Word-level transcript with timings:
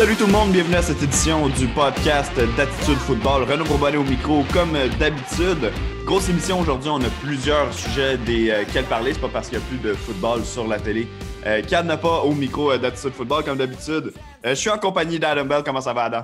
Salut 0.00 0.16
tout 0.16 0.24
le 0.24 0.32
monde, 0.32 0.50
bienvenue 0.52 0.76
à 0.76 0.82
cette 0.82 1.02
édition 1.02 1.50
du 1.50 1.68
podcast 1.68 2.32
d'Attitude 2.56 2.96
Football. 2.96 3.42
Renaud 3.42 3.66
Bourbonnet 3.66 3.98
au 3.98 4.02
micro, 4.02 4.44
comme 4.50 4.72
d'habitude. 4.98 5.70
Grosse 6.06 6.30
émission 6.30 6.58
aujourd'hui, 6.58 6.88
on 6.88 7.02
a 7.02 7.10
plusieurs 7.20 7.70
sujets 7.74 8.16
desquels 8.16 8.86
parler. 8.86 9.12
C'est 9.12 9.20
pas 9.20 9.28
parce 9.28 9.50
qu'il 9.50 9.58
n'y 9.58 9.64
a 9.64 9.66
plus 9.66 9.76
de 9.76 9.92
football 9.92 10.42
sur 10.42 10.66
la 10.66 10.80
télé 10.80 11.06
euh, 11.44 11.60
n'a 11.82 11.98
pas 11.98 12.22
au 12.22 12.32
micro 12.32 12.74
d'Attitude 12.78 13.12
Football, 13.12 13.44
comme 13.44 13.58
d'habitude. 13.58 14.14
Euh, 14.46 14.48
je 14.48 14.54
suis 14.54 14.70
en 14.70 14.78
compagnie 14.78 15.18
d'Adam 15.18 15.44
Bell. 15.44 15.62
Comment 15.62 15.82
ça 15.82 15.92
va, 15.92 16.04
Adam? 16.04 16.22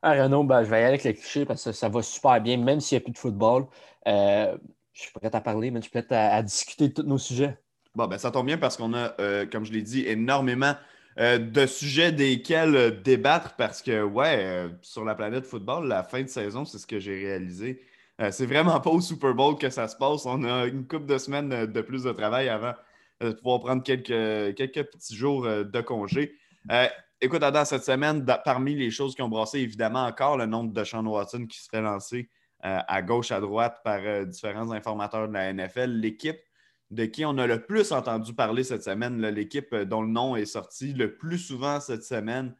Ah, 0.00 0.12
Renaud, 0.22 0.44
ben, 0.44 0.62
je 0.62 0.70
vais 0.70 0.76
y 0.76 0.78
aller 0.78 0.88
avec 0.90 1.02
les 1.02 1.14
clichés 1.14 1.44
parce 1.44 1.64
que 1.64 1.72
ça 1.72 1.88
va 1.88 2.02
super 2.02 2.40
bien, 2.40 2.56
même 2.56 2.78
s'il 2.78 2.98
n'y 2.98 3.02
a 3.02 3.04
plus 3.04 3.14
de 3.14 3.18
football. 3.18 3.66
Euh, 4.06 4.56
je 4.92 5.00
suis 5.02 5.10
prêt 5.10 5.28
à 5.32 5.40
parler, 5.40 5.72
mais 5.72 5.80
je 5.80 5.88
suis 5.88 5.90
prêt 5.90 6.06
à, 6.14 6.36
à 6.36 6.42
discuter 6.44 6.86
de 6.86 6.94
tous 6.94 7.02
nos 7.02 7.18
sujets. 7.18 7.58
Bon, 7.96 8.06
ben 8.06 8.16
ça 8.16 8.30
tombe 8.30 8.46
bien 8.46 8.58
parce 8.58 8.76
qu'on 8.76 8.94
a, 8.94 9.12
euh, 9.20 9.44
comme 9.50 9.64
je 9.64 9.72
l'ai 9.72 9.82
dit, 9.82 10.06
énormément 10.06 10.74
euh, 11.18 11.38
de 11.38 11.66
sujets 11.66 12.12
desquels 12.12 12.76
euh, 12.76 12.90
débattre 12.90 13.54
parce 13.56 13.82
que, 13.82 14.02
ouais, 14.02 14.68
sur 14.80 15.04
la 15.04 15.14
planète 15.14 15.46
football, 15.46 15.86
la 15.88 16.02
fin 16.02 16.22
de 16.22 16.28
saison, 16.28 16.64
c'est 16.64 16.78
ce 16.78 16.86
que 16.86 16.98
j'ai 16.98 17.16
réalisé. 17.16 17.82
c'est 18.30 18.46
vraiment 18.46 18.78
pas 18.80 18.90
au 18.90 19.00
Super 19.00 19.34
Bowl 19.34 19.58
que 19.58 19.68
ça 19.70 19.88
se 19.88 19.96
passe. 19.96 20.26
On 20.26 20.44
a 20.44 20.66
une 20.66 20.86
couple 20.86 21.06
de 21.06 21.18
semaines 21.18 21.66
de 21.66 21.80
plus 21.80 22.04
de 22.04 22.12
travail 22.12 22.48
avant 22.48 22.74
de 23.20 23.32
pouvoir 23.32 23.60
prendre 23.60 23.82
quelques, 23.82 24.54
quelques 24.54 24.84
petits 24.90 25.16
jours 25.16 25.42
de 25.44 25.80
congé. 25.80 26.36
écoute, 27.20 27.42
Adam, 27.42 27.64
cette 27.64 27.84
semaine, 27.84 28.24
parmi 28.44 28.74
les 28.76 28.90
choses 28.90 29.14
qui 29.14 29.22
ont 29.22 29.28
brassé, 29.28 29.58
évidemment, 29.58 30.04
encore 30.04 30.36
le 30.36 30.46
nombre 30.46 30.72
de 30.72 30.84
Sean 30.84 31.04
Watson 31.04 31.46
qui 31.46 31.58
se 31.60 31.68
fait 31.68 31.80
lancer 31.80 32.28
à 32.60 33.02
gauche, 33.02 33.32
à 33.32 33.40
droite 33.40 33.80
par 33.82 34.00
différents 34.26 34.70
informateurs 34.70 35.26
de 35.26 35.32
la 35.32 35.52
NFL. 35.52 35.90
L'équipe 35.90 36.38
de 36.92 37.06
qui 37.06 37.24
on 37.24 37.38
a 37.38 37.46
le 37.46 37.62
plus 37.62 37.90
entendu 37.90 38.34
parler 38.34 38.64
cette 38.64 38.84
semaine, 38.84 39.26
l'équipe 39.26 39.72
euh, 39.72 39.86
dont 39.86 40.02
le 40.02 40.08
nom 40.08 40.36
est 40.36 40.44
sorti 40.44 40.92
le 40.92 41.16
plus 41.16 41.38
souvent 41.38 41.80
cette 41.80 42.04
semaine. 42.04 42.54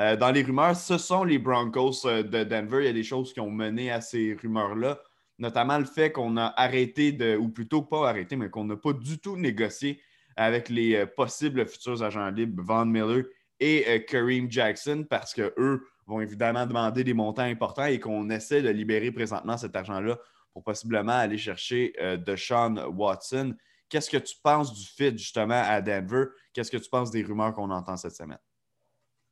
Euh, 0.00 0.16
dans 0.16 0.32
les 0.32 0.42
rumeurs, 0.42 0.74
ce 0.74 0.98
sont 0.98 1.22
les 1.22 1.38
Broncos 1.38 2.04
euh, 2.04 2.24
de 2.24 2.42
Denver. 2.42 2.80
Il 2.80 2.86
y 2.86 2.88
a 2.88 2.92
des 2.92 3.04
choses 3.04 3.32
qui 3.32 3.38
ont 3.38 3.50
mené 3.50 3.92
à 3.92 4.00
ces 4.00 4.36
rumeurs-là, 4.42 4.98
notamment 5.38 5.78
le 5.78 5.84
fait 5.84 6.10
qu'on 6.10 6.36
a 6.36 6.52
arrêté 6.56 7.12
de, 7.12 7.36
ou 7.36 7.48
plutôt 7.48 7.82
pas 7.82 8.08
arrêté, 8.08 8.34
mais 8.34 8.50
qu'on 8.50 8.64
n'a 8.64 8.76
pas 8.76 8.92
du 8.92 9.20
tout 9.20 9.36
négocié 9.36 10.00
avec 10.34 10.68
les 10.68 11.06
possibles 11.06 11.66
futurs 11.66 12.02
agents 12.02 12.28
libres, 12.28 12.62
Von 12.62 12.86
Miller 12.86 13.24
et 13.58 14.04
Kareem 14.06 14.50
Jackson, 14.50 15.06
parce 15.08 15.32
qu'eux 15.32 15.86
vont 16.06 16.20
évidemment 16.20 16.66
demander 16.66 17.04
des 17.04 17.14
montants 17.14 17.44
importants 17.44 17.86
et 17.86 17.98
qu'on 17.98 18.28
essaie 18.28 18.60
de 18.60 18.68
libérer 18.68 19.10
présentement 19.12 19.56
cet 19.56 19.74
argent-là 19.74 20.18
pour 20.52 20.62
possiblement 20.62 21.12
aller 21.12 21.38
chercher 21.38 21.94
de 21.98 22.36
Sean 22.36 22.76
Watson. 22.88 23.56
Qu'est-ce 23.88 24.10
que 24.10 24.16
tu 24.16 24.34
penses 24.42 24.72
du 24.72 24.84
fit 24.84 25.16
justement 25.16 25.62
à 25.64 25.80
Denver? 25.80 26.26
Qu'est-ce 26.52 26.70
que 26.70 26.76
tu 26.76 26.88
penses 26.88 27.10
des 27.10 27.22
rumeurs 27.22 27.54
qu'on 27.54 27.70
entend 27.70 27.96
cette 27.96 28.16
semaine? 28.16 28.38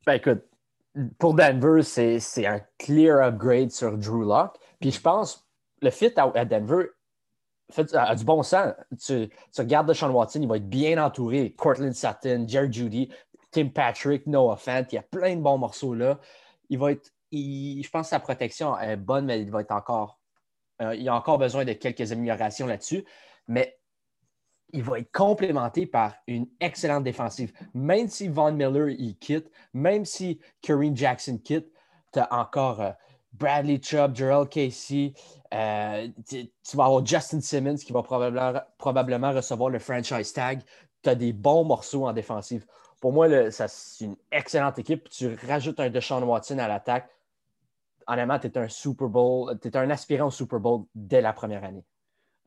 Ben 0.07 0.15
écoute, 0.15 0.45
pour 1.19 1.35
Denver, 1.35 1.83
c'est 1.83 2.47
un 2.47 2.61
clear 2.79 3.27
upgrade 3.27 3.71
sur 3.71 3.97
Drew 3.97 4.25
Locke. 4.25 4.59
Puis 4.81 4.93
je 4.93 5.01
pense 5.01 5.47
le 5.81 5.91
fit 5.91 6.13
à, 6.17 6.45
Denver 6.45 6.87
fait, 7.71 7.95
a, 7.95 8.15
du 8.15 8.25
bon 8.25 8.43
sens. 8.43 8.73
Tu, 9.05 9.29
tu 9.29 9.61
regardes 9.61 9.93
Sean 9.93 10.11
Watson, 10.11 10.41
il 10.41 10.49
va 10.49 10.57
être 10.57 10.69
bien 10.69 11.03
entouré. 11.03 11.55
Cortland 11.57 11.95
Sutton, 11.95 12.45
Jerry 12.47 12.73
Judy, 12.73 13.11
Tim 13.51 13.69
Patrick, 13.69 14.27
Noah 14.27 14.57
Fant, 14.57 14.85
il 14.91 14.95
y 14.95 14.99
a 14.99 15.03
plein 15.03 15.37
de 15.37 15.41
bons 15.41 15.59
morceaux 15.59 15.95
là. 15.95 16.19
Il 16.71 16.79
va 16.79 16.93
être, 16.93 17.11
je 17.33 17.89
pense 17.91 18.07
que 18.07 18.11
sa 18.11 18.21
protection 18.21 18.79
est 18.79 18.97
bonne, 18.97 19.27
mais 19.27 19.41
il 19.41 19.51
va 19.51 19.61
être 19.61 19.73
encore. 19.73 20.19
Euh, 20.83 20.95
il 20.95 21.09
a 21.09 21.15
encore 21.15 21.39
besoin 21.39 21.65
de 21.65 21.73
quelques 21.73 22.11
améliorations 22.11 22.67
là-dessus. 22.67 23.05
Mais 23.47 23.79
il 24.73 24.83
va 24.83 24.99
être 24.99 25.13
complémenté 25.13 25.87
par 25.87 26.15
une 26.27 26.47
excellente 26.61 27.05
défensive. 27.05 27.53
Même 27.75 28.09
si 28.09 28.29
Von 28.29 28.53
Miller 28.53 28.89
il 28.89 29.17
quitte, 29.17 29.51
même 29.73 30.05
si 30.05 30.41
Kareem 30.63 30.97
Jackson 30.97 31.39
quitte, 31.43 31.71
tu 32.13 32.19
as 32.19 32.33
encore 32.33 32.81
euh, 32.81 32.91
Bradley 33.33 33.81
Chubb, 33.83 34.15
Gerald 34.15 34.49
Casey, 34.49 35.13
euh, 35.53 36.09
tu, 36.29 36.77
vas 36.77 36.85
avoir 36.87 37.05
Justin 37.05 37.41
Simmons 37.41 37.77
qui 37.77 37.93
va 37.93 38.03
probablement, 38.03 39.33
recevoir 39.33 39.71
le 39.71 39.79
franchise 39.79 40.33
tag. 40.33 40.63
Tu 41.03 41.11
as 41.11 41.15
des 41.15 41.33
bons 41.33 41.65
morceaux 41.65 42.07
en 42.07 42.13
défensive. 42.13 42.67
Pour 43.01 43.13
moi, 43.13 43.29
c'est 43.51 44.05
une 44.05 44.17
excellente 44.33 44.79
équipe. 44.79 45.09
Tu 45.11 45.37
rajoutes 45.47 45.79
un 45.81 45.91
Deshaun 45.91 46.23
Watson 46.23 46.59
à 46.59 46.69
l'attaque. 46.69 47.11
Honnêtement, 48.07 48.39
tu 48.39 48.47
es 48.47 48.59
un 48.59 48.69
Super 48.69 49.09
Bowl, 49.09 49.59
tu 49.61 49.69
es 49.69 49.77
un 49.77 49.91
aspirant 49.91 50.29
au 50.29 50.31
Super 50.31 50.61
Bowl 50.61 50.85
dès 50.95 51.21
la 51.21 51.33
première 51.33 51.65
année. 51.65 51.85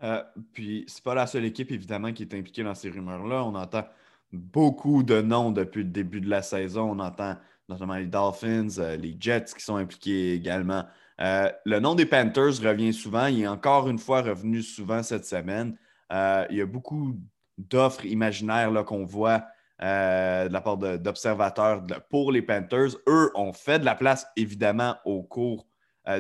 Euh, 0.03 0.23
puis, 0.53 0.85
c'est 0.87 1.03
pas 1.03 1.15
la 1.15 1.27
seule 1.27 1.45
équipe, 1.45 1.71
évidemment, 1.71 2.13
qui 2.13 2.23
est 2.23 2.33
impliquée 2.33 2.63
dans 2.63 2.75
ces 2.75 2.89
rumeurs-là. 2.89 3.43
On 3.43 3.55
entend 3.55 3.85
beaucoup 4.31 5.03
de 5.03 5.21
noms 5.21 5.51
depuis 5.51 5.83
le 5.83 5.89
début 5.89 6.21
de 6.21 6.29
la 6.29 6.41
saison. 6.41 6.91
On 6.91 6.99
entend 6.99 7.35
notamment 7.69 7.95
les 7.95 8.07
Dolphins, 8.07 8.77
euh, 8.77 8.95
les 8.95 9.15
Jets 9.19 9.45
qui 9.57 9.63
sont 9.63 9.75
impliqués 9.75 10.33
également. 10.33 10.85
Euh, 11.19 11.51
le 11.65 11.79
nom 11.79 11.95
des 11.95 12.05
Panthers 12.05 12.61
revient 12.61 12.93
souvent. 12.93 13.25
Il 13.25 13.41
est 13.41 13.47
encore 13.47 13.89
une 13.89 13.97
fois 13.97 14.21
revenu 14.21 14.61
souvent 14.61 15.03
cette 15.03 15.25
semaine. 15.25 15.75
il 16.11 16.55
y 16.55 16.61
a 16.61 16.65
beaucoup 16.65 17.19
d'offres 17.57 18.05
imaginaires 18.05 18.71
qu'on 18.85 19.03
voit 19.03 19.43
de 19.79 20.51
la 20.51 20.61
part 20.61 20.77
d'observateurs 20.77 21.83
pour 22.09 22.31
les 22.31 22.41
Panthers. 22.41 22.95
Eux 23.07 23.31
ont 23.35 23.51
fait 23.51 23.79
de 23.79 23.85
la 23.85 23.95
place, 23.95 24.27
évidemment, 24.35 24.95
au 25.05 25.23
cours 25.23 25.67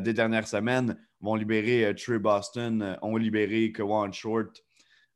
des 0.01 0.13
dernières 0.13 0.47
semaines 0.47 0.97
vont 1.21 1.35
libérer 1.35 1.85
euh, 1.85 1.93
Trey 1.93 2.19
Boston, 2.19 2.81
euh, 2.81 2.95
ont 3.01 3.17
libéré 3.17 3.71
Kawan 3.71 4.13
Short. 4.13 4.63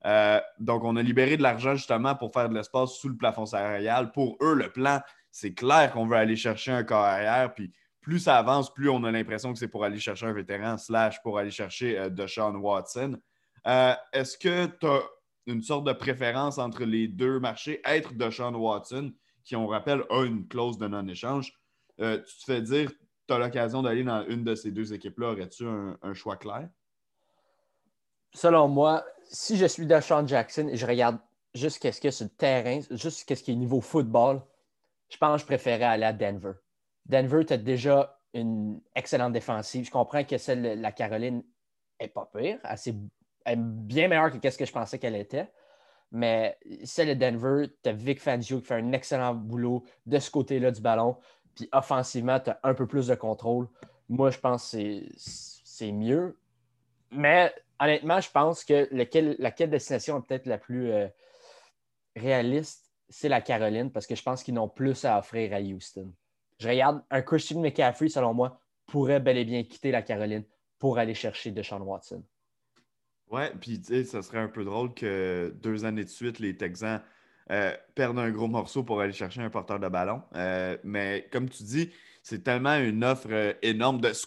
Euh, 0.06 0.40
donc, 0.60 0.84
on 0.84 0.96
a 0.96 1.02
libéré 1.02 1.38
de 1.38 1.44
l'argent 1.44 1.76
justement 1.76 2.16
pour 2.16 2.34
faire 2.34 2.50
de 2.50 2.56
l'espace 2.56 2.94
sous 2.94 3.10
le 3.10 3.18
plafond 3.18 3.46
salarial. 3.46 4.12
Pour 4.12 4.38
eux, 4.42 4.56
le 4.56 4.72
plan, 4.72 5.00
c'est 5.32 5.54
clair 5.54 5.92
qu'on 5.92 6.08
veut 6.08 6.18
aller 6.18 6.36
chercher 6.36 6.72
un 6.72 6.84
corps 6.84 7.04
arrière. 7.04 7.54
Puis 7.54 7.72
plus 8.02 8.20
ça 8.20 8.38
avance, 8.38 8.74
plus 8.74 8.90
on 8.90 9.04
a 9.04 9.12
l'impression 9.12 9.54
que 9.54 9.60
c'est 9.60 9.68
pour 9.68 9.84
aller 9.84 10.00
chercher 10.00 10.26
un 10.26 10.34
vétéran, 10.34 10.78
slash 10.78 11.22
pour 11.22 11.38
aller 11.38 11.52
chercher 11.52 12.10
Deshaun 12.10 12.56
Watson. 12.56 13.20
Est-ce 13.64 14.40
que 14.40 14.66
tu 14.66 14.88
as 14.88 15.02
une 15.46 15.62
sorte 15.62 15.86
de 15.86 15.94
préférence 15.94 16.58
entre 16.58 16.84
les 16.84 17.08
deux 17.08 17.40
marchés, 17.40 17.80
être 17.86 18.16
Deshaun 18.16 18.56
Watson, 18.56 19.14
qui, 19.44 19.56
on 19.56 19.68
rappelle, 19.68 20.04
a 20.10 20.24
une 20.26 20.48
clause 20.48 20.80
de 20.80 20.88
non-échange? 20.88 21.54
tu 22.00 22.06
te 22.06 22.44
fais 22.44 22.62
dire 22.64 22.90
tu 23.28 23.34
as 23.34 23.38
l'occasion 23.38 23.82
d'aller 23.82 24.04
dans 24.04 24.26
une 24.28 24.44
de 24.44 24.56
ces 24.56 24.72
deux 24.72 24.94
équipes-là, 24.94 25.32
aurais-tu 25.32 25.66
un, 25.66 26.14
choix 26.14 26.38
clair? 26.38 26.70
Selon 28.34 28.68
moi, 28.68 29.06
si 29.24 29.58
je 29.58 29.66
suis 29.66 29.86
Deshaun 29.86 30.28
Jackson 30.28 30.68
et 30.68 30.78
je 30.78 30.86
regarde 30.86 31.20
juste 31.54 31.80
qu'est-ce 31.80 32.00
qu'il 32.00 32.08
y 32.08 32.10
a 32.10 32.12
sur 32.12 32.26
le 32.26 32.30
terrain, 32.30 32.80
juste 32.92 33.26
qu'est-ce 33.26 33.44
qui 33.44 33.52
est 33.52 33.56
niveau 33.56 33.82
football, 33.82 34.42
je 35.10 35.18
pense 35.18 35.36
que 35.36 35.42
je 35.42 35.46
préférais 35.46 35.84
aller 35.84 36.06
à 36.06 36.14
Denver. 36.14 36.54
Denver, 37.06 37.46
tu 37.46 37.54
as 37.54 37.58
déjà 37.58 38.18
une 38.34 38.80
excellente 38.96 39.34
défensive. 39.34 39.86
Je 39.86 39.92
comprends 39.92 40.24
que 40.24 40.38
celle 40.38 40.62
de 40.62 40.82
la 40.82 40.92
Caroline 40.92 41.44
n'est 42.00 42.08
pas 42.08 42.30
pire. 42.34 42.60
Elle, 42.64 42.94
est 43.46 43.56
bien 43.58 44.08
meilleure 44.08 44.40
que 44.40 44.50
ce 44.50 44.58
que 44.58 44.66
je 44.66 44.72
pensais 44.72 45.00
qu'elle 45.00 45.16
était. 45.16 45.52
Mais 46.12 46.58
celle 46.84 47.10
de 47.10 47.14
Denver, 47.14 47.68
tu 47.84 47.90
as 47.90 47.94
Vic 47.94 48.20
Fangio 48.20 48.60
qui 48.60 48.66
fait 48.66 48.76
un 48.76 48.92
excellent 48.92 49.34
boulot 49.34 49.84
de 50.06 50.20
ce 50.20 50.30
côté-là 50.30 50.72
du 50.72 50.82
ballon. 50.82 51.18
Puis 51.56 51.70
offensivement, 51.72 52.40
tu 52.40 52.50
as 52.50 52.60
un 52.64 52.74
peu 52.74 52.88
plus 52.88 53.08
de 53.08 53.16
contrôle. 53.16 53.68
Moi, 54.10 54.30
je 54.32 54.40
pense 54.40 54.72
que 54.72 55.04
c'est 55.16 55.92
mieux. 55.92 56.38
Mais 57.12 57.54
honnêtement, 57.80 58.22
je 58.22 58.32
pense 58.32 58.64
que 58.64 58.88
lequel, 58.92 59.36
laquelle 59.40 59.70
destination 59.70 60.20
est 60.20 60.28
peut-être 60.28 60.46
la 60.46 60.58
plus 60.58 60.92
euh, 60.92 61.08
réaliste, 62.16 62.92
c'est 63.10 63.30
la 63.30 63.42
Caroline, 63.42 63.92
parce 63.92 64.08
que 64.08 64.16
je 64.16 64.24
pense 64.24 64.44
qu'ils 64.44 64.54
n'ont 64.54 64.70
plus 64.70 65.04
à 65.04 65.20
offrir 65.20 65.54
à 65.54 65.60
Houston. 65.60 66.14
Je 66.60 66.70
regarde 66.70 67.04
un 67.10 67.22
Christian 67.22 67.60
McCaffrey, 67.60 68.08
selon 68.08 68.34
moi, 68.34 68.60
pourrait 68.88 69.20
bel 69.20 69.38
et 69.38 69.46
bien 69.46 69.64
quitter 69.64 69.92
la 69.92 70.02
Caroline 70.02 70.46
pour 70.80 70.98
aller 70.98 71.14
chercher 71.14 71.52
Deshaun 71.52 71.82
Watson. 71.82 72.24
Ouais, 73.30 73.52
puis 73.60 73.82
tu 73.82 73.88
sais, 73.88 74.04
ça 74.04 74.22
serait 74.22 74.40
un 74.40 74.48
peu 74.48 74.64
drôle 74.64 74.94
que 74.94 75.54
deux 75.62 75.86
années 75.86 76.04
de 76.04 76.10
suite, 76.10 76.40
les 76.40 76.56
Texans 76.56 77.02
euh, 77.52 77.76
perdre 77.96 78.22
un 78.22 78.32
gros 78.32 78.48
morceau 78.48 78.84
pour 78.84 79.02
aller 79.02 79.12
chercher 79.12 79.42
un 79.42 79.50
porteur 79.50 79.80
de 79.80 79.90
ballon. 79.90 80.22
Euh, 80.36 80.78
mais 80.86 81.28
comme 81.32 81.50
tu 81.50 81.64
dis, 81.64 81.90
c'est 82.24 82.44
tellement 82.44 82.78
une 82.78 83.04
offre 83.04 83.28
euh, 83.30 83.54
énorme. 83.62 84.00
De 84.00 84.14
ce, 84.14 84.26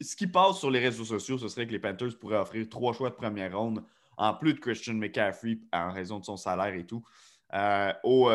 ce 0.00 0.16
qui 0.16 0.26
passe 0.26 0.58
sur 0.58 0.70
les 0.70 0.78
réseaux 0.78 1.04
sociaux, 1.04 1.36
ce 1.36 1.48
serait 1.48 1.66
que 1.66 1.72
les 1.72 1.78
Panthers 1.78 2.18
pourraient 2.18 2.38
offrir 2.38 2.66
trois 2.68 2.94
choix 2.94 3.10
de 3.10 3.16
première 3.16 3.56
ronde, 3.56 3.84
en 4.16 4.32
plus 4.32 4.54
de 4.54 4.60
Christian 4.60 4.94
McCaffrey 4.94 5.58
en 5.72 5.92
raison 5.92 6.20
de 6.20 6.24
son 6.24 6.36
salaire 6.36 6.74
et 6.74 6.86
tout, 6.86 7.04
au, 8.02 8.30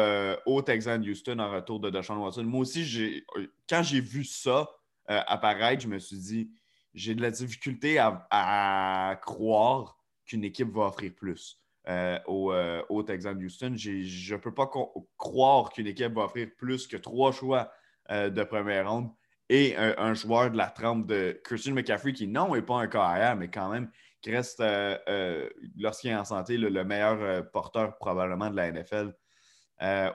au 0.46 0.62
Texan 0.62 1.02
Houston 1.02 1.40
en 1.40 1.52
retour 1.52 1.80
de 1.80 1.90
Deshaun 1.90 2.18
Watson. 2.18 2.44
Moi 2.44 2.62
aussi, 2.62 3.24
quand 3.68 3.84
j'ai 3.84 4.00
vu 4.00 4.24
ça 4.24 4.70
apparaître, 5.08 5.82
je 5.82 5.88
me 5.88 6.00
suis 6.00 6.18
dit, 6.18 6.52
j'ai 6.94 7.16
de 7.16 7.22
la 7.22 7.32
difficulté 7.32 7.98
à 8.00 9.20
croire 9.22 9.98
qu'une 10.26 10.44
équipe 10.46 10.72
va 10.72 10.84
offrir 10.84 11.12
plus. 11.14 11.63
Euh, 11.90 12.18
au, 12.28 12.54
euh, 12.54 12.82
au, 12.88 13.04
Houston. 13.04 13.74
Je 13.76 14.34
ne 14.34 14.40
peux 14.40 14.54
pas 14.54 14.72
croire 15.18 15.70
qu'une 15.70 15.88
équipe 15.88 16.14
va 16.14 16.24
offrir 16.24 16.48
plus 16.58 16.88
que 16.88 16.96
trois 16.96 17.34
choix 17.34 17.74
euh, 18.10 18.30
de 18.30 18.42
première 18.46 18.90
ronde 18.90 19.10
et 19.50 19.76
un, 19.76 20.14
joueur 20.14 20.50
de 20.50 20.58
la 20.58 20.68
trempe 20.68 21.06
de 21.08 21.38
Christian 21.44 21.74
McCaffrey 21.74 22.14
qui, 22.14 22.28
non, 22.28 22.56
n'est 22.56 22.62
pas 22.62 22.76
un 22.76 22.88
carrière, 22.88 23.36
mais 23.36 23.50
quand 23.50 23.70
même, 23.70 23.92
qui 24.22 24.32
reste, 24.32 24.64
lorsqu'il 25.78 26.12
est 26.12 26.16
en 26.16 26.24
santé, 26.24 26.58
le, 26.58 26.84
meilleur 26.86 27.52
porteur 27.52 27.98
probablement 27.98 28.50
de 28.50 28.56
la 28.56 28.72
NFL. 28.72 29.14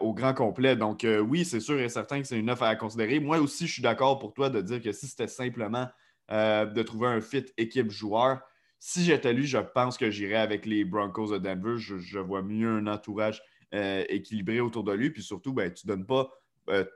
au 0.00 0.14
grand 0.14 0.32
complet. 0.32 0.74
Donc, 0.74 1.06
oui, 1.06 1.44
c'est 1.44 1.60
sûr 1.60 1.78
et 1.78 1.90
certain 1.90 2.22
que 2.22 2.26
c'est 2.26 2.38
une 2.38 2.50
offre 2.50 2.64
à 2.64 2.74
considérer. 2.74 3.20
Moi 3.20 3.38
aussi, 3.38 3.66
je 3.66 3.74
suis 3.74 3.82
d'accord 3.82 4.18
pour 4.18 4.32
toi 4.32 4.48
de 4.48 4.62
dire 4.62 4.80
que 4.80 4.90
si 4.90 5.06
c'était 5.06 5.28
simplement 5.28 5.86
de 6.30 6.82
trouver 6.82 7.08
un 7.08 7.20
fit 7.20 7.44
équipe-joueur, 7.58 8.40
si 8.78 9.04
j'étais 9.04 9.32
lui, 9.32 9.46
je 9.46 9.58
pense 9.58 9.98
que 9.98 10.10
j'irais 10.10 10.36
avec 10.36 10.66
les 10.66 10.84
Broncos 10.84 11.32
de 11.32 11.38
Denver. 11.38 11.76
Je, 11.78 12.18
vois 12.18 12.42
mieux 12.42 12.68
un 12.68 12.86
entourage 12.86 13.42
équilibré 13.72 14.60
autour 14.60 14.84
de 14.84 14.92
lui. 14.92 15.10
Puis 15.10 15.22
surtout, 15.22 15.52
ben, 15.52 15.72
tu 15.72 15.86
ne 15.86 15.94
donnes 15.94 16.06
pas 16.06 16.28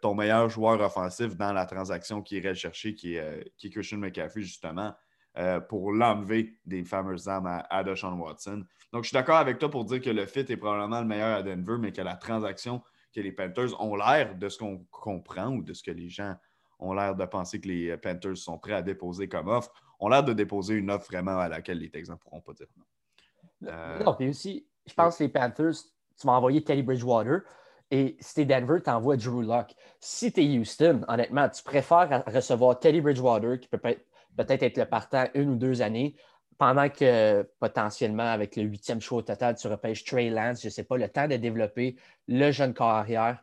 ton 0.01 0.15
meilleur 0.15 0.49
joueur 0.49 0.81
offensif 0.81 1.37
dans 1.37 1.53
la 1.53 1.67
transaction 1.67 2.23
qui 2.23 2.37
irait 2.37 2.55
chercher, 2.55 2.95
qui 2.95 3.17
est, 3.17 3.53
qui 3.57 3.67
est 3.67 3.71
Christian 3.71 3.99
McCaffrey, 3.99 4.43
justement. 4.43 4.95
Euh, 5.39 5.61
pour 5.61 5.93
l'enlever 5.93 6.59
des 6.67 6.85
fameuses 6.85 7.27
armes 7.27 7.47
à, 7.47 7.61
à 7.61 7.83
Watson. 7.83 8.67
Donc, 8.93 9.05
je 9.05 9.09
suis 9.09 9.15
d'accord 9.15 9.39
avec 9.39 9.59
toi 9.59 9.71
pour 9.71 9.87
dire 9.87 10.03
que 10.03 10.11
le 10.11 10.27
fit 10.27 10.41
est 10.41 10.59
probablement 10.59 11.01
le 11.01 11.07
meilleur 11.07 11.39
à 11.39 11.43
Denver, 11.43 11.77
mais 11.81 11.91
que 11.91 12.03
la 12.03 12.17
transaction 12.17 12.83
que 13.15 13.21
les 13.23 13.33
Panthers 13.33 13.81
ont 13.81 13.97
l'air 13.97 14.37
de 14.37 14.49
ce 14.51 14.59
qu'on 14.59 14.85
comprend 14.91 15.49
ou 15.49 15.63
de 15.63 15.73
ce 15.73 15.83
que 15.83 15.91
les 15.91 16.11
gens 16.11 16.37
ont 16.79 16.93
l'air 16.93 17.15
de 17.15 17.25
penser 17.25 17.63
que 17.63 17.69
les 17.69 17.97
Panthers 17.97 18.37
sont 18.37 18.59
prêts 18.59 18.75
à 18.75 18.83
déposer 18.83 19.27
comme 19.27 19.49
offre, 19.49 19.73
ont 20.03 20.09
l'air 20.09 20.25
de 20.25 20.33
déposer 20.33 20.75
une 20.75 20.91
offre 20.91 21.07
vraiment 21.11 21.39
à 21.39 21.49
laquelle 21.49 21.79
les 21.79 21.91
Texans 21.91 22.17
ne 22.17 22.21
pourront 22.21 22.41
pas 22.41 22.53
dire 22.53 22.67
non. 22.77 23.71
Euh, 23.71 24.03
non, 24.03 24.15
puis 24.15 24.29
aussi, 24.29 24.67
je 24.87 24.95
pense 24.95 25.19
que 25.19 25.25
les 25.25 25.29
Panthers, 25.29 25.75
tu 26.19 26.27
m'as 26.27 26.33
envoyé 26.33 26.63
Teddy 26.65 26.83
Bridgewater. 26.83 27.43
Et 27.91 28.17
si 28.21 28.35
t'es 28.35 28.45
Denver, 28.45 28.81
t'envoies 28.83 29.17
Drew 29.17 29.43
Locke. 29.43 29.75
Si 30.01 30.33
t'es 30.33 30.45
Houston, 30.45 31.03
honnêtement, 31.09 31.49
tu 31.49 31.63
préfères 31.63 32.25
recevoir 32.27 32.81
Teddy 32.81 33.01
Bridgewater, 33.01 33.61
qui 33.61 33.69
peut 33.69 33.81
être 33.85 34.05
peut-être 34.37 34.63
être 34.63 34.79
le 34.79 34.87
partant 34.87 35.27
une 35.35 35.51
ou 35.51 35.57
deux 35.57 35.83
années, 35.83 36.17
pendant 36.59 36.89
que 36.89 37.43
potentiellement, 37.61 38.31
avec 38.31 38.57
le 38.57 38.63
huitième 38.63 39.01
choix 39.01 39.19
au 39.19 39.23
total, 39.23 39.57
tu 39.57 39.67
repêches 39.69 40.05
Trey 40.05 40.31
Lance, 40.31 40.63
je 40.63 40.69
ne 40.69 40.71
sais 40.71 40.85
pas, 40.85 40.97
le 40.97 41.09
temps 41.09 41.29
de 41.29 41.37
développer 41.37 41.97
le 42.29 42.51
jeune 42.51 42.73
corps 42.73 42.89
arrière. 42.89 43.43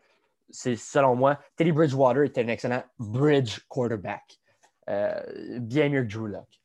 C'est 0.50 0.76
selon 0.76 1.16
moi, 1.16 1.38
Teddy 1.56 1.72
Bridgewater 1.72 2.24
était 2.24 2.44
un 2.44 2.48
excellent 2.48 2.84
bridge 2.98 3.60
quarterback. 3.68 4.40
Euh, 4.90 5.60
bien 5.60 5.90
mieux 5.90 6.04
que 6.04 6.14
Drew 6.14 6.28
Locke. 6.28 6.62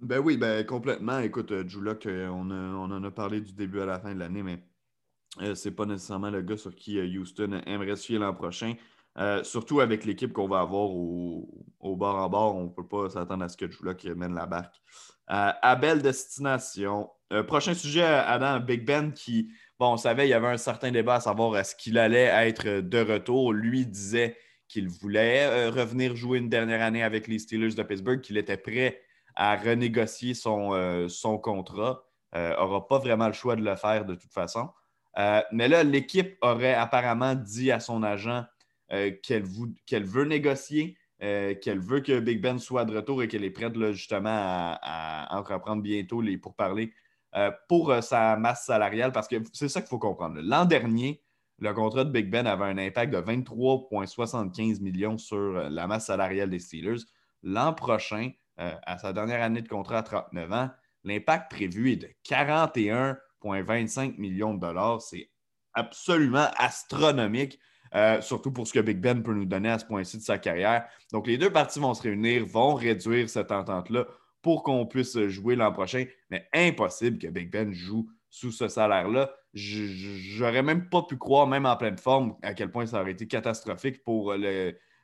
Ben 0.00 0.18
oui, 0.18 0.36
ben 0.36 0.64
complètement. 0.64 1.18
Écoute, 1.18 1.52
euh, 1.52 1.64
Drew 1.64 1.82
Locke, 1.82 2.06
euh, 2.06 2.28
on, 2.28 2.50
on, 2.50 2.90
en 2.90 3.04
a 3.04 3.10
parlé 3.10 3.40
du 3.40 3.52
début 3.52 3.80
à 3.80 3.86
la 3.86 4.00
fin 4.00 4.14
de 4.14 4.18
l'année, 4.18 4.42
mais 4.42 4.62
ce 5.38 5.54
c'est 5.54 5.70
pas 5.70 5.86
nécessairement 5.86 6.30
le 6.30 6.42
gars 6.42 6.56
sur 6.56 6.74
qui 6.74 6.98
Houston 6.98 7.60
aimerait 7.66 7.96
se 7.96 8.06
fier 8.06 8.18
l'an 8.18 8.34
prochain. 8.34 8.74
Euh, 9.18 9.42
surtout 9.42 9.80
avec 9.80 10.04
l'équipe 10.04 10.32
qu'on 10.32 10.48
va 10.48 10.60
avoir 10.60 10.88
au, 10.90 11.96
bord 11.96 12.16
en 12.16 12.28
bord, 12.28 12.56
on 12.56 12.64
ne 12.64 12.68
peut 12.68 12.86
pas 12.86 13.10
s'attendre 13.10 13.44
à 13.44 13.48
ce 13.48 13.56
que 13.56 13.66
là 13.84 13.94
qui 13.94 14.08
mène 14.10 14.34
la 14.34 14.46
barque. 14.46 14.76
Euh, 15.30 15.52
à 15.62 15.76
belle 15.76 16.00
destination. 16.00 17.10
Euh, 17.32 17.42
prochain 17.42 17.74
sujet, 17.74 18.04
Adam, 18.04 18.60
Big 18.60 18.84
Ben, 18.84 19.12
qui, 19.12 19.52
bon, 19.78 19.94
on 19.94 19.96
savait, 19.96 20.26
il 20.26 20.30
y 20.30 20.34
avait 20.34 20.48
un 20.48 20.56
certain 20.56 20.90
débat 20.90 21.16
à 21.16 21.20
savoir 21.20 21.56
est-ce 21.56 21.74
qu'il 21.74 21.98
allait 21.98 22.30
être 22.48 22.80
de 22.80 22.98
retour. 22.98 23.52
Lui 23.52 23.84
disait 23.84 24.36
qu'il 24.70 24.88
voulait 24.88 25.68
revenir 25.68 26.16
jouer 26.16 26.38
une 26.38 26.48
dernière 26.48 26.82
année 26.82 27.02
avec 27.02 27.26
les 27.26 27.38
Steelers 27.38 27.74
de 27.74 27.82
Pittsburgh, 27.82 28.20
qu'il 28.20 28.36
était 28.36 28.56
prêt 28.56 29.00
à 29.34 29.56
renégocier 29.56 30.34
son, 30.34 31.08
son 31.08 31.38
contrat. 31.38 32.04
N'aura 32.34 32.86
pas 32.86 32.98
vraiment 32.98 33.26
le 33.26 33.32
choix 33.32 33.56
de 33.56 33.62
le 33.62 33.74
faire 33.76 34.04
de 34.04 34.14
toute 34.14 34.32
façon. 34.32 34.70
mais 35.52 35.68
là, 35.68 35.82
l'équipe 35.82 36.36
aurait 36.40 36.74
apparemment 36.74 37.34
dit 37.34 37.72
à 37.72 37.80
son 37.80 38.02
agent 38.02 38.44
euh, 38.92 39.12
qu'elle 39.22 40.04
veut 40.04 40.24
négocier, 40.24 40.96
euh, 41.22 41.54
qu'elle 41.54 41.78
veut 41.78 42.00
que 42.00 42.18
Big 42.18 42.40
Ben 42.40 42.58
soit 42.58 42.84
de 42.84 42.96
retour 42.96 43.22
et 43.22 43.28
qu'elle 43.28 43.44
est 43.44 43.50
prête 43.50 43.72
justement 43.92 44.30
à, 44.32 45.28
entreprendre 45.30 45.80
bientôt 45.80 46.20
les 46.20 46.36
pourparlers 46.38 46.92
euh, 47.36 47.52
pour 47.68 47.94
sa 48.02 48.36
masse 48.36 48.66
salariale, 48.66 49.12
parce 49.12 49.28
que 49.28 49.36
c'est 49.52 49.68
ça 49.68 49.80
qu'il 49.80 49.88
faut 49.88 50.00
comprendre. 50.00 50.40
L'an 50.42 50.64
dernier, 50.64 51.22
le 51.60 51.72
contrat 51.74 52.04
de 52.04 52.10
Big 52.10 52.30
Ben 52.30 52.46
avait 52.46 52.64
un 52.64 52.78
impact 52.78 53.12
de 53.12 53.18
23,75 53.18 54.80
millions 54.80 55.18
sur 55.18 55.52
la 55.52 55.86
masse 55.86 56.06
salariale 56.06 56.50
des 56.50 56.58
Steelers. 56.58 57.02
L'an 57.42 57.72
prochain, 57.74 58.30
à 58.56 58.98
sa 58.98 59.12
dernière 59.12 59.42
année 59.42 59.62
de 59.62 59.68
contrat 59.68 59.98
à 59.98 60.02
39 60.02 60.52
ans, 60.52 60.70
l'impact 61.04 61.50
prévu 61.50 61.92
est 61.92 61.96
de 61.96 62.08
41,25 62.28 64.18
millions 64.18 64.54
de 64.54 64.60
dollars. 64.60 65.02
C'est 65.02 65.30
absolument 65.74 66.48
astronomique. 66.56 67.58
Euh, 67.94 68.20
surtout 68.20 68.52
pour 68.52 68.68
ce 68.68 68.72
que 68.72 68.78
Big 68.78 68.98
Ben 68.98 69.20
peut 69.20 69.34
nous 69.34 69.46
donner 69.46 69.68
à 69.68 69.78
ce 69.78 69.84
point-ci 69.84 70.16
de 70.16 70.22
sa 70.22 70.38
carrière. 70.38 70.86
Donc, 71.12 71.26
les 71.26 71.38
deux 71.38 71.50
parties 71.50 71.80
vont 71.80 71.92
se 71.92 72.02
réunir, 72.02 72.46
vont 72.46 72.74
réduire 72.74 73.28
cette 73.28 73.50
entente-là 73.50 74.06
pour 74.42 74.62
qu'on 74.62 74.86
puisse 74.86 75.18
jouer 75.26 75.56
l'an 75.56 75.72
prochain. 75.72 76.04
Mais 76.30 76.48
impossible 76.52 77.18
que 77.18 77.26
Big 77.26 77.50
Ben 77.50 77.72
joue 77.72 78.08
sous 78.30 78.52
ce 78.52 78.68
salaire-là. 78.68 79.30
J'aurais 79.52 80.62
même 80.62 80.88
pas 80.88 81.02
pu 81.02 81.16
croire, 81.16 81.46
même 81.46 81.66
en 81.66 81.76
pleine 81.76 81.98
forme, 81.98 82.36
à 82.42 82.54
quel 82.54 82.70
point 82.70 82.86
ça 82.86 83.00
aurait 83.00 83.10
été 83.10 83.26
catastrophique 83.26 84.02
pour 84.04 84.34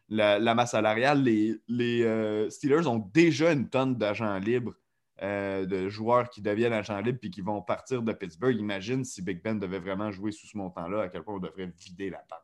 la, 0.08 0.54
masse 0.54 0.70
salariale. 0.70 1.22
Les, 1.22 2.02
euh, 2.04 2.48
Steelers 2.48 2.86
ont 2.86 2.98
déjà 3.12 3.52
une 3.52 3.68
tonne 3.68 3.96
d'agents 3.96 4.38
libres, 4.38 4.74
euh, 5.22 5.66
de 5.66 5.88
joueurs 5.88 6.30
qui 6.30 6.40
deviennent 6.40 6.72
agents 6.72 7.00
libres 7.00 7.18
et 7.22 7.30
qui 7.30 7.40
vont 7.40 7.60
partir 7.60 8.02
de 8.02 8.12
Pittsburgh. 8.12 8.56
Imagine 8.56 9.04
si 9.04 9.22
Big 9.22 9.42
Ben 9.42 9.58
devait 9.58 9.80
vraiment 9.80 10.12
jouer 10.12 10.30
sous 10.30 10.46
ce 10.46 10.56
montant-là, 10.56 11.02
à 11.02 11.08
quel 11.08 11.22
point 11.22 11.34
on 11.34 11.40
devrait 11.40 11.72
vider 11.78 12.10
la 12.10 12.18
table. 12.18 12.42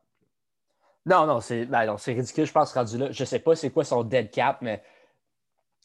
Non, 1.05 1.25
non, 1.27 1.41
c'est 1.41 1.65
ben 1.65 1.95
ridicule, 1.95 2.45
je 2.45 2.51
pense, 2.51 2.73
rendu 2.73 2.97
là. 2.97 3.11
Je 3.11 3.23
ne 3.23 3.25
sais 3.25 3.39
pas 3.39 3.55
c'est 3.55 3.71
quoi 3.71 3.83
son 3.83 4.03
dead 4.03 4.31
cap, 4.31 4.61
mais 4.61 4.81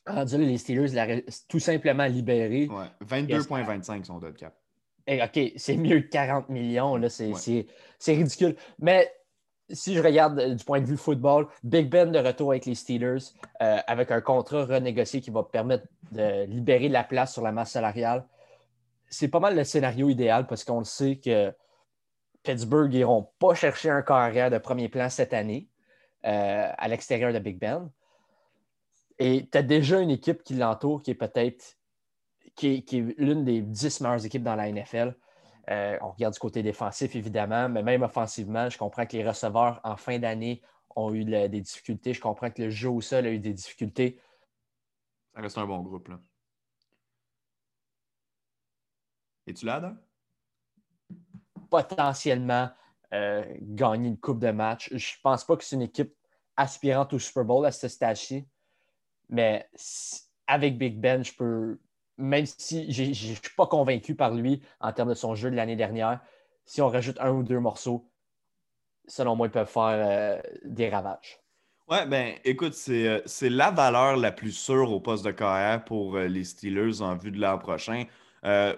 rendu 0.07 0.39
là, 0.39 0.45
les 0.45 0.59
Steelers 0.59 0.95
l'ont 0.95 1.23
tout 1.49 1.59
simplement 1.59 2.07
libéré. 2.07 2.69
Ouais, 2.69 2.87
22,25 3.05 4.05
son 4.05 4.19
dead 4.19 4.37
cap. 4.37 4.55
Eh, 5.11 5.23
OK, 5.23 5.53
c'est 5.57 5.79
mieux 5.79 6.01
que 6.01 6.09
40 6.09 6.51
millions, 6.51 7.01
c'est 7.09 7.33
ridicule. 8.07 8.57
Mais 8.79 9.11
si 9.71 9.95
je 9.95 10.03
regarde 10.03 10.39
euh, 10.39 10.55
du 10.55 10.63
point 10.63 10.83
de 10.83 10.87
vue 10.87 10.99
football, 10.99 11.49
Big 11.63 11.89
Ben 11.89 12.13
de 12.13 12.19
retour 12.19 12.51
avec 12.51 12.67
les 12.67 12.75
Steelers, 12.75 13.33
euh, 13.63 13.79
avec 13.87 14.11
un 14.11 14.21
contrat 14.21 14.67
renégocié 14.67 15.23
qui 15.23 15.31
va 15.31 15.43
permettre 15.43 15.87
de 16.13 16.45
libérer 16.45 16.89
de 16.89 16.93
la 16.93 17.05
place 17.05 17.33
sur 17.33 17.43
la 17.43 17.53
masse 17.53 17.71
salariale, 17.71 18.27
c'est 19.09 19.29
pas 19.29 19.41
mal 19.41 19.57
le 19.57 19.65
scénario 19.65 20.11
idéal 20.11 20.47
parce 20.47 20.63
qu'on 20.63 20.81
le 20.81 20.85
sait 20.85 21.17
que 21.17 21.55
Pittsburgh 22.43 22.93
n'iront 22.93 23.31
pas 23.39 23.55
chercher 23.55 23.89
un 23.89 24.03
carrière 24.03 24.51
de 24.51 24.59
premier 24.59 24.91
plan 24.91 25.09
cette 25.09 25.33
année 25.33 25.69
euh, 26.27 26.71
à 26.77 26.89
l'extérieur 26.89 27.33
de 27.33 27.39
Big 27.39 27.59
Ben. 27.59 27.91
Et 29.19 29.49
tu 29.51 29.57
as 29.57 29.63
déjà 29.63 30.01
une 30.01 30.11
équipe 30.11 30.43
qui 30.43 30.53
l'entoure 30.53 31.03
qui 31.03 31.13
est 31.13 31.15
peut-être 31.15 31.78
qui 32.59 32.85
est, 32.93 33.19
l'une 33.19 33.45
des 33.45 33.63
dix 33.63 34.01
meilleures 34.01 34.25
équipes 34.25 34.43
dans 34.43 34.57
la 34.57 34.71
NFL. 34.71 35.17
Euh, 35.71 35.99
on 36.01 36.11
regarde 36.11 36.35
du 36.35 36.41
côté 36.41 36.63
défensif, 36.63 37.15
évidemment, 37.15 37.69
mais 37.69 37.83
même 37.83 38.03
offensivement, 38.03 38.71
je 38.71 38.79
comprends 38.79 39.07
que 39.07 39.17
les 39.17 39.27
receveurs 39.27 39.81
en 39.85 39.97
fin 39.97 40.19
d'année 40.19 40.63
ont 40.97 41.13
eu 41.15 41.25
des 41.25 41.61
difficultés. 41.61 42.15
Je 42.15 42.21
comprends 42.21 42.51
que 42.51 42.63
le 42.63 42.71
jeu 42.71 42.89
au 42.89 43.01
sol 43.01 43.27
a 43.27 43.31
eu 43.31 43.39
des 43.39 43.53
difficultés. 43.53 44.21
Ça 45.35 45.43
reste 45.43 45.59
un 45.59 45.67
bon 45.67 45.81
groupe. 45.81 46.09
Là. 46.09 46.19
Es-tu 49.47 49.67
là, 49.67 49.77
Adam? 49.77 49.95
potentiellement 51.71 52.71
euh, 53.15 53.45
gagner 53.61 54.09
une 54.09 54.19
coupe 54.19 54.39
de 54.39 54.51
match. 54.51 54.89
Je 54.91 54.97
ne 54.97 55.23
pense 55.23 55.45
pas 55.45 55.57
que 55.57 55.65
c'est 55.65 55.77
une 55.77 55.83
équipe 55.83 56.15
aspirante 56.57 57.13
au 57.13 57.19
Super 57.19 57.45
Bowl 57.45 57.65
à 57.67 57.73
ce 57.73 57.89
stade-ci, 57.89 58.47
mais 59.29 59.69
avec 60.47 60.79
Big 60.79 61.01
Ben, 61.01 61.25
je 61.25 61.33
peux, 61.33 61.79
même 62.19 62.47
si 62.47 62.93
je 62.93 63.05
ne 63.05 63.13
suis 63.13 63.39
pas 63.57 63.67
convaincu 63.67 64.15
par 64.15 64.35
lui 64.35 64.61
en 64.81 64.93
termes 64.93 65.11
de 65.11 65.15
son 65.15 65.35
jeu 65.35 65.51
de 65.51 65.57
l'année 65.57 65.77
dernière, 65.77 66.21
si 66.67 66.83
on 66.83 66.89
rajoute 66.89 67.19
un 67.21 67.31
ou 67.31 67.43
deux 67.43 67.61
morceaux, 67.61 68.11
selon 69.07 69.37
moi, 69.37 69.47
ils 69.47 69.51
peuvent 69.51 69.71
faire 69.71 69.83
euh, 69.85 70.41
des 70.65 70.89
ravages. 70.89 71.39
Ouais, 71.89 72.05
ben 72.05 72.35
écoute, 72.45 72.77
euh, 72.91 73.23
c'est 73.25 73.49
la 73.49 73.71
valeur 73.71 74.19
la 74.19 74.31
plus 74.31 74.53
sûre 74.53 74.93
au 74.93 75.01
poste 75.01 75.25
de 75.25 75.31
carrière 75.31 75.83
pour 75.85 76.19
les 76.19 76.45
Steelers 76.45 77.01
en 77.01 77.17
vue 77.17 77.31
de 77.31 77.41
l'an 77.41 77.57
prochain. 77.59 78.05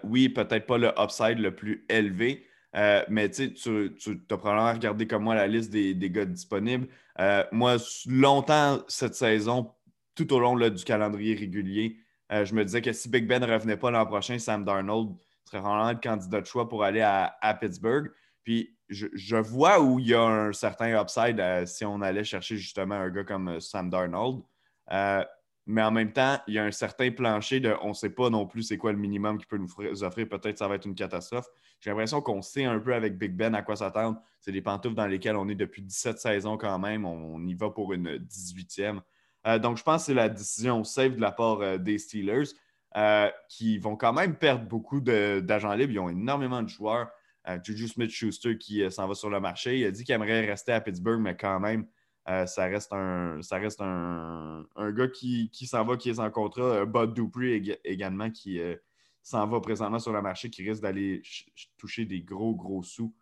oui, 0.04 0.28
peut-être 0.28 0.66
pas 0.66 0.78
le 0.78 0.92
upside 0.96 1.38
le 1.40 1.54
plus 1.54 1.84
élevé, 1.88 2.46
euh, 2.76 3.04
mais 3.08 3.30
tu, 3.30 3.52
tu 3.54 4.22
as 4.30 4.36
probablement 4.36 4.72
regardé 4.72 5.06
comme 5.06 5.24
moi 5.24 5.34
la 5.34 5.46
liste 5.46 5.70
des, 5.70 5.94
gars 6.10 6.24
disponibles. 6.24 6.88
Euh, 7.18 7.44
moi, 7.52 7.76
longtemps 8.06 8.80
cette 8.88 9.14
saison, 9.14 9.72
tout 10.14 10.32
au 10.32 10.38
long 10.38 10.56
du 10.56 10.84
calendrier 10.84 11.34
régulier, 11.34 11.96
euh, 12.32 12.44
je 12.44 12.54
me 12.54 12.64
disais 12.64 12.82
que 12.82 12.92
si 12.92 13.08
Big 13.08 13.26
Ben 13.26 13.40
ne 13.40 13.52
revenait 13.52 13.76
pas 13.76 13.90
l'an 13.90 14.06
prochain, 14.06 14.38
Sam 14.38 14.64
Darnold 14.64 15.16
serait 15.44 15.60
vraiment 15.60 15.90
le 15.90 15.98
candidat 15.98 16.40
de 16.40 16.46
choix 16.46 16.68
pour 16.68 16.84
aller 16.84 17.00
à, 17.00 17.58
Pittsburgh. 17.60 18.10
Puis 18.42 18.76
je, 18.88 19.36
vois 19.36 19.80
où 19.80 19.98
il 19.98 20.08
y 20.08 20.14
a 20.14 20.22
un 20.22 20.52
certain 20.52 21.00
upside 21.00 21.66
si 21.66 21.84
on 21.84 22.00
allait 22.00 22.24
chercher 22.24 22.56
justement 22.56 22.96
un 22.96 23.10
gars 23.10 23.24
comme 23.24 23.60
Sam 23.60 23.90
Darnold 23.90 24.42
mais 25.70 25.82
en 25.82 25.90
même 25.90 26.12
temps, 26.12 26.38
il 26.48 26.54
y 26.54 26.58
a 26.58 26.64
un 26.64 26.72
certain 26.72 27.10
plancher 27.10 27.60
de 27.60 27.74
on 27.82 27.90
ne 27.90 27.94
sait 27.94 28.10
pas 28.10 28.28
non 28.28 28.46
plus 28.46 28.64
c'est 28.64 28.76
quoi 28.76 28.92
le 28.92 28.98
minimum 28.98 29.38
qu'il 29.38 29.46
peut 29.46 29.58
nous 29.58 30.02
offrir. 30.02 30.28
Peut-être 30.28 30.52
que 30.52 30.58
ça 30.58 30.66
va 30.66 30.74
être 30.74 30.86
une 30.86 30.94
catastrophe. 30.94 31.46
J'ai 31.80 31.90
l'impression 31.90 32.20
qu'on 32.20 32.42
sait 32.42 32.64
un 32.64 32.78
peu 32.78 32.92
avec 32.92 33.16
Big 33.16 33.32
Ben 33.32 33.54
à 33.54 33.62
quoi 33.62 33.76
s'attendre. 33.76 34.20
C'est 34.40 34.52
des 34.52 34.62
pantoufles 34.62 34.96
dans 34.96 35.06
lesquelles 35.06 35.36
on 35.36 35.48
est 35.48 35.54
depuis 35.54 35.82
17 35.82 36.18
saisons 36.18 36.56
quand 36.56 36.78
même. 36.78 37.04
On, 37.04 37.44
y 37.46 37.54
va 37.54 37.70
pour 37.70 37.92
une 37.92 38.16
18e. 38.16 39.00
Euh, 39.46 39.58
donc, 39.58 39.78
je 39.78 39.82
pense 39.82 40.02
que 40.02 40.06
c'est 40.06 40.14
la 40.14 40.28
décision 40.28 40.84
safe 40.84 41.16
de 41.16 41.20
la 41.20 41.32
part 41.32 41.60
euh, 41.60 41.78
des 41.78 41.98
Steelers 41.98 42.50
euh, 42.96 43.30
qui 43.48 43.78
vont 43.78 43.96
quand 43.96 44.12
même 44.12 44.36
perdre 44.36 44.66
beaucoup 44.66 45.00
d'agents 45.00 45.74
libres. 45.74 45.92
Ils 45.92 45.98
ont 45.98 46.08
énormément 46.08 46.62
de 46.62 46.68
joueurs. 46.68 47.08
Juju 47.64 47.88
Smith-Schuster 47.88 48.58
qui 48.58 48.88
s'en 48.92 49.08
va 49.08 49.14
sur 49.14 49.30
le 49.30 49.40
marché. 49.40 49.78
Il 49.78 49.86
a 49.86 49.90
dit 49.90 50.04
qu'il 50.04 50.14
aimerait 50.14 50.44
rester 50.46 50.72
à 50.72 50.80
Pittsburgh, 50.80 51.20
mais 51.20 51.36
quand 51.36 51.58
même, 51.58 51.86
ça 52.26 52.66
reste 52.66 52.92
un, 52.92 53.40
ça 53.40 53.56
reste 53.56 53.80
un, 53.80 54.66
gars 54.76 55.08
qui, 55.08 55.50
s'en 55.66 55.84
va, 55.84 55.96
qui 55.96 56.10
est 56.10 56.18
en 56.20 56.30
contrat. 56.30 56.84
Bud 56.84 57.14
Dupree 57.14 57.78
également 57.82 58.30
qui 58.30 58.60
s'en 59.22 59.48
va 59.48 59.58
présentement 59.60 59.98
sur 59.98 60.12
le 60.12 60.20
marché, 60.20 60.50
qui 60.50 60.68
risque 60.68 60.82
d'aller 60.82 61.22
toucher 61.78 62.04
des 62.04 62.20
gros, 62.20 62.54
gros 62.54 62.82
sous 62.82 63.12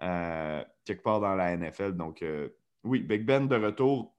quelque 0.00 1.02
part 1.02 1.20
dans 1.20 1.34
la 1.36 1.56
NFL. 1.56 1.92
Donc, 1.92 2.24
oui, 2.82 3.00
Big 3.00 3.24
Ben 3.24 3.46
de 3.46 3.56
retour 3.56 4.15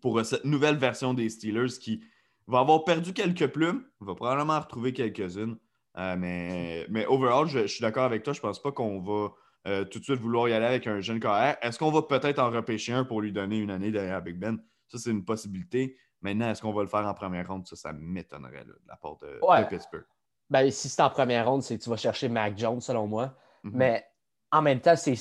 pour 0.00 0.24
cette 0.24 0.44
nouvelle 0.44 0.76
version 0.76 1.14
des 1.14 1.28
Steelers 1.28 1.78
qui 1.80 2.02
va 2.46 2.60
avoir 2.60 2.84
perdu 2.84 3.12
quelques 3.12 3.46
plumes, 3.48 3.84
va 4.00 4.14
probablement 4.14 4.54
en 4.54 4.60
retrouver 4.60 4.92
quelques-unes. 4.92 5.56
Euh, 5.96 6.16
mais, 6.16 6.86
mais 6.88 7.06
overall, 7.06 7.46
je, 7.46 7.66
suis 7.66 7.82
d'accord 7.82 8.04
avec 8.04 8.22
toi. 8.22 8.32
Je 8.32 8.38
ne 8.38 8.42
pense 8.42 8.62
pas 8.62 8.72
qu'on 8.72 9.00
va 9.00 9.30
euh, 9.66 9.84
tout 9.84 9.98
de 9.98 10.04
suite 10.04 10.20
vouloir 10.20 10.48
y 10.48 10.52
aller 10.52 10.66
avec 10.66 10.86
un 10.86 11.00
jeune 11.00 11.20
carrière. 11.20 11.56
Est-ce 11.60 11.78
qu'on 11.78 11.90
va 11.90 12.02
peut-être 12.02 12.38
en 12.38 12.50
repêcher 12.50 12.92
un 12.92 13.04
pour 13.04 13.20
lui 13.20 13.32
donner 13.32 13.58
une 13.58 13.70
année 13.70 13.90
derrière 13.90 14.22
Big 14.22 14.38
Ben? 14.38 14.58
Ça, 14.88 14.98
c'est 14.98 15.10
une 15.10 15.24
possibilité. 15.24 15.96
Maintenant, 16.22 16.50
est-ce 16.50 16.62
qu'on 16.62 16.72
va 16.72 16.82
le 16.82 16.88
faire 16.88 17.06
en 17.06 17.14
première 17.14 17.46
ronde? 17.46 17.66
Ça, 17.66 17.76
ça 17.76 17.92
m'étonnerait 17.92 18.64
de 18.64 18.80
la 18.86 18.96
part 18.96 19.18
de, 19.18 19.38
Pittsburgh. 19.68 20.06
Ben, 20.50 20.70
si 20.70 20.88
c'est 20.88 21.02
en 21.02 21.10
première 21.10 21.48
ronde, 21.48 21.62
c'est 21.62 21.76
que 21.76 21.82
tu 21.82 21.90
vas 21.90 21.96
chercher 21.96 22.28
Mac 22.28 22.56
Jones, 22.56 22.80
selon 22.80 23.06
moi. 23.06 23.36
Mhm. 23.62 23.72
Mais 23.74 24.04
en 24.50 24.62
même 24.62 24.80
temps, 24.80 24.96
c'est 24.96 25.14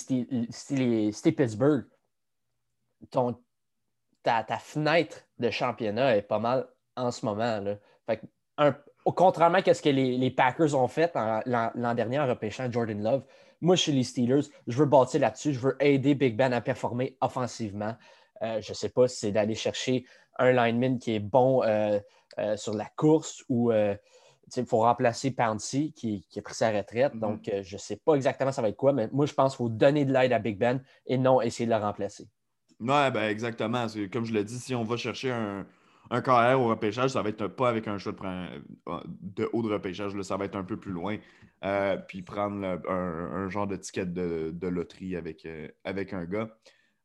Pittsburgh. 1.35 1.85
Ton, 3.11 3.37
ta, 4.27 4.43
ta, 4.43 4.57
fenêtre 4.57 5.25
de 5.39 5.49
championnat 5.49 6.17
est 6.17 6.21
pas 6.21 6.39
mal 6.39 6.67
en 6.97 7.11
ce 7.11 7.25
moment. 7.25 7.61
Là. 7.61 7.75
Fait 8.05 8.21
contrairement 9.15 9.59
à 9.59 9.73
ce 9.73 9.81
que 9.81 9.89
les, 9.89 10.31
Packers 10.31 10.75
ont 10.75 10.89
fait 10.89 11.13
l'an 11.45 11.93
dernier 11.95 12.19
en 12.19 12.27
repêchant 12.27 12.69
Jordan 12.69 13.01
Love, 13.01 13.23
moi, 13.61 13.75
je 13.75 13.83
suis 13.83 13.91
les 13.91 14.03
Steelers, 14.03 14.43
je 14.67 14.77
veux 14.77 14.85
bâtir 14.85 15.21
là-dessus, 15.21 15.53
je 15.53 15.59
veux 15.59 15.77
aider 15.79 16.13
Big 16.13 16.35
Ben 16.35 16.53
à 16.53 16.61
performer 16.61 17.17
offensivement. 17.21 17.95
Euh, 18.43 18.61
je 18.61 18.71
ne 18.71 18.75
sais 18.75 18.89
pas 18.89 19.07
si 19.07 19.17
c'est 19.17 19.31
d'aller 19.31 19.55
chercher 19.55 20.05
un 20.37 20.51
lineman 20.51 20.99
qui 20.99 21.15
est 21.15 21.19
bon 21.19 21.63
euh, 21.63 21.99
euh, 22.37 22.57
sur 22.57 22.75
la 22.75 22.85
course 22.95 23.43
ou 23.49 23.71
il 23.71 24.65
faut 24.65 24.79
remplacer 24.79 25.31
Pouncy 25.31 25.93
qui, 25.93 26.27
a 26.35 26.41
pris 26.41 26.53
sa 26.53 26.69
retraite. 26.69 27.15
Mm-hmm. 27.15 27.19
Donc, 27.19 27.49
je 27.63 27.75
ne 27.75 27.79
sais 27.79 27.95
pas 27.95 28.13
exactement 28.13 28.51
ça 28.51 28.61
va 28.61 28.69
être 28.69 28.77
quoi, 28.77 28.93
mais 28.93 29.07
moi, 29.11 29.25
je 29.25 29.33
pense 29.33 29.53
qu'il 29.53 29.65
faut 29.65 29.69
donner 29.69 30.05
de 30.05 30.13
l'aide 30.13 30.33
à 30.33 30.39
Big 30.39 30.57
Ben 30.59 30.83
et 31.05 31.17
non 31.17 31.41
essayer 31.41 31.65
de 31.65 31.71
le 31.71 31.77
remplacer. 31.77 32.27
Oui, 32.79 33.11
ben 33.11 33.29
exactement. 33.29 33.87
Comme 34.11 34.25
je 34.25 34.33
l'ai 34.33 34.43
dit, 34.43 34.59
si 34.59 34.75
on 34.75 34.83
va 34.83 34.97
chercher 34.97 35.31
un, 35.31 35.65
un 36.09 36.55
au 36.55 36.67
repêchage, 36.67 37.11
ça 37.11 37.21
va 37.21 37.29
être 37.29 37.47
pas 37.47 37.69
avec 37.69 37.87
un 37.87 37.97
choix 37.97 38.13
de, 38.15 39.49
haut 39.51 39.61
de 39.61 39.73
repêchage, 39.73 40.19
ça 40.21 40.37
va 40.37 40.45
être 40.45 40.55
un 40.55 40.63
peu 40.63 40.77
plus 40.77 40.91
loin. 40.91 41.17
Euh, 41.65 41.97
puis 41.97 42.21
prendre 42.21 42.63
un, 42.87 43.49
genre 43.49 43.65
de 43.65 43.75
ticket 43.75 44.05
de, 44.05 44.67
loterie 44.67 45.15
avec, 45.15 45.45
euh, 45.45 45.67
avec 45.83 46.13
un 46.13 46.25
gars. 46.25 46.49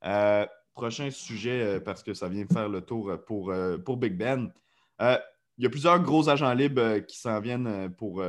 Euh, 0.04 0.46
prochain 0.74 1.10
sujet, 1.10 1.80
parce 1.80 2.02
que 2.02 2.14
ça 2.14 2.28
vient 2.28 2.46
faire 2.46 2.68
le 2.68 2.80
tour 2.80 3.12
pour, 3.26 3.52
pour 3.84 3.96
Big 3.96 4.16
Ben. 4.16 4.52
Il 5.00 5.64
y 5.64 5.66
a 5.66 5.70
plusieurs 5.70 6.00
gros 6.00 6.28
agents 6.28 6.52
libres 6.54 6.98
qui 7.00 7.18
s'en 7.18 7.40
viennent 7.40 7.92
pour, 7.96 8.24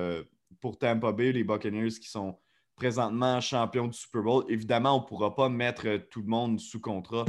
pour 0.60 0.78
Tampa 0.78 1.12
Bay, 1.14 1.32
les 1.32 1.44
Buccaneers 1.44 1.90
qui 1.90 2.10
sont 2.10 2.38
présentement 2.76 3.40
champions 3.42 3.88
du 3.88 3.98
Super 3.98 4.24
Bowl. 4.24 4.46
Évidemment, 4.50 4.98
on 4.98 5.02
ne 5.02 5.06
pourra 5.06 5.36
pas 5.36 5.50
mettre 5.50 5.98
tout 6.10 6.22
le 6.22 6.28
monde 6.28 6.60
sous 6.60 6.80
contrat. 6.80 7.26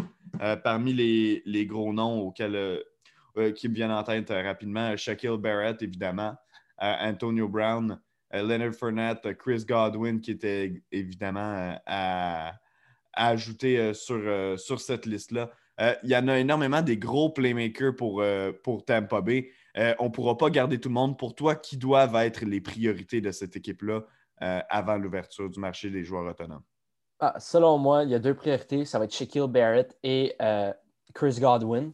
parmi 0.63 0.93
les, 0.93 1.67
gros 1.67 1.93
noms 1.93 2.21
auxquels 2.21 2.83
euh, 3.37 3.51
qui 3.51 3.69
me 3.69 3.75
viennent 3.75 3.91
en 3.91 4.03
tête 4.03 4.31
euh, 4.31 4.43
rapidement. 4.43 4.97
Shaquille 4.97 5.39
Barrett, 5.39 5.81
évidemment. 5.83 6.35
Euh, 6.83 6.95
Antonio 7.01 7.49
Brown. 7.49 8.01
Leonard 8.33 8.75
Fournette. 8.75 9.37
Chris 9.39 9.65
Godwin, 9.69 10.21
qui 10.21 10.33
était 10.33 10.83
évidemment 10.91 11.79
à, 11.87 12.53
ajouter 13.13 13.95
sur, 13.95 14.59
sur 14.59 14.81
cette 14.81 15.07
liste-là. 15.07 15.53
il 16.03 16.11
y 16.11 16.17
en 16.17 16.27
a 16.27 16.41
énormément 16.41 16.83
des 16.83 16.97
gros 16.97 17.31
playmakers 17.31 17.95
pour, 17.95 18.25
pour 18.65 18.85
Tampa 18.85 19.21
Bay. 19.21 19.53
on 20.01 20.07
ne 20.07 20.09
pourra 20.09 20.37
pas 20.37 20.51
garder 20.51 20.81
tout 20.81 20.89
le 20.89 20.95
monde. 20.95 21.17
Pour 21.17 21.37
toi, 21.37 21.55
qui 21.55 21.77
doivent 21.77 22.17
être 22.17 22.45
les 22.45 22.61
priorités 22.61 23.21
de 23.21 23.31
cette 23.31 23.55
équipe-là 23.55 24.05
avant 24.39 24.97
l'ouverture 24.97 25.49
du 25.49 25.61
marché 25.61 25.91
des 25.91 26.05
joueurs 26.05 26.27
autonomes? 26.27 26.65
Ah, 27.21 27.35
selon 27.39 27.79
moi, 27.79 28.05
il 28.05 28.11
y 28.11 28.15
a 28.15 28.19
deux 28.19 28.35
priorités. 28.35 28.85
Ça 28.85 28.99
va 28.99 29.05
être 29.05 29.15
Shaquille 29.15 29.49
Barrett 29.49 29.97
et 30.03 30.37
Chris 31.15 31.39
Godwin 31.41 31.93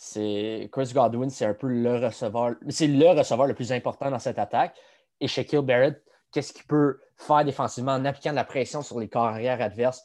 Chris 0.00 0.92
Godwin, 0.94 1.28
c'est 1.28 1.44
un 1.44 1.54
peu 1.54 1.68
le 1.68 1.98
receveur, 1.98 2.54
c'est 2.68 2.86
le 2.86 3.08
receveur 3.08 3.46
le 3.46 3.54
plus 3.54 3.70
important 3.72 4.10
dans 4.10 4.18
cette 4.18 4.38
attaque. 4.38 4.76
Et 5.20 5.28
Shaquille 5.28 5.60
Barrett, 5.60 6.02
qu'est-ce 6.32 6.52
qu'il 6.54 6.64
peut 6.64 7.00
faire 7.16 7.44
défensivement 7.44 7.92
en 7.92 8.04
appliquant 8.06 8.30
de 8.30 8.36
la 8.36 8.44
pression 8.44 8.80
sur 8.80 8.98
les 8.98 9.08
carrières 9.08 9.60
adverses? 9.60 10.02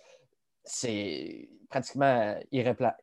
C'est 0.63 1.49
pratiquement 1.69 2.35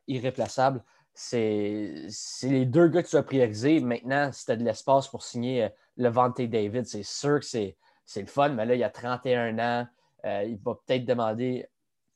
irréplaçable. 0.07 0.83
C'est 1.15 2.07
les 2.43 2.65
deux 2.65 2.87
gars 2.89 3.01
que 3.01 3.09
tu 3.09 3.17
as 3.17 3.23
priorisés. 3.23 3.79
Maintenant, 3.79 4.31
si 4.31 4.45
tu 4.45 4.51
as 4.51 4.55
de 4.55 4.63
l'espace 4.63 5.07
pour 5.07 5.23
signer 5.23 5.63
euh, 5.63 5.69
Levante 5.97 6.41
David, 6.41 6.85
c'est 6.85 7.03
sûr 7.03 7.39
que 7.39 7.45
c'est 7.45 7.77
le 8.15 8.25
fun, 8.25 8.49
mais 8.49 8.65
là, 8.65 8.75
il 8.75 8.79
y 8.79 8.83
a 8.83 8.89
31 8.89 9.59
ans. 9.59 9.87
Euh, 10.25 10.43
il 10.43 10.57
va 10.57 10.75
peut-être 10.75 11.05
demander 11.05 11.65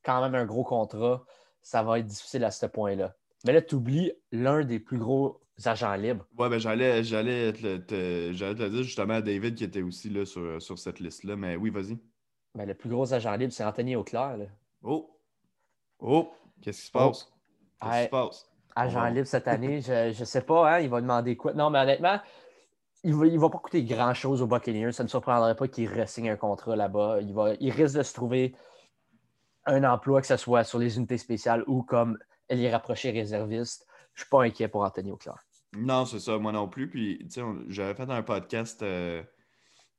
quand 0.04 0.22
même 0.22 0.36
un 0.36 0.46
gros 0.46 0.64
contrat. 0.64 1.24
Ça 1.62 1.84
va 1.84 2.00
être 2.00 2.06
difficile 2.06 2.44
à 2.44 2.52
ce 2.52 2.66
point-là. 2.66 3.16
Mais 3.46 3.54
là, 3.54 3.62
tu 3.62 3.76
oublies 3.76 4.12
l'un 4.32 4.64
des 4.64 4.80
plus 4.80 4.98
gros 4.98 5.42
agents 5.66 5.96
libres. 5.96 6.26
Ouais, 6.38 6.50
ben 6.50 6.60
j'allais, 6.60 7.04
j'allais, 7.04 7.52
te, 7.54 8.32
j'allais 8.34 8.56
te 8.56 8.70
dire 8.70 8.84
justement 8.84 9.16
à 9.16 9.22
David 9.22 9.56
qui 9.56 9.64
était 9.64 9.82
aussi 9.82 10.10
là 10.10 10.26
sur, 10.26 10.62
sur 10.62 10.78
cette 10.78 11.00
liste-là. 11.00 11.36
Mais 11.36 11.56
oui, 11.56 11.70
vas-y. 11.70 11.98
Ben, 12.56 12.66
le 12.66 12.74
plus 12.74 12.90
gros 12.90 13.14
agent 13.14 13.36
libre, 13.36 13.54
c'est 13.54 13.64
Anthony 13.64 13.96
Auclair. 13.96 14.38
Là. 14.38 14.46
Oh! 14.82 15.20
Oh! 16.00 16.32
Qu'est-ce 16.62 16.82
qui 16.82 16.88
se 16.88 16.92
passe? 16.92 17.32
Qu'est-ce 17.82 17.98
qui 17.98 18.04
se 18.06 18.10
passe? 18.10 18.50
Agent 18.76 19.10
libre 19.10 19.28
cette 19.28 19.48
année, 19.48 19.82
je 19.82 20.20
ne 20.20 20.26
sais 20.26 20.42
pas, 20.42 20.72
hein, 20.72 20.80
il 20.80 20.90
va 20.90 21.02
demander 21.02 21.36
quoi? 21.36 21.54
Non, 21.54 21.70
mais 21.70 21.80
honnêtement, 21.80 22.20
il 23.08 23.16
ne 23.18 23.40
va, 23.40 23.50
pas 23.50 23.58
coûter 23.58 23.84
grand-chose 23.84 24.42
au 24.42 24.48
Buccaneers. 24.48 24.92
Ça 24.92 25.04
ne 25.04 25.08
surprendrait 25.08 25.56
pas 25.56 25.68
qu'il 25.70 25.88
re-signe 25.90 26.30
un 26.30 26.36
contrat 26.36 26.76
là-bas. 26.76 27.22
Il, 27.22 27.34
va, 27.34 27.54
il 27.60 27.72
risque 27.72 27.98
de 27.98 28.04
se 28.04 28.14
trouver 28.14 28.54
un 29.66 29.84
emploi, 29.86 30.20
que 30.20 30.28
ce 30.28 30.36
soit 30.36 30.66
sur 30.66 30.78
les 30.78 30.98
unités 30.98 31.18
spéciales 31.18 31.64
ou 31.68 31.84
comme 31.84 32.18
elle 32.50 32.62
est 32.62 32.72
rapprochée 32.72 33.12
réserviste. 33.12 33.86
Je 34.14 34.22
ne 34.22 34.26
suis 34.26 34.30
pas 34.30 34.44
inquiet 34.44 34.68
pour 34.68 34.84
Anthony 34.84 35.12
Auclair. 35.12 35.38
Non, 35.78 36.06
c'est 36.06 36.20
ça, 36.20 36.38
moi 36.38 36.52
non 36.52 36.68
plus. 36.68 36.90
Puis, 36.90 37.26
j'avais 37.70 37.94
fait 37.94 38.10
un 38.10 38.24
podcast 38.24 38.82
euh, 38.84 39.24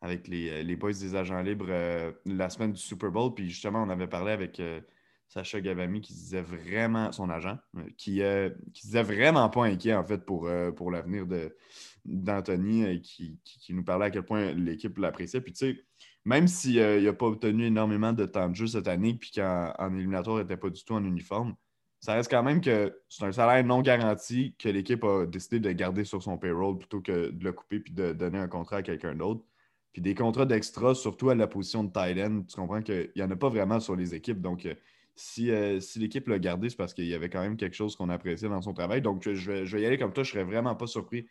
avec 0.02 0.28
les, 0.28 0.50
euh, 0.50 0.62
les, 0.62 0.76
boys 0.76 0.92
des 0.92 1.14
agents 1.14 1.40
libres 1.40 1.66
euh, 1.68 2.12
la 2.26 2.50
semaine 2.50 2.72
du 2.72 2.80
Super 2.80 3.10
Bowl. 3.10 3.32
Puis, 3.34 3.48
justement, 3.48 3.82
on 3.82 3.88
avait 3.88 4.06
parlé 4.06 4.32
avec 4.32 4.60
Sacha 5.28 5.60
Gavami 5.60 6.00
qui 6.00 6.14
disait 6.14 6.42
vraiment, 6.42 7.12
son 7.12 7.28
agent, 7.30 7.58
qui, 7.96 8.22
qui 8.72 8.86
disait 8.86 9.02
vraiment 9.02 9.48
pas 9.50 9.64
inquiet, 9.64 9.94
en 9.94 10.04
fait, 10.04 10.24
pour, 10.24 10.48
pour 10.74 10.90
l'avenir 10.90 11.26
d'Anthony, 12.04 12.84
et 12.84 13.00
qui, 13.00 13.38
qui, 13.44 13.74
nous 13.74 13.84
parlait 13.84 14.06
à 14.06 14.10
quel 14.10 14.24
point 14.24 14.52
l'équipe 14.52 14.96
l'appréciait. 14.96 15.42
Puis, 15.42 15.52
tu 15.52 15.58
sais, 15.58 15.84
même 16.24 16.48
s'il 16.48 17.04
n'a 17.04 17.12
pas 17.12 17.26
obtenu 17.26 17.66
énormément 17.66 18.12
de 18.12 18.24
temps 18.24 18.48
de 18.48 18.54
jeu 18.54 18.66
cette 18.66 18.88
année, 18.88 19.14
puis 19.14 19.30
qu'en 19.30 19.94
éliminatoire, 19.94 20.38
il 20.38 20.42
n'était 20.42 20.56
pas 20.56 20.70
du 20.70 20.82
tout 20.82 20.94
en 20.94 21.04
uniforme, 21.04 21.54
ça 22.00 22.14
reste 22.14 22.30
quand 22.30 22.42
même 22.42 22.60
que 22.60 22.96
c'est 23.08 23.24
un 23.24 23.32
salaire 23.32 23.64
non 23.64 23.82
garanti 23.82 24.54
que 24.58 24.68
l'équipe 24.68 25.02
a 25.04 25.26
décidé 25.26 25.58
de 25.58 25.72
garder 25.72 26.04
sur 26.04 26.22
son 26.22 26.38
payroll 26.38 26.78
plutôt 26.78 27.00
que 27.00 27.30
de 27.30 27.44
le 27.44 27.52
couper 27.52 27.80
puis 27.80 27.92
de 27.92 28.12
donner 28.12 28.38
un 28.38 28.48
contrat 28.48 28.78
à 28.78 28.82
quelqu'un 28.82 29.14
d'autre. 29.14 29.42
Puis 29.92 30.02
des 30.02 30.14
contrats 30.14 30.46
d'extra, 30.46 30.94
surtout 30.94 31.30
à 31.30 31.34
la 31.34 31.48
position 31.48 31.82
de 31.82 31.92
tight 31.92 32.18
end, 32.18 32.42
tu 32.42 32.54
comprends 32.54 32.82
qu'il 32.82 33.10
n'y 33.16 33.22
en 33.22 33.30
a 33.30 33.36
pas 33.36 33.48
vraiment 33.48 33.80
sur 33.80 33.96
les 33.96 34.14
équipes. 34.14 34.40
Donc, 34.40 34.66
euh, 34.66 34.74
si, 35.18 35.50
euh, 35.50 35.80
si 35.80 35.98
l'équipe 35.98 36.28
l'a 36.28 36.38
gardé, 36.38 36.70
c'est 36.70 36.76
parce 36.76 36.94
qu'il 36.94 37.06
y 37.06 37.14
avait 37.14 37.28
quand 37.28 37.40
même 37.40 37.56
quelque 37.56 37.74
chose 37.74 37.96
qu'on 37.96 38.08
appréciait 38.08 38.48
dans 38.48 38.62
son 38.62 38.72
travail. 38.72 39.02
Donc, 39.02 39.28
je 39.28 39.50
vais, 39.50 39.66
je 39.66 39.76
vais 39.76 39.82
y 39.82 39.86
aller 39.86 39.98
comme 39.98 40.12
toi. 40.12 40.22
Je 40.22 40.30
serais 40.30 40.44
vraiment 40.44 40.76
pas 40.76 40.86
surpris 40.86 41.26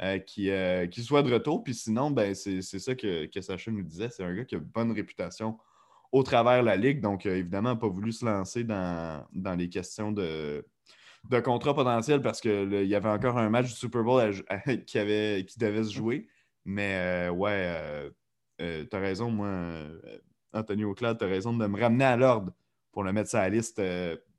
euh, 0.00 0.18
qu'il 0.18 1.04
soit 1.04 1.22
de 1.22 1.32
retour. 1.32 1.64
Puis 1.64 1.74
sinon, 1.74 2.10
ben, 2.10 2.34
c'est 2.34 2.62
ça 2.62 2.94
que, 2.94 3.26
que 3.26 3.40
Sacha 3.40 3.70
nous 3.70 3.82
disait. 3.82 4.08
C'est 4.10 4.22
un 4.24 4.34
gars 4.34 4.44
qui 4.44 4.54
a 4.54 4.58
une 4.58 4.64
bonne 4.64 4.92
réputation 4.92 5.58
au 6.12 6.22
travers 6.22 6.60
de 6.60 6.66
la 6.66 6.76
Ligue. 6.76 7.00
Donc, 7.00 7.26
euh, 7.26 7.36
évidemment, 7.36 7.76
pas 7.76 7.88
voulu 7.88 8.12
se 8.12 8.24
lancer 8.24 8.62
dans, 8.64 9.26
les 9.58 9.68
questions 9.68 10.12
de, 10.12 10.64
de 11.28 11.40
contrat 11.40 11.74
potentiel 11.74 12.22
parce 12.22 12.40
qu'il 12.40 12.84
y 12.84 12.94
avait 12.94 13.08
encore 13.08 13.38
un 13.38 13.50
match 13.50 13.66
du 13.66 13.74
Super 13.74 14.04
Bowl 14.04 14.32
qui, 14.86 14.98
avait, 14.98 15.44
qui 15.48 15.58
devait 15.58 15.84
se 15.84 15.92
jouer. 15.92 16.28
Mais 16.64 17.28
euh, 17.28 17.30
ouais, 17.30 18.10
euh, 18.60 18.84
tu 18.88 18.96
as 18.96 19.00
raison, 19.00 19.30
moi, 19.30 19.48
Anthony 20.52 20.84
Auclair, 20.84 21.16
tu 21.18 21.24
as 21.24 21.28
raison 21.28 21.52
de 21.56 21.66
me 21.66 21.80
ramener 21.80 22.04
à 22.04 22.16
l'ordre 22.16 22.52
pour 22.92 23.02
le 23.02 23.12
mettre 23.12 23.30
sur 23.30 23.38
la 23.38 23.48
liste 23.48 23.82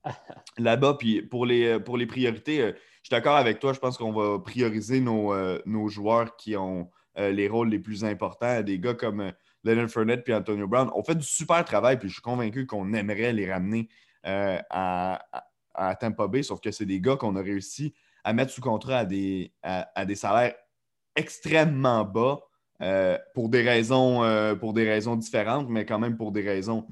là-bas. 0.58 0.96
Puis 1.00 1.22
pour 1.22 1.46
les, 1.46 1.80
pour 1.80 1.98
les 1.98 2.06
priorités, 2.06 2.58
je 2.58 2.74
suis 3.04 3.12
d'accord 3.12 3.36
avec 3.36 3.60
toi. 3.60 3.74
Je 3.74 3.80
pense 3.80 3.98
qu'on 3.98 4.14
va 4.14 4.40
prioriser 4.40 5.02
nos, 5.02 5.34
nos 5.66 5.88
joueurs 5.90 6.36
qui 6.38 6.56
ont 6.56 6.90
les 7.16 7.48
rôles 7.48 7.70
les 7.70 7.80
plus 7.80 8.06
importants. 8.06 8.62
Des 8.62 8.80
gars 8.80 8.94
comme 8.94 9.34
Leonard 9.64 9.90
Fournette 9.90 10.28
et 10.28 10.34
Antonio 10.34 10.68
Brown 10.68 10.90
ont 10.94 11.04
fait 11.04 11.16
du 11.16 11.26
super 11.26 11.64
travail, 11.64 11.98
puis 11.98 12.10
je 12.10 12.14
suis 12.14 12.22
convaincu 12.22 12.66
qu'on 12.66 12.94
aimerait 12.94 13.34
les 13.34 13.52
ramener 13.52 13.90
euh, 14.26 14.60
à, 14.70 15.24
à, 15.74 15.96
Tampa 15.96 16.28
Bay, 16.28 16.44
sauf 16.44 16.60
que 16.60 16.72
c'est 16.72 16.86
des 16.86 17.00
gars 17.00 17.16
qu'on 17.16 17.36
a 17.36 17.42
réussi 17.42 17.94
à 18.24 18.34
mettre 18.34 18.52
sous 18.52 18.62
contrat 18.62 19.00
à 19.00 19.06
des, 19.06 19.54
à, 19.64 20.06
des 20.06 20.16
salaires 20.16 20.56
extrêmement 21.16 22.04
bas 22.06 22.40
pour, 23.34 23.50
des 23.50 23.62
raisons, 23.62 24.56
pour 24.60 24.74
des 24.74 24.90
raisons 24.90 25.16
différentes, 25.16 25.70
mais 25.70 25.86
quand 25.86 26.00
même 26.00 26.18
pour 26.18 26.32
des 26.32 26.42
raisons 26.42 26.88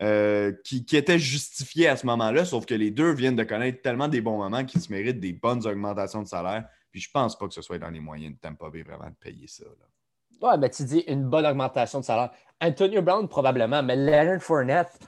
qui, 0.00 0.84
qui, 0.84 0.96
étaient 0.96 1.18
justifiées 1.18 1.88
à 1.88 1.96
ce 1.96 2.06
moment-là, 2.06 2.44
sauf 2.44 2.66
que 2.66 2.74
les 2.74 2.90
deux 2.90 3.12
viennent 3.12 3.36
de 3.36 3.44
connaître 3.44 3.80
tellement 3.82 4.08
des 4.08 4.20
bons 4.20 4.38
moments 4.38 4.64
qu'ils 4.64 4.80
se 4.80 4.92
méritent 4.92 5.20
des 5.20 5.32
bonnes 5.32 5.66
augmentations 5.66 6.22
de 6.22 6.28
salaire. 6.28 6.68
Puis 6.90 7.00
je 7.00 7.10
pense 7.10 7.38
pas 7.38 7.48
que 7.48 7.54
ce 7.54 7.62
soit 7.62 7.78
dans 7.78 7.90
les 7.90 8.00
moyens 8.00 8.34
de 8.34 8.38
Tampa 8.38 8.70
Bay 8.70 8.82
vraiment 8.82 9.08
de 9.08 9.16
payer 9.20 9.46
ça. 9.46 9.64
Là. 9.64 9.86
Ouais, 10.42 10.58
ben 10.58 10.68
tu 10.68 10.84
dis 10.84 11.00
une 11.06 11.24
bonne 11.24 11.46
augmentation 11.46 12.00
de 12.00 12.04
salaire. 12.04 12.30
Antonio 12.60 13.02
Brown, 13.02 13.28
probablement, 13.28 13.82
mais 13.82 13.96
Leonard 13.96 14.40
Fournette, 14.40 14.98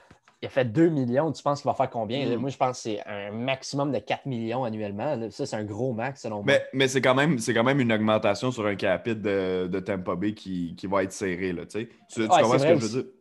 il 0.41 0.45
a 0.45 0.49
fait 0.49 0.65
2 0.65 0.89
millions. 0.89 1.31
Tu 1.31 1.41
penses 1.41 1.61
qu'il 1.61 1.69
va 1.69 1.75
faire 1.75 1.89
combien? 1.89 2.25
Hmm. 2.25 2.39
Moi, 2.39 2.49
je 2.49 2.57
pense 2.57 2.77
que 2.77 2.83
c'est 2.83 3.03
un 3.05 3.31
maximum 3.31 3.91
de 3.91 3.99
4 3.99 4.25
millions 4.25 4.63
annuellement. 4.63 5.29
Ça, 5.31 5.45
c'est 5.45 5.55
un 5.55 5.63
gros 5.63 5.93
max, 5.93 6.21
selon 6.21 6.43
moi. 6.43 6.55
Mais, 6.73 6.87
c'est 6.87 7.01
quand, 7.01 7.15
même, 7.15 7.37
quand 7.39 7.63
même 7.63 7.79
une 7.79 7.91
augmentation 7.91 8.51
sur 8.51 8.65
un 8.65 8.75
capite 8.75 9.21
de, 9.21 9.67
de 9.67 9.79
Tampa 9.79 10.15
Bay 10.15 10.33
qui, 10.33 10.75
va 10.83 11.03
être 11.03 11.11
serré. 11.11 11.53
Là, 11.53 11.65
tu, 11.65 11.89
tu 12.09 12.27
comprends 12.27 12.57
ce 12.57 12.63
que 12.63 12.75
je 12.75 12.85
veux 12.85 13.01
dire? 13.01 13.11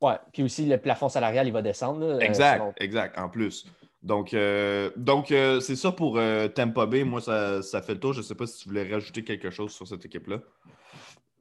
Ouais, 0.00 0.16
puis 0.32 0.42
aussi 0.42 0.66
le 0.66 0.78
plafond 0.78 1.08
salarial, 1.08 1.46
il 1.46 1.52
va 1.52 1.62
descendre. 1.62 2.04
Euh, 2.04 2.18
exact, 2.20 2.62
exact, 2.78 3.18
en 3.18 3.28
plus. 3.28 3.66
Donc, 4.02 4.34
euh, 4.34 4.90
donc 4.96 5.30
euh, 5.30 5.60
c'est 5.60 5.76
ça 5.76 5.92
pour 5.92 6.18
Tampa 6.54 6.86
Bay. 6.86 7.04
Moi, 7.04 7.20
ça, 7.20 7.82
fait 7.82 7.94
le 7.94 8.00
tour. 8.00 8.12
Je 8.12 8.18
ne 8.18 8.24
sais 8.24 8.34
pas 8.34 8.46
si 8.46 8.62
tu 8.62 8.68
voulais 8.68 8.90
rajouter 8.92 9.24
quelque 9.24 9.50
chose 9.50 9.72
sur 9.72 9.86
cette 9.86 10.04
équipe-là. 10.04 10.38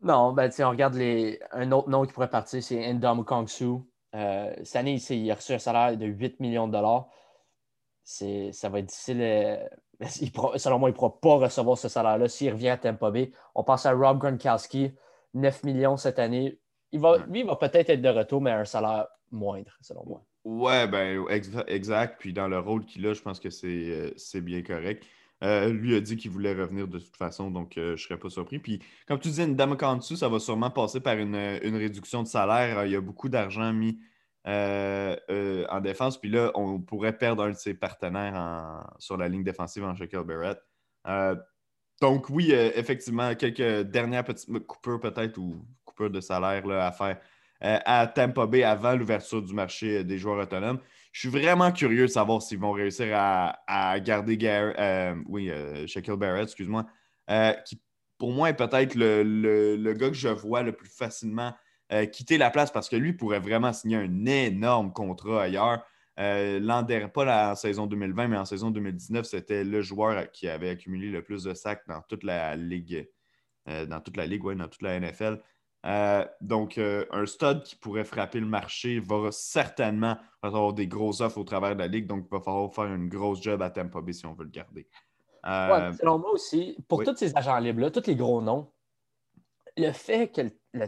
Non, 0.02 0.34
ben, 0.34 0.52
on 0.60 0.70
regarde 0.70 0.96
les... 0.96 1.40
un 1.52 1.72
autre 1.72 1.90
nom 1.90 2.06
qui 2.06 2.12
pourrait 2.12 2.30
partir, 2.30 2.62
c'est 2.62 2.90
Endom 2.90 3.24
Kongsu. 3.24 3.80
cette 4.12 4.76
année, 4.76 4.96
il 4.96 5.32
a 5.32 5.36
reçu 5.36 5.54
un 5.54 5.60
salaire 5.60 5.98
de 5.98 6.06
8 6.06 6.40
millions 6.40 6.68
de 6.68 6.74
dollars. 6.74 7.08
Ça 8.04 8.70
va 8.70 8.80
être 8.80 8.88
difficile. 8.88 9.60
selon 10.58 10.80
moi, 10.80 10.90
il 10.90 10.94
ne 10.94 10.98
pourra 10.98 11.20
pas 11.20 11.36
recevoir 11.36 11.78
ce 11.78 11.88
salaire-là 11.88 12.28
s'il 12.28 12.52
revient 12.52 12.70
à 12.70 12.78
Tampa 12.78 13.12
Bay. 13.12 13.32
On 13.56 13.64
passe 13.64 13.86
à 13.86 13.94
Rob 13.94 14.20
Gronkowski, 14.20 14.94
9 15.34 15.64
millions 15.64 15.98
cette 15.98 16.20
année. 16.20 16.60
Il 16.94 17.00
va, 17.00 17.18
lui, 17.28 17.40
il 17.40 17.46
va 17.46 17.56
peut-être 17.56 17.90
être 17.90 18.02
de 18.02 18.10
retour, 18.10 18.40
mais 18.40 18.52
à 18.52 18.60
un 18.60 18.66
salaire 18.66 19.08
moindre, 19.32 19.76
selon 19.82 20.06
moi. 20.06 20.24
Ouais, 20.46 20.88
ben, 20.88 21.26
exact. 21.68 22.20
Puis 22.20 22.34
dans 22.34 22.48
le 22.48 22.60
rôle 22.60 22.86
qu'il 22.86 23.06
a, 23.08 23.14
je 23.14 23.22
pense 23.22 23.40
que 23.40 23.50
c'est 23.50 24.14
euh, 24.36 24.42
bien 24.42 24.62
correct. 24.62 25.04
Euh, 25.44 25.70
lui 25.70 25.96
a 25.96 26.02
dit 26.02 26.16
qu'il 26.16 26.32
voulait 26.32 26.54
revenir 26.54 26.88
de 26.88 27.00
toute 27.00 27.18
façon, 27.18 27.52
donc 27.52 27.78
euh, 27.78 27.88
je 27.88 27.92
ne 28.04 28.08
serais 28.08 28.18
pas 28.18 28.30
surpris. 28.30 28.60
Puis, 28.60 28.80
comme 29.08 29.20
tu 29.20 29.30
dis, 29.30 29.42
une 29.42 29.56
dame 29.56 29.76
dessous, 29.98 30.16
ça 30.16 30.30
va 30.30 30.40
sûrement 30.40 30.70
passer 30.70 31.02
par 31.02 31.18
une, 31.18 31.36
réduction 31.36 32.24
de 32.24 32.28
salaire. 32.28 32.86
Il 32.86 32.92
y 32.92 32.96
a 32.96 33.02
beaucoup 33.02 33.28
d'argent 33.28 33.74
mis 33.74 34.00
en 34.46 35.82
défense. 35.82 36.20
Puis 36.20 36.30
là, 36.30 36.52
on 36.56 36.80
pourrait 36.80 37.18
perdre 37.18 37.44
un 37.44 37.52
de 37.52 37.58
ses 37.58 37.74
partenaires 37.74 38.86
sur 39.00 39.18
la 39.18 39.28
ligne 39.28 39.44
défensive 39.44 39.84
en 39.84 39.96
Shaquille 39.96 40.24
Barrett. 40.24 40.60
donc, 42.02 42.30
oui, 42.30 42.52
effectivement, 42.52 43.34
quelques 43.36 43.90
dernières 43.90 44.26
petites 44.26 44.68
coupures 44.68 45.00
peut-être 45.00 45.38
ou 45.38 45.66
de 46.00 46.20
salaire 46.20 46.68
à 46.70 46.92
faire 46.92 47.18
euh, 47.64 47.80
à 47.86 48.08
Tampa 48.08 48.46
Bay 48.46 48.64
avant 48.64 48.94
l'ouverture 48.94 49.42
du 49.42 49.54
marché 49.54 50.00
euh, 50.00 50.04
des 50.04 50.18
joueurs 50.18 50.38
autonomes. 50.38 50.80
Je 51.14 51.22
suis 51.22 51.30
vraiment 51.30 51.72
curieux 51.72 52.02
de 52.04 52.08
savoir 52.08 52.42
s'ils 52.42 52.60
vont 52.60 52.74
réussir 52.74 53.08
à, 53.16 54.00
garder 54.00 54.38
euh, 54.44 55.16
oui, 55.28 55.52
Shaquille 55.88 56.18
Barrett, 56.18 56.44
excuse-moi, 56.44 56.86
qui 57.66 57.80
pour 58.18 58.32
moi 58.32 58.50
est 58.50 58.56
peut-être 58.56 58.96
le, 58.96 59.94
gars 59.94 60.10
que 60.10 60.16
je 60.16 60.30
vois 60.30 60.64
le 60.64 60.72
plus 60.72 60.90
facilement 60.90 61.54
quitter 62.12 62.40
la 62.40 62.50
place 62.50 62.72
parce 62.72 62.90
que 62.90 62.96
lui 62.96 63.14
pourrait 63.14 63.40
vraiment 63.40 63.72
signer 63.74 63.98
un 63.98 64.26
énorme 64.26 64.92
contrat 64.92 65.44
ailleurs. 65.44 65.86
L'an 66.18 66.82
dernier, 66.82 67.10
pas 67.10 67.26
la 67.26 67.56
saison 67.56 67.86
2020, 67.86 68.30
mais 68.30 68.38
en 68.38 68.46
saison 68.46 68.72
2019, 68.72 69.24
c'était 69.24 69.64
le 69.64 69.84
joueur 69.84 70.32
qui 70.32 70.50
avait 70.50 70.70
accumulé 70.70 71.12
le 71.12 71.22
plus 71.22 71.44
de 71.44 71.54
sacs 71.54 71.84
dans 71.88 72.02
toute 72.02 72.24
la 72.24 72.56
ligue, 72.56 73.08
dans 73.67 74.02
toute 74.02 74.17
la 74.17 74.26
ligue, 74.26 74.41
dans 74.41 74.67
toute 74.67 74.82
la 74.82 75.00
NFL. 75.00 75.39
Euh, 75.86 76.26
donc, 76.39 76.78
euh, 76.78 77.06
un 77.12 77.26
stud 77.26 77.63
qui 77.63 77.76
pourrait 77.76 78.06
frapper 78.06 78.39
le 78.39 78.46
marché 78.46 79.00
va 79.00 79.32
certainement 79.32 80.17
avoir 80.41 80.74
des 80.74 80.88
grosses 80.88 81.19
offres 81.19 81.38
au 81.38 81.43
travers 81.43 81.76
de 81.76 81.80
la 81.80 81.88
ligue. 81.88 82.08
Donc, 82.08 82.26
il 82.26 82.34
va 82.34 82.41
falloir 82.41 82.74
faire 82.74 82.86
une 82.86 83.10
grosse 83.10 83.41
job 83.41 83.62
à 83.62 83.69
Tampa 83.69 84.02
Bay 84.02 84.13
si 84.13 84.26
on 84.26 84.34
veut 84.34 84.46
le 84.46 84.50
garder. 84.50 84.88
Euh, 85.46 85.91
selon 86.00 86.19
moi 86.19 86.32
aussi, 86.32 86.78
pour 86.88 87.04
tous 87.04 87.17
ces 87.17 87.36
agents 87.36 87.58
libres-là, 87.58 87.91
tous 87.91 88.08
les 88.08 88.15
gros 88.15 88.41
noms, 88.41 88.72
le 89.76 89.91
fait 89.91 90.30
que 90.30 90.41
le, 90.74 90.88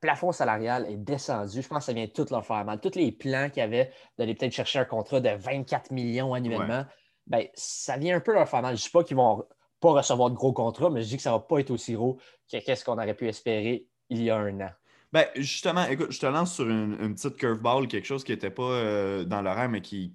plafond 0.00 0.32
salarial 0.32 0.86
est 0.88 0.96
descendu, 0.96 1.60
je 1.60 1.68
pense 1.68 1.78
que 1.78 1.84
ça 1.86 1.92
vient 1.92 2.06
tout 2.06 2.24
leur 2.30 2.46
faire 2.46 2.64
mal. 2.64 2.80
Tous 2.80 2.94
les 2.94 3.12
plans 3.12 3.50
qu'il 3.50 3.58
y 3.58 3.64
avait 3.64 3.92
d'aller 4.16 4.34
peut-être 4.34 4.52
chercher 4.52 4.78
un 4.78 4.84
contrat 4.84 5.20
de 5.20 5.30
24 5.30 5.90
millions 5.90 6.32
annuellement, 6.32 6.86
ben, 7.26 7.46
ça 7.54 7.98
vient 7.98 8.16
un 8.16 8.20
peu 8.20 8.32
leur 8.32 8.48
faire 8.48 8.62
mal. 8.62 8.76
Je 8.76 8.82
ne 8.82 8.86
dis 8.86 8.90
pas 8.90 9.04
qu'ils 9.04 9.16
vont 9.16 9.44
pas 9.80 9.92
recevoir 9.92 10.30
de 10.30 10.36
gros 10.36 10.52
contrats, 10.52 10.90
mais 10.90 11.02
je 11.02 11.08
dis 11.08 11.16
que 11.16 11.22
ça 11.22 11.30
ne 11.30 11.34
va 11.34 11.40
pas 11.40 11.58
être 11.58 11.70
aussi 11.70 11.94
gros 11.94 12.18
que 12.50 12.74
ce 12.74 12.84
qu'on 12.84 12.94
aurait 12.94 13.14
pu 13.14 13.28
espérer 13.28 13.89
il 14.10 14.22
y 14.22 14.30
a 14.30 14.36
un 14.36 14.60
an? 14.60 14.70
Ben, 15.12 15.26
justement, 15.34 15.86
écoute, 15.86 16.12
je 16.12 16.20
te 16.20 16.26
lance 16.26 16.54
sur 16.54 16.68
une, 16.68 17.14
petite 17.14 17.36
curveball, 17.36 17.88
quelque 17.88 18.06
chose 18.06 18.22
qui 18.22 18.30
n'était 18.30 18.50
pas 18.50 18.62
euh, 18.62 19.24
dans 19.24 19.42
l'horaire, 19.42 19.68
mais 19.68 19.80
qui, 19.80 20.14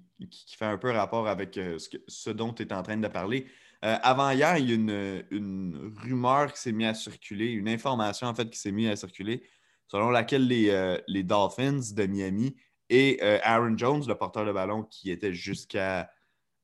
fait 0.56 0.64
un 0.64 0.78
peu 0.78 0.90
rapport 0.90 1.28
avec 1.28 1.58
euh, 1.58 1.78
ce, 2.08 2.30
dont 2.30 2.54
tu 2.54 2.62
es 2.62 2.72
en 2.72 2.82
train 2.82 2.96
de 2.96 3.08
parler. 3.08 3.46
Euh, 3.84 3.96
avant 4.02 4.30
hier, 4.30 4.56
il 4.56 4.70
y 4.70 4.72
a 4.72 5.22
une, 5.30 5.92
rumeur 6.02 6.50
qui 6.54 6.60
s'est 6.60 6.72
mise 6.72 6.86
à 6.86 6.94
circuler, 6.94 7.50
une 7.50 7.68
information 7.68 8.26
en 8.26 8.34
fait 8.34 8.48
qui 8.48 8.58
s'est 8.58 8.72
mise 8.72 8.88
à 8.88 8.96
circuler, 8.96 9.42
selon 9.86 10.08
laquelle 10.08 10.46
les, 10.46 10.96
les 11.06 11.22
Dolphins 11.22 11.80
de 11.94 12.06
Miami 12.06 12.56
et 12.88 13.20
Aaron 13.42 13.76
Jones, 13.76 14.02
le 14.08 14.14
porteur 14.14 14.46
de 14.46 14.52
ballon 14.52 14.82
qui 14.82 15.10
était 15.10 15.34
jusqu'à 15.34 16.10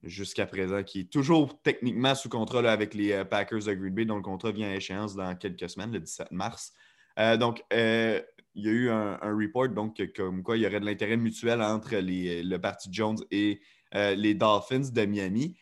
jusqu'à 0.02 0.46
présent, 0.46 0.82
qui 0.82 1.00
est 1.00 1.12
toujours 1.12 1.62
techniquement 1.62 2.16
sous 2.16 2.28
contrat 2.28 2.68
avec 2.68 2.94
les 2.94 3.24
Packers 3.24 3.64
de 3.64 3.74
Green 3.74 3.94
Bay, 3.94 4.04
dont 4.04 4.16
le 4.16 4.22
contrat 4.22 4.50
vient 4.50 4.70
à 4.70 4.74
échéance 4.74 5.14
dans 5.14 5.36
quelques 5.36 5.70
semaines, 5.70 5.92
le 5.92 6.00
17 6.00 6.32
mars. 6.32 6.72
Euh, 7.18 7.36
donc, 7.36 7.62
euh, 7.72 8.20
il 8.54 8.66
y 8.66 8.68
a 8.68 8.72
eu 8.72 8.90
un, 8.90 9.18
report 9.22 9.68
donc, 9.70 10.02
comme 10.14 10.42
quoi 10.42 10.56
il 10.56 10.62
y 10.62 10.66
aurait 10.66 10.80
de 10.80 10.84
l'intérêt 10.84 11.16
mutuel 11.16 11.62
entre 11.62 11.94
le 11.94 12.56
parti 12.58 12.88
Jones 12.92 13.18
et 13.30 13.60
euh, 13.94 14.14
les 14.14 14.34
Dolphins 14.34 14.90
de 14.92 15.04
Miami. 15.06 15.56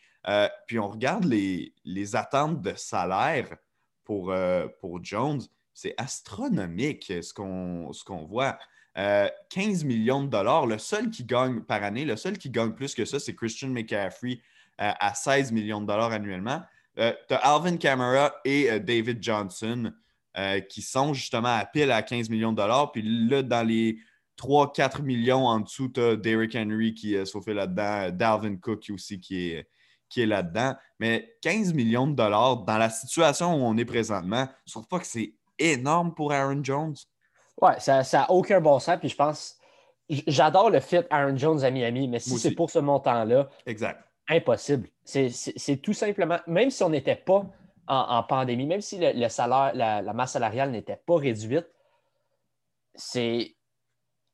puis 0.67 0.77
on 0.77 0.89
regarde 0.89 1.23
les, 1.25 2.15
attentes 2.15 2.61
de 2.61 2.73
salaire 2.75 3.55
pour, 4.03 4.33
pour 4.81 5.03
Jones. 5.03 5.41
C'est 5.73 5.93
astronomique 5.97 7.13
ce 7.21 7.33
qu'on 7.33 8.25
voit. 8.25 8.59
15 8.93 9.85
millions 9.85 10.23
de 10.25 10.29
dollars. 10.29 10.67
Le 10.67 10.77
seul 10.77 11.09
qui 11.09 11.23
gagne 11.23 11.61
par 11.61 11.83
année, 11.83 12.03
le 12.03 12.17
seul 12.17 12.37
qui 12.37 12.49
gagne 12.49 12.73
plus 12.73 12.93
que 12.93 13.05
ça, 13.05 13.21
c'est 13.21 13.33
Christian 13.33 13.69
McCaffrey 13.69 14.41
à 14.77 15.13
16 15.13 15.53
millions 15.53 15.79
de 15.79 15.87
dollars 15.87 16.11
annuellement. 16.11 16.61
tu 16.97 17.03
as 17.03 17.37
Alvin 17.37 17.77
Kamara 17.77 18.33
et 18.43 18.81
David 18.81 19.23
Johnson 19.23 19.93
euh, 20.37 20.59
qui 20.61 20.81
sont 20.81 21.13
justement 21.13 21.55
à 21.57 21.65
pile 21.65 21.91
à 21.91 22.01
15 22.01 22.29
millions 22.29 22.51
de 22.51 22.57
dollars. 22.57 22.91
Puis 22.91 23.01
là, 23.01 23.43
dans 23.43 23.67
les 23.67 23.97
3-4 24.37 25.01
millions 25.01 25.45
en 25.45 25.59
dessous, 25.59 25.89
tu 25.89 25.99
as 25.99 26.15
Derrick 26.15 26.55
Henry 26.55 26.93
qui 26.93 27.15
est 27.15 27.43
fait 27.43 27.53
là-dedans, 27.53 28.09
Dalvin 28.11 28.55
Cook 28.55 28.89
aussi 28.93 29.19
qui 29.19 29.49
est, 29.49 29.67
qui 30.09 30.21
est 30.21 30.25
là-dedans. 30.25 30.75
Mais 30.99 31.35
15 31.41 31.73
millions 31.73 32.07
de 32.07 32.15
dollars 32.15 32.57
dans 32.57 32.77
la 32.77 32.89
situation 32.89 33.53
où 33.55 33.65
on 33.65 33.77
est 33.77 33.85
présentement, 33.85 34.47
je 34.65 34.71
trouve 34.71 34.87
pas 34.87 34.99
que 34.99 35.05
c'est 35.05 35.33
énorme 35.59 36.13
pour 36.13 36.31
Aaron 36.31 36.63
Jones. 36.63 36.95
Ouais, 37.61 37.79
ça 37.79 38.01
n'a 38.01 38.31
aucun 38.31 38.59
bon 38.59 38.79
sens. 38.79 38.97
Puis 38.99 39.09
je 39.09 39.15
pense, 39.15 39.57
j'adore 40.27 40.69
le 40.69 40.79
fit 40.79 41.01
Aaron 41.09 41.37
Jones 41.37 41.63
à 41.63 41.71
Miami, 41.71 42.07
mais 42.07 42.19
si 42.19 42.37
c'est 42.39 42.51
pour 42.51 42.69
ce 42.69 42.79
montant-là, 42.79 43.49
exact. 43.65 44.03
impossible. 44.29 44.87
C'est 45.03 45.81
tout 45.81 45.93
simplement, 45.93 46.39
même 46.47 46.71
si 46.71 46.83
on 46.83 46.89
n'était 46.89 47.15
pas 47.15 47.45
en, 47.91 48.23
pandémie, 48.23 48.65
même 48.65 48.81
si 48.81 48.99
le, 48.99 49.27
salaire, 49.27 49.73
la, 49.75 50.13
masse 50.13 50.33
salariale 50.33 50.71
n'était 50.71 51.01
pas 51.05 51.17
réduite, 51.17 51.67
c'est. 52.95 53.55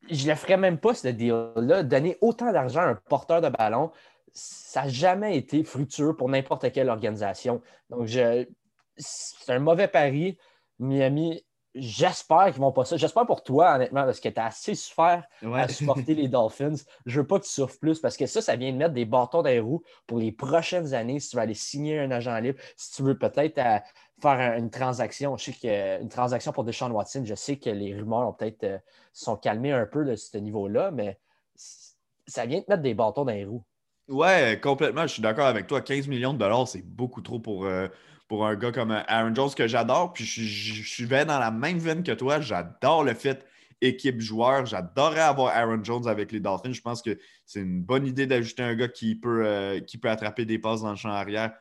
Je 0.09 0.25
ne 0.25 0.29
le 0.29 0.35
ferais 0.35 0.57
même 0.57 0.79
pas, 0.79 0.93
ce 0.93 1.07
deal-là. 1.07 1.83
Donner 1.83 2.17
autant 2.21 2.51
d'argent 2.51 2.81
à 2.81 2.85
un 2.85 2.95
porteur 2.95 3.41
de 3.41 3.49
ballon, 3.49 3.91
ça 4.31 4.83
n'a 4.83 4.89
jamais 4.89 5.37
été 5.37 5.63
fructueux 5.63 6.15
pour 6.15 6.29
n'importe 6.29 6.71
quelle 6.71 6.89
organisation. 6.89 7.61
Donc, 7.89 8.07
c'est 8.07 9.51
un 9.51 9.59
mauvais 9.59 9.87
pari. 9.87 10.37
Miami 10.79 11.43
J'espère 11.79 12.51
qu'ils 12.51 12.61
vont 12.61 12.71
pas 12.71 12.85
ça. 12.85 12.97
J'espère 12.97 13.25
pour 13.25 13.43
toi, 13.43 13.75
honnêtement, 13.75 14.03
parce 14.03 14.19
que 14.19 14.29
tu 14.29 14.39
as 14.39 14.45
assez 14.45 14.75
souffert 14.75 15.27
à 15.53 15.67
supporter 15.67 16.15
les 16.15 16.27
Dolphins. 16.29 16.75
Je 17.05 17.21
veux 17.21 17.27
pas 17.27 17.39
que 17.39 17.45
tu 17.45 17.51
souffres 17.51 17.79
plus 17.79 17.99
parce 17.99 18.17
que 18.17 18.25
ça, 18.25 18.41
ça 18.41 18.55
vient 18.55 18.71
de 18.71 18.77
mettre 18.77 18.93
des 18.93 19.05
bâtons 19.05 19.41
dans 19.41 19.49
les 19.49 19.59
roues 19.59 19.83
pour 20.05 20.19
les 20.19 20.31
prochaines 20.31 20.93
années 20.93 21.19
si 21.19 21.29
tu 21.29 21.35
vas 21.35 21.43
aller 21.43 21.53
signer 21.53 21.99
un 21.99 22.11
agent 22.11 22.37
libre, 22.39 22.59
si 22.75 22.95
tu 22.95 23.03
veux 23.03 23.17
peut-être 23.17 23.57
euh, 23.59 23.79
faire 24.21 24.57
une 24.57 24.69
transaction. 24.69 25.37
Je 25.37 25.51
sais 25.51 25.99
qu'une 25.99 26.09
transaction 26.09 26.51
pour 26.51 26.63
Deshaun 26.63 26.91
Watson, 26.91 27.23
je 27.25 27.35
sais 27.35 27.57
que 27.57 27.69
les 27.69 27.93
rumeurs 27.95 28.27
ont 28.27 28.33
peut-être 28.33 28.63
euh, 28.63 28.77
sont 29.13 29.35
calmées 29.35 29.71
un 29.71 29.85
peu 29.85 30.05
de 30.05 30.15
ce 30.15 30.37
niveau-là, 30.37 30.91
mais 30.91 31.19
ça 31.55 32.45
vient 32.45 32.59
de 32.59 32.65
mettre 32.67 32.81
des 32.81 32.93
bâtons 32.93 33.25
dans 33.25 33.31
les 33.33 33.45
roues. 33.45 33.63
Ouais, 34.07 34.59
complètement. 34.61 35.03
Je 35.03 35.13
suis 35.13 35.21
d'accord 35.21 35.47
avec 35.47 35.67
toi. 35.67 35.81
15 35.81 36.07
millions 36.07 36.33
de 36.33 36.39
dollars, 36.39 36.67
c'est 36.67 36.81
beaucoup 36.81 37.21
trop 37.21 37.39
pour, 37.39 37.65
euh, 37.65 37.87
pour 38.27 38.45
un 38.45 38.55
gars 38.55 38.71
comme 38.71 38.91
Aaron 38.91 39.33
Jones 39.33 39.51
que 39.55 39.67
j'adore. 39.67 40.13
Puis 40.13 40.25
je, 40.25 40.83
suis 40.83 41.07
dans 41.07 41.39
la 41.39 41.51
même 41.51 41.79
veine 41.79 42.03
que 42.03 42.11
toi. 42.11 42.41
J'adore 42.41 43.03
le 43.03 43.13
fait 43.13 43.45
équipe 43.81 44.19
joueur. 44.19 44.65
J'adorerais 44.65 45.21
avoir 45.21 45.55
Aaron 45.55 45.83
Jones 45.83 46.07
avec 46.07 46.31
les 46.31 46.39
Dolphins. 46.39 46.73
Je 46.73 46.81
pense 46.81 47.01
que 47.01 47.17
c'est 47.45 47.61
une 47.61 47.81
bonne 47.81 48.05
idée 48.05 48.27
d'ajouter 48.27 48.63
un 48.63 48.75
gars 48.75 48.87
qui 48.87 49.15
peut, 49.15 49.45
euh, 49.45 49.79
attraper 50.03 50.45
des 50.45 50.59
passes 50.59 50.81
dans 50.81 50.91
le 50.91 50.95
champ 50.95 51.09
arrière 51.09 51.53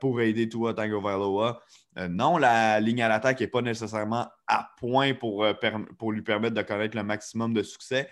pour 0.00 0.20
aider 0.20 0.48
Tua 0.48 0.74
Tagovailoa. 0.74 1.62
non, 2.08 2.38
la 2.38 2.80
ligne 2.80 3.02
à 3.02 3.08
l'attaque 3.08 3.38
n'est 3.38 3.46
pas 3.46 3.62
nécessairement 3.62 4.26
à 4.48 4.68
point 4.78 5.14
pour, 5.14 5.44
lui 6.10 6.22
permettre 6.22 6.56
de 6.56 6.62
connaître 6.62 6.96
le 6.96 7.04
maximum 7.04 7.54
de 7.54 7.62
succès. 7.62 8.08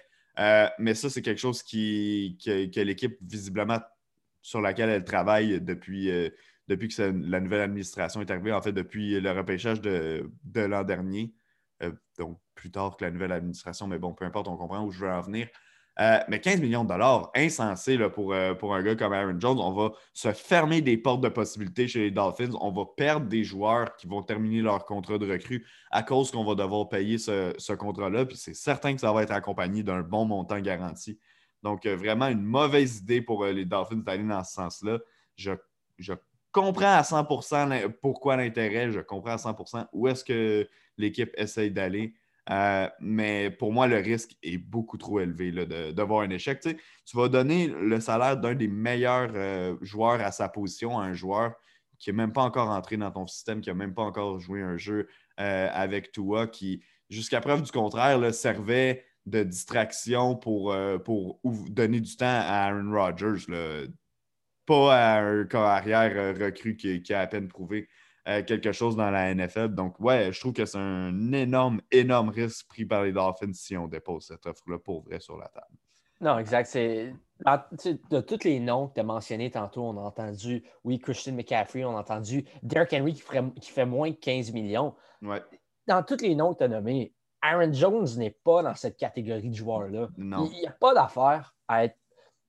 mais 0.79 0.95
ça, 0.95 1.11
c'est 1.11 1.21
quelque 1.21 1.41
chose 1.41 1.65
qui, 1.65 2.39
que 2.45 2.81
l'équipe, 2.81 3.19
visiblement, 3.23 3.81
sur 4.41 4.61
laquelle 4.61 4.89
elle 4.89 5.05
travaille 5.05 5.61
depuis, 5.61 6.13
depuis 6.69 6.89
que 6.89 7.03
la 7.03 7.41
nouvelle 7.41 7.63
administration 7.63 8.21
est 8.21 8.31
arrivée, 8.31 8.53
en 8.53 8.61
fait, 8.61 8.73
depuis 8.73 9.21
le 9.21 9.31
repêchage 9.33 9.81
de, 9.81 10.31
l'an 10.55 10.85
dernier. 10.85 11.33
Euh, 11.83 11.93
donc, 12.19 12.39
plus 12.55 12.71
tard 12.71 12.97
que 12.97 13.05
la 13.05 13.11
nouvelle 13.11 13.33
administration, 13.33 13.87
mais 13.87 13.99
bon, 13.99 14.13
peu 14.13 14.25
importe, 14.25 14.49
on 14.49 14.57
comprend 14.57 14.85
où 14.85 14.91
je 14.91 15.01
veux 15.01 15.11
en 15.11 15.21
venir. 15.21 15.49
Euh, 16.01 16.19
mais 16.29 16.41
15 16.41 16.61
millions 16.61 16.85
de 16.85 16.91
dollars, 16.91 17.31
insensé 17.35 17.99
euh, 17.99 18.55
pour 18.55 18.75
un 18.75 18.83
gars 18.83 18.95
comme 18.95 19.13
Aaron 19.13 19.41
Jones. 19.41 19.59
On 19.59 19.73
va 19.73 19.93
se 20.13 20.33
fermer 20.33 20.81
des 20.81 20.97
portes 20.97 21.23
de 21.23 21.29
possibilités 21.29 21.89
chez 21.89 22.01
les 22.01 22.11
Dolphins. 22.13 22.53
On 22.61 22.71
va 22.71 22.85
perdre 22.97 23.27
des 23.27 23.43
joueurs 23.43 23.97
qui 23.97 24.07
vont 24.07 24.23
terminer 24.23 24.61
leur 24.61 24.85
contrat 24.85 25.19
de 25.19 25.29
recrue 25.29 25.67
à 25.91 26.05
cause 26.05 26.31
qu'on 26.31 26.45
va 26.45 26.55
devoir 26.55 26.89
payer 26.89 27.19
ce, 27.19 27.53
ce 27.59 27.73
contrat-là. 27.73 28.27
Puis 28.27 28.37
c'est 28.37 28.55
certain 28.55 28.95
que 28.95 29.01
ça 29.01 29.13
va 29.13 29.25
être 29.25 29.33
accompagné 29.33 29.83
d'un 29.83 30.03
bon 30.03 30.25
montant 30.25 30.61
garanti. 30.61 31.19
Donc, 31.65 31.85
vraiment 31.85 32.29
une 32.29 32.45
mauvaise 32.45 32.99
idée 32.99 33.21
pour 33.21 33.45
les 33.47 33.65
Dolphins 33.65 33.97
d'aller 33.97 34.23
dans 34.23 34.45
ce 34.45 34.53
sens-là. 34.53 35.01
Je, 35.35 35.51
je 35.99 36.13
comprends 36.59 36.95
à 36.95 37.03
100% 37.03 37.93
pourquoi 38.01 38.37
l'intérêt, 38.37 38.91
je 38.91 39.01
comprends 39.01 39.33
à 39.33 39.37
100% 39.37 39.87
où 39.93 40.09
est-ce 40.09 40.25
que 40.25 40.69
l'équipe 40.97 41.31
essaye 41.37 41.71
d'aller. 41.71 42.15
Euh, 42.51 42.89
mais 43.01 43.51
pour 43.51 43.73
moi, 43.73 43.87
le 43.87 43.97
risque 43.97 44.37
est 44.43 44.59
beaucoup 44.59 44.97
trop 44.97 45.21
élevé 45.21 45.53
de, 45.53 46.03
voir 46.03 46.23
un 46.23 46.31
échec. 46.31 46.61
Tu, 46.61 47.17
vas 47.17 47.29
donner 47.29 47.69
le 47.69 48.01
salaire 48.01 48.37
d'un 48.37 48.55
des 48.55 48.69
meilleurs 48.69 49.31
euh, 49.35 49.77
joueurs 49.83 50.21
à 50.21 50.33
sa 50.33 50.49
position 50.49 50.99
à 50.99 51.05
un 51.05 51.13
joueur 51.13 51.55
qui 51.99 52.11
n'est 52.11 52.17
même 52.17 52.33
pas 52.33 52.43
encore 52.43 52.71
entré 52.71 52.97
dans 52.97 53.11
ton 53.11 53.27
système, 53.27 53.61
qui 53.61 53.69
n'a 53.69 53.75
même 53.75 53.95
pas 53.95 54.03
encore 54.03 54.39
joué 54.39 54.63
un 54.63 54.77
jeu 54.77 55.09
euh, 55.41 55.69
avec 55.73 56.13
toi, 56.13 56.47
qui, 56.47 56.83
jusqu'à 57.11 57.41
preuve 57.41 57.63
du 57.63 57.73
contraire, 57.73 58.33
servait 58.33 59.05
de 59.27 59.43
distraction 59.43 60.37
pour 60.37 60.75
donner 61.45 62.01
du 62.01 62.17
temps 62.17 62.25
à 62.27 62.69
Aaron 62.69 62.91
Rodgers 62.93 63.45
pas 64.69 64.95
à 64.95 65.21
un 65.21 65.45
corps 65.47 65.65
arrière 65.65 66.13
euh, 66.15 66.35
recru 66.39 66.77
qui, 66.77 67.03
a 67.15 67.21
à 67.21 67.27
peine 67.27 67.49
prouvé 67.49 67.89
euh, 68.29 68.43
quelque 68.43 68.73
chose 68.73 68.97
dans 68.97 69.11
la 69.11 69.35
NFL. 69.35 69.69
Donc, 69.69 69.99
ouais, 69.99 70.31
je 70.31 70.39
trouve 70.39 70.53
que 70.53 70.67
c'est 70.67 70.79
un 70.79 71.33
énorme, 71.33 71.81
énorme 71.91 72.29
risque 72.29 72.69
pris 72.69 72.85
par 72.85 73.05
les 73.05 73.13
Dolphins 73.13 73.55
si 73.55 73.77
on 73.79 73.89
dépose 73.89 74.27
cette 74.27 74.45
offre-là 74.47 74.79
pour 74.79 75.03
vrai 75.03 75.21
sur 75.21 75.39
la 75.39 75.49
table. 75.49 75.75
Non, 76.21 76.39
exact. 76.39 76.67
C'est 76.67 77.15
de 78.11 78.21
tous 78.21 78.45
les 78.45 78.61
noms 78.61 78.89
que 78.89 78.95
tu 78.95 79.01
as 79.01 79.05
mentionnés 79.05 79.51
tantôt, 79.51 79.85
on 79.85 79.97
a 79.97 80.03
entendu, 80.03 80.65
oui, 80.85 80.99
Christian 80.99 81.33
McCaffrey, 81.33 81.85
on 81.85 81.97
a 81.97 82.01
entendu 82.01 82.45
Derrick 82.63 82.93
Henry 82.93 83.15
qui, 83.15 83.23
qui 83.61 83.71
fait 83.71 83.87
moins 83.87 84.11
de 84.11 84.17
15 84.17 84.53
millions. 84.53 84.95
Ouais. 85.23 85.43
Dans 85.87 86.03
tous 86.03 86.21
les 86.21 86.35
noms 86.35 86.53
que 86.53 86.59
tu 86.59 86.65
as 86.65 86.69
nommés, 86.69 87.15
Aaron 87.41 87.73
Jones 87.73 88.09
n'est 88.17 88.37
pas 88.45 88.63
dans 88.63 88.75
cette 88.75 88.97
catégorie 88.97 89.49
de 89.49 89.55
joueurs-là. 89.55 90.09
Il 90.19 90.25
n'y 90.25 90.67
a 90.67 90.73
pas 90.73 90.93
d'affaire 90.93 91.55
à 91.69 91.85
être. 91.85 91.97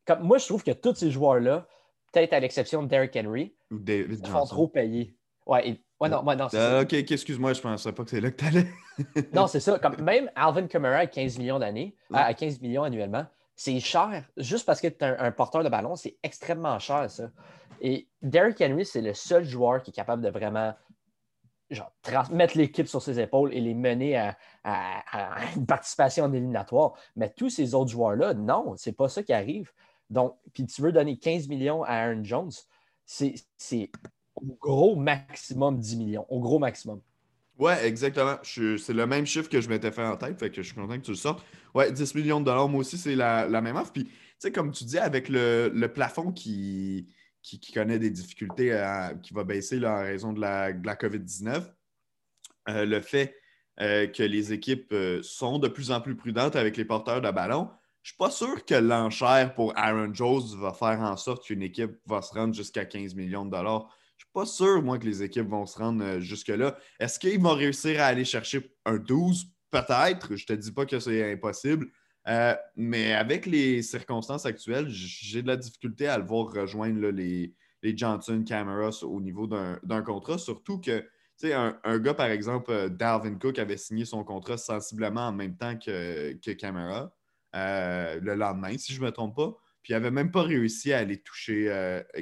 Comme, 0.06 0.24
moi, 0.24 0.40
je 0.40 0.48
trouve 0.48 0.64
que 0.64 0.72
tous 0.72 0.96
ces 0.96 1.12
joueurs-là, 1.12 1.68
peut-être 2.12 2.34
à 2.34 2.40
l'exception 2.40 2.84
de 2.84 2.88
Derrick 2.88 3.16
Henry, 3.16 3.54
Ou 3.72 3.80
David 3.80 4.26
font 4.28 4.46
trop 4.46 4.68
payer. 4.68 5.16
Ouais, 5.46 5.80
ouais, 6.00 6.10
non, 6.10 6.24
ouais, 6.24 6.36
non, 6.36 6.48
euh, 6.54 6.84
Ok, 6.84 6.94
excuse-moi, 6.94 7.54
je 7.54 7.60
ne 7.60 7.64
pensais 7.64 7.92
pas 7.92 8.04
que 8.04 8.10
c'est 8.12 8.22
là 8.22 8.30
que 8.30 8.36
tu 8.36 8.46
allais. 8.46 8.68
non, 9.34 9.48
c'est 9.48 9.60
ça. 9.60 9.80
Comme, 9.80 9.96
même 10.02 10.30
Alvin 10.36 10.68
Kamara 10.68 10.98
à 10.98 11.08
15 11.08 11.40
millions 11.40 11.60
d'années, 11.60 11.96
à 12.14 12.34
15 12.34 12.62
millions 12.62 12.84
annuellement, 12.84 13.26
c'est 13.56 13.80
cher. 13.80 14.26
Juste 14.38 14.66
parce 14.66 14.80
que 14.80 14.88
tu 14.88 15.04
es 15.04 15.08
un, 15.08 15.32
porteur 15.32 15.64
de 15.64 15.70
ballon, 15.70 15.96
c'est 15.96 16.18
extrêmement 16.24 16.78
cher, 16.80 17.10
ça. 17.10 17.32
Et 17.82 18.08
Derrick 18.22 18.62
Henry, 18.62 18.86
c'est 18.86 19.02
le 19.02 19.14
seul 19.14 19.44
joueur 19.44 19.82
qui 19.82 19.92
est 19.92 19.94
capable 19.94 20.22
de 20.22 20.30
vraiment 20.30 20.74
genre, 21.72 21.92
mettre 22.32 22.58
l'équipe 22.58 22.88
sur 22.88 23.02
ses 23.02 23.20
épaules 23.20 23.54
et 23.54 23.62
les 23.62 23.74
mener 23.74 24.18
à, 24.18 24.38
une 25.56 25.66
participation 25.66 26.26
en 26.26 26.34
éliminatoire. 26.34 26.94
Mais 27.16 27.30
tous 27.30 27.50
ces 27.50 27.74
autres 27.74 27.92
joueurs-là, 27.92 28.34
non, 28.34 28.74
c'est 28.78 28.96
pas 28.96 29.10
ça 29.10 29.24
qui 29.24 29.34
arrive. 29.34 29.72
Donc, 30.10 30.36
puis 30.54 30.66
tu 30.66 30.82
veux 30.82 30.92
donner 30.92 31.18
15 31.18 31.48
millions 31.48 31.84
à 31.84 31.94
Aaron 31.94 32.24
Jones, 32.24 32.52
c'est 33.06 33.92
au 34.36 34.58
gros 34.60 34.96
maximum 34.96 35.80
10 35.80 35.98
millions, 35.98 36.26
au 36.30 36.40
gros 36.40 36.60
maximum. 36.60 37.02
Ouais, 37.58 37.86
exactement. 37.86 38.38
C'est 38.44 38.94
le 38.94 39.06
même 39.06 39.26
chiffre 39.26 39.50
que 39.50 39.60
je 39.60 39.68
m'étais 39.68 39.92
fait 39.92 40.06
en 40.06 40.16
tête, 40.16 40.40
fait 40.40 40.50
que 40.50 40.62
je 40.62 40.68
suis 40.68 40.76
content 40.76 40.98
que 40.98 41.06
tu 41.06 41.12
le 41.12 41.18
sortes. 41.18 41.46
Ouais, 41.74 41.92
10 41.92 42.16
millions 42.16 42.40
de 42.40 42.46
dollars, 42.46 42.70
moi 42.70 42.82
aussi, 42.82 42.98
c'est 42.98 43.16
la, 43.16 43.48
même 43.62 43.76
offre. 43.76 43.92
Puis, 43.92 44.06
tu 44.06 44.12
sais, 44.40 44.52
comme 44.52 44.72
tu 44.72 44.86
dis, 44.86 44.98
avec 44.98 45.28
le, 45.28 45.88
plafond 45.88 46.32
qui, 46.32 47.10
connaît 47.74 48.00
des 48.00 48.10
difficultés, 48.10 48.70
qui 49.22 49.34
va 49.34 49.44
baisser 49.44 49.86
en 49.86 50.00
raison 50.00 50.32
de 50.32 50.40
la, 50.40 50.72
COVID-19, 50.72 51.70
euh, 52.70 52.86
le 52.86 53.02
fait 53.02 53.36
euh, 53.82 54.08
que 54.08 54.24
les 54.24 54.54
équipes 54.54 54.92
euh, 54.92 55.22
sont 55.24 55.58
de 55.58 55.68
plus 55.68 55.92
en 55.92 56.02
plus 56.02 56.16
prudentes 56.16 56.56
avec 56.56 56.78
les 56.78 56.86
porteurs 56.86 57.22
de 57.22 57.32
ballon, 57.32 57.70
je 58.02 58.12
suis 58.12 58.18
pas 58.18 58.32
sûr 58.32 58.66
que 58.66 58.76
l'enchère 58.76 59.54
pour 59.54 59.78
Aaron 59.78 60.14
Jones 60.14 60.44
va 60.58 60.74
faire 60.74 61.02
en 61.02 61.18
sorte 61.18 61.46
qu'une 61.46 61.62
équipe 61.62 61.98
va 62.06 62.22
se 62.22 62.34
rendre 62.34 62.54
jusqu'à 62.54 62.86
15 62.86 63.16
millions 63.16 63.46
de 63.46 63.52
dollars. 63.52 63.94
Je 64.18 64.24
suis 64.24 64.32
pas 64.34 64.46
sûr, 64.46 64.82
moi, 64.82 64.98
que 64.98 65.06
les 65.06 65.24
équipes 65.24 65.48
vont 65.48 65.66
se 65.66 65.78
rendre 65.78 66.04
euh, 66.04 66.20
jusque-là. 66.20 66.78
Est-ce 67.00 67.20
qu'ils 67.20 67.42
vont 67.42 67.56
réussir 67.56 68.02
à 68.02 68.06
aller 68.06 68.26
chercher 68.26 68.76
un 68.86 68.98
12? 68.98 69.48
Peut-être. 69.72 70.36
Je 70.36 70.46
te 70.46 70.54
dis 70.54 70.72
pas 70.72 70.86
que 70.86 71.00
c'est 71.00 71.32
impossible. 71.32 71.88
Euh, 72.28 72.56
mais 72.76 73.14
avec 73.14 73.46
les 73.46 73.82
circonstances 73.82 74.46
actuelles, 74.46 74.90
j'ai 74.90 75.42
de 75.42 75.48
la 75.48 75.58
difficulté 75.58 76.08
à 76.08 76.18
le 76.18 76.26
voir 76.26 76.52
rejoindre 76.52 77.08
les, 77.10 77.54
les 77.82 77.98
Johnson 77.98 78.44
Cameras 78.46 79.04
au 79.04 79.22
niveau 79.22 79.48
d'un 79.48 80.02
contrat, 80.02 80.38
surtout 80.38 80.80
que 80.80 81.06
un, 81.44 81.80
un, 81.84 82.00
gars, 82.00 82.14
par 82.14 82.28
exemple, 82.28 82.72
euh, 82.72 82.90
Dalvin 82.90 83.36
Cook 83.36 83.60
avait 83.60 83.78
signé 83.78 84.04
son 84.04 84.24
contrat 84.24 84.58
sensiblement 84.58 85.28
en 85.28 85.32
même 85.32 85.56
temps 85.56 85.78
que, 85.78 86.34
que. 86.34 86.52
Euh, 87.56 88.20
le 88.22 88.36
lendemain, 88.36 88.78
si 88.78 88.94
je 88.94 89.02
ne 89.02 89.06
me 89.06 89.12
trompe 89.12 89.36
pas. 89.36 89.56
Puis 89.82 89.94
il 89.94 89.96
n'avait 89.96 90.12
même 90.12 90.32
pas 90.32 90.44
réussi 90.44 90.94
à 90.94 91.00
aller 91.00 91.22
toucher 91.22 91.66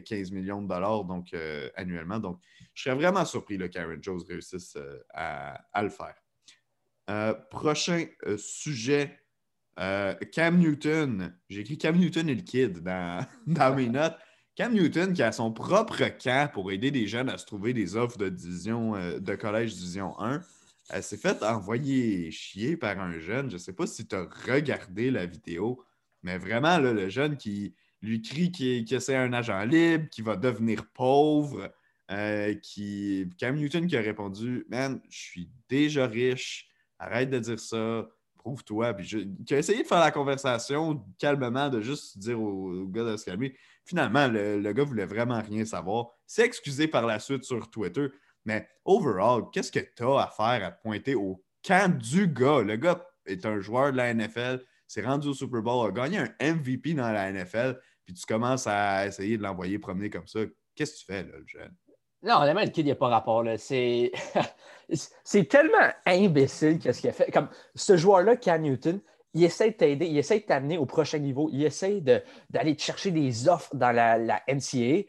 15 0.05 0.31
euh, 0.31 0.35
millions 0.35 0.61
de 0.61 0.67
dollars 0.67 1.05
donc, 1.05 1.33
euh, 1.33 1.69
annuellement. 1.75 2.19
Donc, 2.19 2.39
je 2.73 2.83
serais 2.83 2.95
vraiment 2.95 3.25
surpris 3.25 3.57
qu'Aaron 3.69 3.97
Jones 4.01 4.21
réussisse 4.27 4.77
à, 5.13 5.81
le 5.81 5.89
faire. 5.89 7.35
prochain 7.49 8.05
sujet, 8.37 9.19
Cam 9.75 10.57
Newton. 10.59 11.35
J'ai 11.49 11.61
écrit 11.61 11.77
Cam 11.77 11.97
Newton 11.97 12.29
et 12.29 12.35
le 12.35 12.43
kid 12.43 12.83
dans, 12.83 13.25
dans 13.47 13.75
mes 13.75 13.89
notes. 13.89 14.17
Cam 14.55 14.73
Newton 14.73 15.13
qui 15.13 15.23
a 15.23 15.31
son 15.31 15.51
propre 15.51 16.03
camp 16.17 16.51
pour 16.51 16.71
aider 16.71 16.89
des 16.89 17.07
jeunes 17.07 17.29
à 17.29 17.37
se 17.37 17.45
trouver 17.45 17.73
des 17.73 17.95
offres 17.95 18.17
de 18.17 18.29
division 18.29 18.93
de 19.19 19.35
collège 19.35 19.73
division 19.73 20.19
1. 20.19 20.41
Elle 20.89 21.03
s'est 21.03 21.17
fait 21.17 21.43
envoyer 21.43 22.31
chier 22.31 22.77
par 22.77 22.99
un 22.99 23.19
jeune. 23.19 23.49
Je 23.49 23.55
ne 23.55 23.59
sais 23.59 23.73
pas 23.73 23.87
si 23.87 24.07
tu 24.07 24.15
as 24.15 24.27
regardé 24.45 25.11
la 25.11 25.25
vidéo, 25.25 25.83
mais 26.23 26.37
vraiment, 26.37 26.77
le 26.77 27.09
jeune 27.09 27.37
qui 27.37 27.75
lui 28.01 28.21
crie 28.21 28.51
que 28.85 28.99
c'est 28.99 29.15
un 29.15 29.33
agent 29.33 29.63
libre, 29.65 30.09
qui 30.09 30.21
va 30.21 30.35
devenir 30.35 30.85
pauvre, 30.93 31.71
euh, 32.11 32.53
qui. 32.55 33.29
Cam 33.37 33.55
Newton 33.55 33.87
qui 33.87 33.97
a 33.97 34.01
répondu 34.01 34.65
Man, 34.69 35.01
je 35.09 35.17
suis 35.17 35.49
déjà 35.69 36.07
riche, 36.07 36.69
arrête 36.99 37.29
de 37.29 37.39
dire 37.39 37.59
ça, 37.59 38.07
prouve-toi. 38.37 38.93
Puis 38.93 39.27
qui 39.45 39.53
a 39.53 39.57
essayé 39.57 39.83
de 39.83 39.87
faire 39.87 39.99
la 39.99 40.11
conversation 40.11 41.03
calmement, 41.17 41.69
de 41.69 41.81
juste 41.81 42.17
dire 42.17 42.39
au, 42.41 42.85
gars 42.87 43.03
de 43.03 43.17
se 43.17 43.25
calmer. 43.25 43.55
Finalement, 43.83 44.27
le, 44.27 44.59
le 44.59 44.73
gars 44.73 44.83
voulait 44.83 45.05
vraiment 45.05 45.41
rien 45.41 45.65
savoir. 45.65 46.07
s'est 46.25 46.45
excusé 46.45 46.87
par 46.87 47.05
la 47.05 47.19
suite 47.19 47.43
sur 47.43 47.69
Twitter. 47.69 48.07
Mais 48.47 48.65
overall, 48.85 49.43
qu'est-ce 49.51 49.71
que 49.71 49.79
tu 49.79 50.03
as 50.03 50.21
à 50.21 50.27
faire 50.27 50.65
à 50.65 50.71
te 50.71 50.81
pointer 50.81 51.15
au 51.15 51.43
camp 51.63 51.95
du 51.95 52.29
gars? 52.29 52.61
Le 52.61 52.77
gars 52.77 53.05
est 53.25 53.45
un 53.45 53.59
joueur 53.59 53.91
de 53.91 53.97
la 53.97 54.13
NFL, 54.13 54.63
s'est 54.87 55.01
rendu 55.05 55.27
au 55.27 55.33
Super 55.33 55.61
Bowl, 55.61 55.85
a 55.85 55.91
gagné 55.91 56.19
un 56.19 56.53
MVP 56.53 56.93
dans 56.93 57.11
la 57.11 57.29
NFL, 57.29 57.77
puis 58.05 58.15
tu 58.15 58.25
commences 58.25 58.65
à 58.65 59.05
essayer 59.05 59.37
de 59.37 59.43
l'envoyer 59.43 59.77
promener 59.79 60.09
comme 60.09 60.27
ça. 60.27 60.39
Qu'est-ce 60.75 60.93
que 60.93 60.99
tu 60.99 61.05
fais, 61.05 61.23
là, 61.23 61.37
le 61.37 61.45
jeune? 61.45 61.75
Non, 62.23 62.35
honnêtement, 62.35 62.61
le 62.61 62.69
kid, 62.69 62.79
il 62.79 62.85
n'y 62.85 62.91
a 62.91 62.95
pas 62.95 63.09
rapport. 63.09 63.43
C'est... 63.57 64.13
c'est 65.23 65.49
tellement 65.49 65.91
imbécile 66.05 66.79
qu'est-ce 66.79 67.01
qu'il 67.01 67.09
a 67.09 67.13
fait. 67.13 67.29
Comme 67.31 67.49
ce 67.75 67.97
joueur-là, 67.97 68.37
Cam 68.37 68.61
Newton, 68.61 69.01
il 69.33 69.43
essaie 69.43 69.71
de 69.71 69.75
t'aider, 69.75 70.05
il 70.07 70.17
essaie 70.17 70.39
de 70.39 70.45
t'amener 70.45 70.77
au 70.77 70.85
prochain 70.85 71.19
niveau, 71.19 71.49
il 71.51 71.65
essaie 71.65 71.99
d'aller 72.49 72.77
te 72.77 72.81
chercher 72.81 73.11
des 73.11 73.49
offres 73.49 73.75
dans 73.75 73.91
la, 73.91 74.17
la 74.17 74.41
NCAA. 74.47 75.03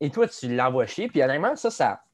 Et 0.00 0.10
toi, 0.10 0.26
tu 0.26 0.54
l'envoies 0.54 0.86
chier. 0.86 1.08
Puis 1.08 1.22
honnêtement, 1.22 1.54
ça, 1.56 1.70
ça, 1.70 2.04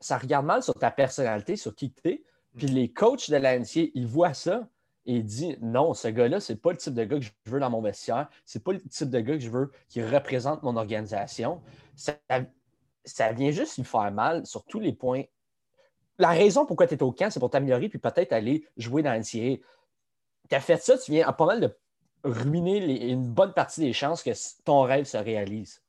ça 0.00 0.18
regarde 0.18 0.46
mal 0.46 0.62
sur 0.62 0.74
ta 0.74 0.90
personnalité, 0.90 1.56
sur 1.56 1.74
qui 1.74 1.92
tu 1.92 2.08
es. 2.08 2.22
Puis 2.56 2.66
mm. 2.66 2.74
les 2.74 2.92
coachs 2.92 3.30
de 3.30 3.36
la 3.36 3.58
NCA, 3.58 3.90
ils 3.94 4.06
voient 4.06 4.34
ça 4.34 4.68
et 5.06 5.16
ils 5.16 5.24
disent 5.24 5.56
non, 5.60 5.94
ce 5.94 6.08
gars-là, 6.08 6.40
c'est 6.40 6.56
pas 6.56 6.70
le 6.70 6.76
type 6.76 6.94
de 6.94 7.04
gars 7.04 7.18
que 7.18 7.24
je 7.24 7.32
veux 7.46 7.60
dans 7.60 7.70
mon 7.70 7.80
vestiaire, 7.80 8.28
c'est 8.44 8.62
pas 8.62 8.72
le 8.72 8.80
type 8.80 9.10
de 9.10 9.20
gars 9.20 9.34
que 9.34 9.42
je 9.42 9.50
veux 9.50 9.72
qui 9.88 10.02
représente 10.02 10.62
mon 10.62 10.76
organisation. 10.76 11.62
Ça, 11.96 12.18
ça 13.04 13.32
vient 13.32 13.50
juste 13.50 13.76
lui 13.76 13.84
faire 13.84 14.12
mal 14.12 14.46
sur 14.46 14.64
tous 14.64 14.80
les 14.80 14.92
points. 14.92 15.22
La 16.18 16.30
raison 16.30 16.66
pourquoi 16.66 16.86
tu 16.86 16.94
es 16.94 17.02
au 17.02 17.12
camp, 17.12 17.30
c'est 17.30 17.40
pour 17.40 17.50
t'améliorer 17.50 17.88
puis 17.88 17.98
peut-être 17.98 18.32
aller 18.32 18.66
jouer 18.76 19.02
dans 19.02 19.10
la 19.10 19.20
NCA. 19.20 19.62
Tu 20.48 20.54
as 20.54 20.60
fait 20.60 20.82
ça, 20.82 20.98
tu 20.98 21.12
viens 21.12 21.26
à 21.26 21.32
pas 21.32 21.46
mal 21.46 21.60
de 21.60 21.76
ruiner 22.24 23.10
une 23.10 23.28
bonne 23.28 23.52
partie 23.52 23.80
des 23.80 23.92
chances 23.92 24.22
que 24.22 24.30
ton 24.64 24.82
rêve 24.82 25.04
se 25.04 25.16
réalise. 25.16 25.80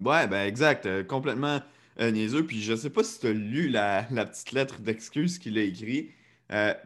Ouais, 0.00 0.26
ben 0.28 0.46
exact. 0.46 1.06
complètement 1.06 1.60
niaiseux. 2.00 2.46
Puis 2.46 2.62
je 2.62 2.74
sais 2.74 2.90
pas 2.90 3.04
si 3.04 3.20
tu 3.20 3.26
as 3.26 3.32
lu 3.32 3.68
la, 3.68 4.04
petite 4.04 4.52
lettre 4.52 4.80
d'excuse 4.80 5.38
qu'il 5.38 5.58
a 5.58 5.62
écrite, 5.62 6.10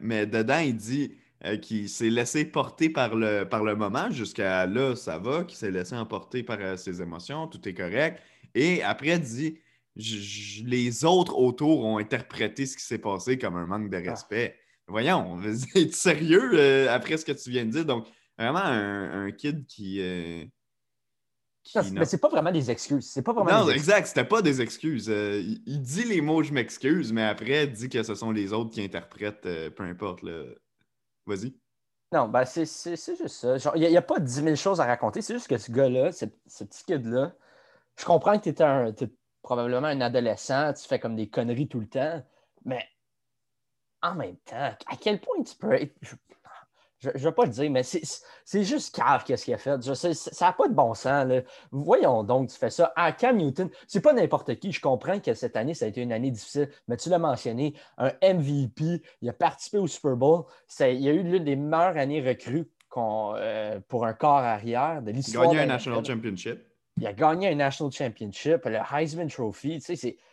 mais 0.01 0.27
dedans, 0.27 0.59
il 0.59 0.77
dit 0.77 1.15
qu'il 1.61 1.89
s'est 1.89 2.11
laissé 2.11 2.45
porter 2.45 2.89
par 2.89 3.15
le, 3.15 3.45
par 3.45 3.65
le 3.65 3.75
moment. 3.75 4.11
Jusqu'à 4.11 4.67
là, 4.67 4.95
ça 4.97 5.19
va, 5.19 5.45
qu'il 5.45 5.59
s'est 5.59 5.71
laissé 5.71 5.95
emporter 5.97 6.43
par 6.43 6.79
ses 6.79 7.03
émotions, 7.03 7.49
tout 7.49 7.69
est 7.69 7.75
correct. 7.75 8.21
Et 8.55 8.83
après, 8.83 9.17
il 9.17 9.21
dit 9.21 9.59
les 9.97 11.05
autres 11.05 11.37
autour 11.37 11.85
ont 11.85 11.99
interprété 11.99 12.67
ce 12.67 12.77
qui 12.77 12.85
s'est 12.85 12.99
passé 12.99 13.39
comme 13.39 13.57
un 13.57 13.67
manque 13.67 13.91
de 13.91 13.97
ah. 13.97 14.11
respect. 14.11 14.59
Voyons, 14.87 15.41
es 15.75 15.89
sérieux 15.89 16.51
euh, 16.55 16.93
après 16.93 17.17
ce 17.17 17.25
que 17.25 17.33
tu 17.33 17.51
viens 17.51 17.65
de 17.65 17.71
dire? 17.71 17.85
Donc, 17.85 18.07
vraiment 18.39 18.61
un, 18.61 19.31
kid 19.31 19.67
qui. 19.67 20.01
Euh, 21.77 21.83
mais 21.93 22.05
c'est 22.05 22.19
pas 22.19 22.29
vraiment 22.29 22.51
des 22.51 22.71
excuses. 22.71 23.09
C'est 23.09 23.23
pas 23.23 23.33
vraiment 23.33 23.65
non, 23.65 23.71
exact, 23.71 24.07
c'était 24.07 24.25
pas 24.25 24.43
des 24.43 24.61
excuses. 24.61 25.09
Euh, 25.09 25.41
il, 25.67 25.81
dit 25.81 26.05
les 26.05 26.21
mots 26.21 26.43
je 26.43 26.53
m'excuse, 26.53 27.13
mais 27.13 27.23
après, 27.23 27.65
il 27.65 27.73
dit 27.73 27.89
que 27.89 28.03
ce 28.03 28.15
sont 28.15 28.33
les 28.33 28.53
autres 28.53 28.71
qui 28.71 28.83
interprètent, 28.83 29.43
peu 29.43 29.85
importe. 29.85 30.25
Vas-y. 31.27 31.55
Non, 32.13 32.29
ben 32.29 32.45
c'est 32.45 32.67
juste 32.67 33.29
ça. 33.29 33.57
Il 33.75 33.89
n'y 33.89 33.97
a, 33.97 34.03
pas 34.03 34.19
10 34.19 34.43
000 34.43 34.55
choses 34.57 34.81
à 34.81 34.85
raconter. 34.85 35.23
C'est 35.23 35.35
juste 35.35 35.49
que 35.49 35.57
ce 35.57 35.73
gars-là, 35.73 36.13
ce, 36.13 36.27
petit 36.27 36.85
kid-là, 36.85 37.33
je 37.99 38.05
comprends 38.05 38.37
que 38.39 38.43
tu 38.43 38.49
étais 38.51 38.65
un, 38.65 38.93
probablement 39.41 39.87
un 39.87 40.01
adolescent, 40.03 40.75
tu 40.75 40.87
fais 40.87 40.99
comme 40.99 41.17
des 41.17 41.29
conneries 41.29 41.69
tout 41.69 41.81
le 41.81 41.89
temps, 41.89 42.23
mais 42.67 42.87
en 44.03 44.15
même 44.15 44.37
temps, 44.45 44.77
à 44.87 44.97
quel 45.01 45.21
point 45.21 45.43
tu 45.43 45.57
peux 45.57 45.73
être. 45.73 45.95
Je 46.03 46.15
ne 47.09 47.19
vais 47.19 47.33
pas 47.33 47.45
le 47.45 47.51
dire, 47.51 47.71
mais 47.71 47.83
c'est 47.83 48.65
juste 48.65 48.95
cave 48.95 49.25
qu'est-ce 49.25 49.45
qu'il 49.45 49.55
a 49.55 49.59
fait. 49.59 49.85
Je 49.85 49.95
sais, 49.95 50.15
ça 50.15 50.47
n'a 50.47 50.53
pas 50.53 50.69
de 50.69 50.75
bon 50.75 50.95
sens. 50.95 51.27
Voyons 51.71 52.23
donc, 52.25 52.51
tu 52.51 52.57
fais 52.57 52.71
ça. 52.71 52.93
À 52.97 53.13
Cam 53.13 53.37
Newton, 53.37 53.71
c'est 53.87 54.01
pas 54.01 54.13
n'importe 54.13 54.55
qui. 54.57 54.73
Je 54.73 54.81
comprends 54.81 55.19
que 55.21 55.35
cette 55.35 55.57
année, 55.57 55.75
ça 55.75 55.87
a 55.87 55.89
été 55.89 56.03
une 56.03 56.13
année 56.13 56.31
difficile, 56.31 56.69
mais 56.89 56.97
tu 56.97 57.09
l'as 57.09 57.19
mentionné, 57.19 57.75
un 57.99 58.13
MVP, 58.23 59.03
il 59.21 59.29
a 59.29 59.33
participé 59.33 59.79
au 59.79 59.87
Super 59.87 60.17
Bowl. 60.17 60.45
il 60.81 61.01
y 61.01 61.09
a 61.09 61.13
eu 61.13 61.23
l'une 61.23 61.45
des 61.45 61.57
meilleures 61.57 61.97
années 61.97 62.21
recrues 62.21 62.69
euh, 62.97 63.81
pour 63.89 64.05
un 64.05 64.13
corps 64.13 64.39
arrière 64.39 65.03
de 65.03 65.13
l'histoire. 65.13 65.47
Gagné 65.47 65.61
un 65.61 65.67
National 65.67 66.05
Championship. 66.05 66.61
Il 66.99 67.07
a 67.07 67.13
gagné 67.13 67.49
un 67.49 67.55
National 67.55 67.91
Championship, 67.91 68.65
le 68.67 68.79
Heisman 68.93 69.29
Trophy. 69.29 69.81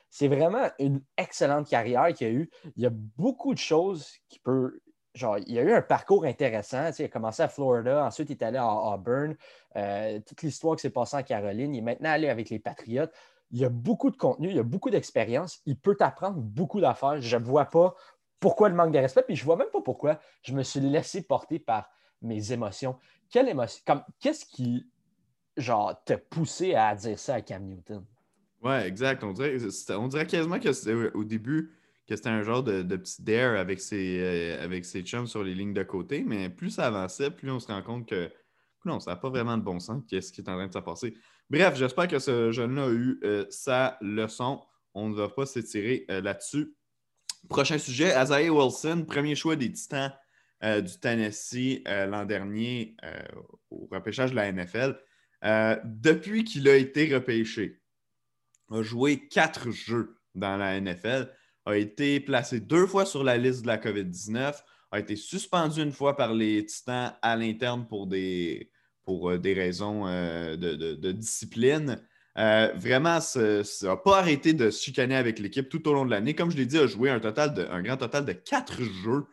c'est 0.09 0.27
vraiment 0.27 0.67
une 0.77 1.01
excellente 1.17 1.69
carrière 1.69 2.13
qu'il 2.13 2.27
a 2.27 2.31
eue. 2.31 2.49
Il 2.75 2.83
y 2.83 2.85
a 2.85 2.91
beaucoup 2.91 3.53
de 3.53 3.59
choses 3.59 4.11
qui 4.27 4.39
peut. 4.39 4.79
Genre, 5.19 5.37
il 5.47 5.59
a 5.59 5.63
eu 5.63 5.73
un 5.73 5.81
parcours 5.81 6.23
intéressant. 6.23 6.91
il 6.97 7.05
a 7.05 7.07
commencé 7.09 7.43
à 7.43 7.49
Florida, 7.49 8.05
ensuite 8.05 8.29
il 8.29 8.33
est 8.33 8.43
allé 8.43 8.57
à 8.57 8.65
Auburn. 8.65 9.35
Euh, 9.75 10.19
toute 10.25 10.41
l'histoire 10.43 10.77
qui 10.77 10.83
s'est 10.83 10.89
passée 10.89 11.17
en 11.17 11.23
Caroline. 11.23 11.75
Il 11.75 11.79
est 11.79 11.81
maintenant 11.81 12.11
allé 12.11 12.29
avec 12.29 12.49
les 12.49 12.59
Patriotes. 12.59 13.11
Il 13.51 13.59
y 13.59 13.65
a 13.65 13.69
beaucoup 13.69 14.11
de 14.11 14.15
contenu, 14.15 14.49
il 14.49 14.55
y 14.55 14.59
a 14.59 14.63
beaucoup 14.63 14.89
d'expérience. 14.89 15.61
Il 15.65 15.77
peut 15.77 15.97
apprendre 15.99 16.37
beaucoup 16.37 16.79
d'affaires. 16.79 17.19
Je 17.19 17.35
ne 17.35 17.43
vois 17.43 17.65
pas 17.65 17.95
pourquoi 18.39 18.69
le 18.69 18.75
manque 18.75 18.93
de 18.93 18.99
respect, 18.99 19.23
puis 19.23 19.35
je 19.35 19.41
ne 19.41 19.45
vois 19.45 19.57
même 19.57 19.69
pas 19.73 19.81
pourquoi 19.81 20.19
je 20.41 20.53
me 20.53 20.63
suis 20.63 20.79
laissé 20.79 21.21
porter 21.21 21.59
par 21.59 21.89
mes 22.21 22.53
émotions. 22.53 22.97
Quelle 23.29 23.49
émotion? 23.49 23.83
Qu'est-ce 24.21 24.45
qui 24.45 24.87
genre, 25.57 26.01
te 26.05 26.13
pousser 26.13 26.75
à 26.75 26.95
dire 26.95 27.19
ça 27.19 27.35
à 27.35 27.41
Cam 27.41 27.61
Newton? 27.65 28.05
Ouais, 28.63 28.87
exact. 28.87 29.21
On 29.25 29.33
dirait, 29.33 29.57
on 29.89 30.07
dirait 30.07 30.25
quasiment 30.25 30.59
que 30.59 30.71
c'était 30.71 30.93
au 31.13 31.25
début 31.25 31.73
que 32.09 32.15
c'était 32.15 32.29
un 32.29 32.41
genre 32.41 32.63
de, 32.63 32.81
petit 32.95 33.21
dare 33.21 33.55
avec 33.57 33.79
ses, 33.79 34.19
euh, 34.19 34.63
avec 34.63 34.83
ses 34.83 35.03
chums 35.03 35.27
sur 35.27 35.43
les 35.43 35.53
lignes 35.53 35.75
de 35.75 35.83
côté, 35.83 36.23
mais 36.25 36.49
plus 36.49 36.71
ça 36.71 36.87
avançait, 36.87 37.29
plus 37.29 37.51
on 37.51 37.59
se 37.59 37.67
rend 37.67 37.83
compte 37.83 38.09
que 38.09 38.31
non, 38.85 38.99
ça 38.99 39.11
n'a 39.11 39.17
pas 39.17 39.29
vraiment 39.29 39.57
de 39.57 39.63
bon 39.63 39.79
sens. 39.79 40.03
Qu'est-ce 40.09 40.31
qui 40.31 40.41
est 40.41 40.49
en 40.49 40.55
train 40.55 40.67
de 40.67 40.73
se 40.73 40.79
passer? 40.79 41.13
Bref, 41.49 41.75
j'espère 41.75 42.07
que 42.07 42.17
ce 42.17 42.51
jeune-là 42.51 42.85
a 42.85 42.89
eu 42.89 43.19
euh, 43.23 43.45
sa 43.49 43.97
leçon. 44.01 44.63
On 44.93 45.09
ne 45.09 45.15
va 45.15 45.29
pas 45.29 45.45
s'étirer 45.45 46.05
euh, 46.09 46.21
là-dessus. 46.21 46.73
Prochain 47.49 47.77
sujet, 47.77 48.11
Azaï 48.13 48.49
Wilson, 48.49 49.05
premier 49.07 49.35
choix 49.35 49.55
des 49.55 49.71
Titans 49.71 50.13
du 50.61 50.99
Tennessee 50.99 51.81
l'an 51.85 52.25
dernier 52.25 52.97
au 53.69 53.87
repêchage 53.89 54.31
de 54.31 54.35
la 54.35 54.51
NFL. 54.51 54.99
Depuis 55.85 56.43
qu'il 56.43 56.67
a 56.67 56.75
été 56.75 57.13
repêché, 57.15 57.81
a 58.69 58.81
joué 58.81 59.29
quatre 59.29 59.71
jeux 59.71 60.17
dans 60.35 60.57
la 60.57 60.81
NFL, 60.81 61.31
a 61.65 61.75
été 61.75 62.19
placé 62.19 62.59
deux 62.59 62.85
fois 62.87 63.05
sur 63.05 63.23
la 63.23 63.37
liste 63.37 63.61
de 63.63 63.67
la 63.67 63.77
COVID-19, 63.77 64.53
a 64.91 64.99
été 64.99 65.15
suspendu 65.15 65.81
une 65.81 65.91
fois 65.91 66.15
par 66.15 66.33
les 66.33 66.65
Titans 66.65 67.13
à 67.21 67.35
l'interne 67.35 67.87
pour 67.87 68.07
des, 68.07 68.71
euh, 69.07 69.39
raisons 69.43 70.07
euh, 70.07 70.55
de, 70.55 71.11
discipline. 71.11 72.01
vraiment, 72.35 73.19
ça 73.19 73.61
n'a 73.83 73.97
pas 73.97 74.19
arrêté 74.19 74.53
de 74.53 74.69
chicaner 74.69 75.15
avec 75.15 75.39
l'équipe 75.39 75.69
tout 75.69 75.87
au 75.87 75.93
long 75.93 76.05
de 76.05 76.11
l'année. 76.11 76.33
Comme 76.33 76.51
je 76.51 76.57
l'ai 76.57 76.65
dit, 76.65 76.77
a 76.77 76.87
joué 76.87 77.09
un, 77.09 77.19
grand 77.19 77.97
total 77.97 78.25
de 78.25 78.33
quatre 78.33 78.81
jeux 78.81 79.25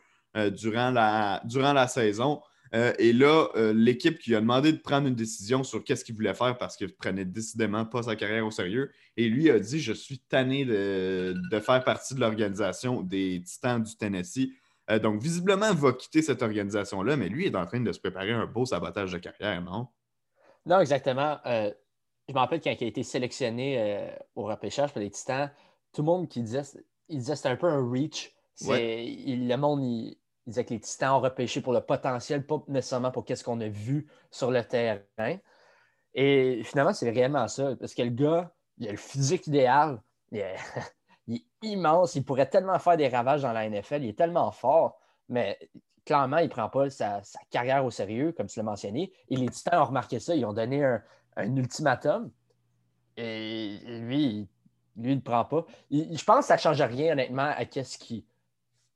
durant 0.51 0.91
la 0.91 1.89
saison. 1.89 2.41
Euh, 2.77 2.93
et 2.99 3.15
là, 3.15 3.49
euh, 3.57 3.73
l'équipe 3.73 4.19
qui 4.19 4.35
a 4.35 4.41
demandé 4.41 4.73
de 4.73 4.79
prendre 4.79 5.09
une 5.09 5.15
décision 5.15 5.65
sur 5.65 5.83
qu'est-ce 5.83 6.05
qu'il 6.05 6.15
voulait 6.15 6.35
faire 6.35 6.59
parce 6.59 6.77
qu'il 6.77 6.95
prenait 6.95 7.25
décidément 7.25 7.87
pas 7.87 8.03
sa 8.03 8.17
carrière 8.17 8.47
au 8.47 8.51
sérieux. 8.51 8.93
Et 9.17 9.31
lui 9.31 9.51
a 9.51 9.59
dit 9.59 9.81
Je 9.81 9.95
suis 9.95 10.19
tanné 10.19 10.67
de, 10.67 11.35
faire 11.61 11.83
partie 11.85 12.15
de 12.15 12.21
l'organisation 12.21 13.01
des 13.01 13.43
Titans 13.43 13.83
du 13.83 13.97
Tennessee. 13.97 14.51
Euh, 14.91 14.99
donc, 14.99 15.23
visiblement, 15.23 15.71
il 15.71 15.79
va 15.79 15.93
quitter 15.93 16.21
cette 16.21 16.43
organisation-là, 16.43 17.17
mais 17.17 17.31
lui 17.31 17.47
est 17.47 17.57
en 17.57 17.67
train 17.67 17.81
de 17.81 17.93
se 17.93 17.99
préparer 17.99 18.33
un 18.33 18.47
beau 18.47 18.67
sabotage 18.67 19.13
de 19.13 19.19
carrière, 19.19 19.63
non? 19.63 19.89
Non, 20.67 20.81
exactement. 20.81 21.39
je 21.45 22.35
me 22.35 22.39
rappelle 22.39 22.61
quand 22.61 22.75
il 22.79 22.85
a 22.85 22.89
été 22.89 23.05
sélectionné 23.05 24.11
au 24.35 24.45
repêchage 24.45 24.93
pour 24.93 25.01
les 25.01 25.11
Titans, 25.11 25.51
tout 25.93 26.03
le 26.03 26.07
monde 26.07 26.29
qui 26.29 26.43
disait, 26.43 26.63
il 27.09 27.19
disait 27.19 27.37
c'était 27.37 27.49
un 27.49 27.57
peu 27.57 27.69
un 27.69 27.89
reach. 27.89 28.35
le 28.61 29.57
monde, 29.57 29.83
il, 29.83 30.19
il 30.47 30.51
disait 30.51 30.65
que 30.65 30.75
les 30.75 30.81
Titans 30.81 31.11
ont 31.11 31.21
repêché 31.21 31.61
pour 31.61 31.73
le 31.73 31.81
potentiel, 31.81 32.47
pas 32.47 32.63
nécessairement 32.69 33.11
pour 33.11 33.25
ce 33.29 33.43
qu'on 33.43 33.61
a 33.61 33.69
vu 33.69 34.07
sur 34.31 34.51
le 34.53 34.63
terrain. 34.63 35.39
Et 36.15 36.63
finalement, 36.65 36.93
c'est 36.93 37.11
réellement 37.11 37.49
ça. 37.49 37.75
Parce 37.77 37.95
que 37.95 38.03
le 38.03 38.11
gars, 38.11 38.53
il 38.79 38.89
a 38.89 38.93
le 38.93 38.97
physique 38.97 39.49
idéal. 39.49 40.01
Il 40.31 40.39
est, 40.39 40.57
immense. 41.63 42.15
Il 42.15 42.25
pourrait 42.25 42.49
tellement 42.49 42.79
faire 42.79 42.97
des 42.97 43.09
ravages 43.09 43.43
dans 43.43 43.53
la 43.53 43.69
NFL. 43.69 44.05
Il 44.05 44.11
est 44.11 44.19
tellement 44.19 44.53
fort. 44.53 45.01
Mais 45.29 45.59
clairement, 46.05 46.39
il 46.39 46.45
ne 46.45 46.51
prend 46.51 46.69
pas 46.69 46.89
sa, 46.91 47.23
carrière 47.51 47.85
au 47.85 47.91
sérieux, 47.91 48.31
comme 48.33 48.47
tu 48.47 48.61
l'as 48.61 48.65
mentionné. 48.65 49.13
Et 49.29 49.37
les 49.37 49.49
Titans 49.49 49.83
ont 49.83 49.87
remarqué 49.87 50.21
ça. 50.21 50.37
Ils 50.37 50.45
ont 50.45 50.53
donné 50.53 50.85
un, 50.85 51.03
ultimatum. 51.57 52.31
Et 53.17 53.79
lui, 53.85 54.49
lui, 54.97 55.13
il 55.13 55.17
ne 55.17 55.21
prend 55.21 55.45
pas. 55.45 55.65
je 55.91 56.25
pense 56.25 56.41
que 56.41 56.45
ça 56.47 56.55
ne 56.55 56.61
change 56.61 56.83
rien, 56.83 57.13
honnêtement, 57.13 57.51
à 57.57 57.65
ce 57.65 57.99
qui 57.99 58.25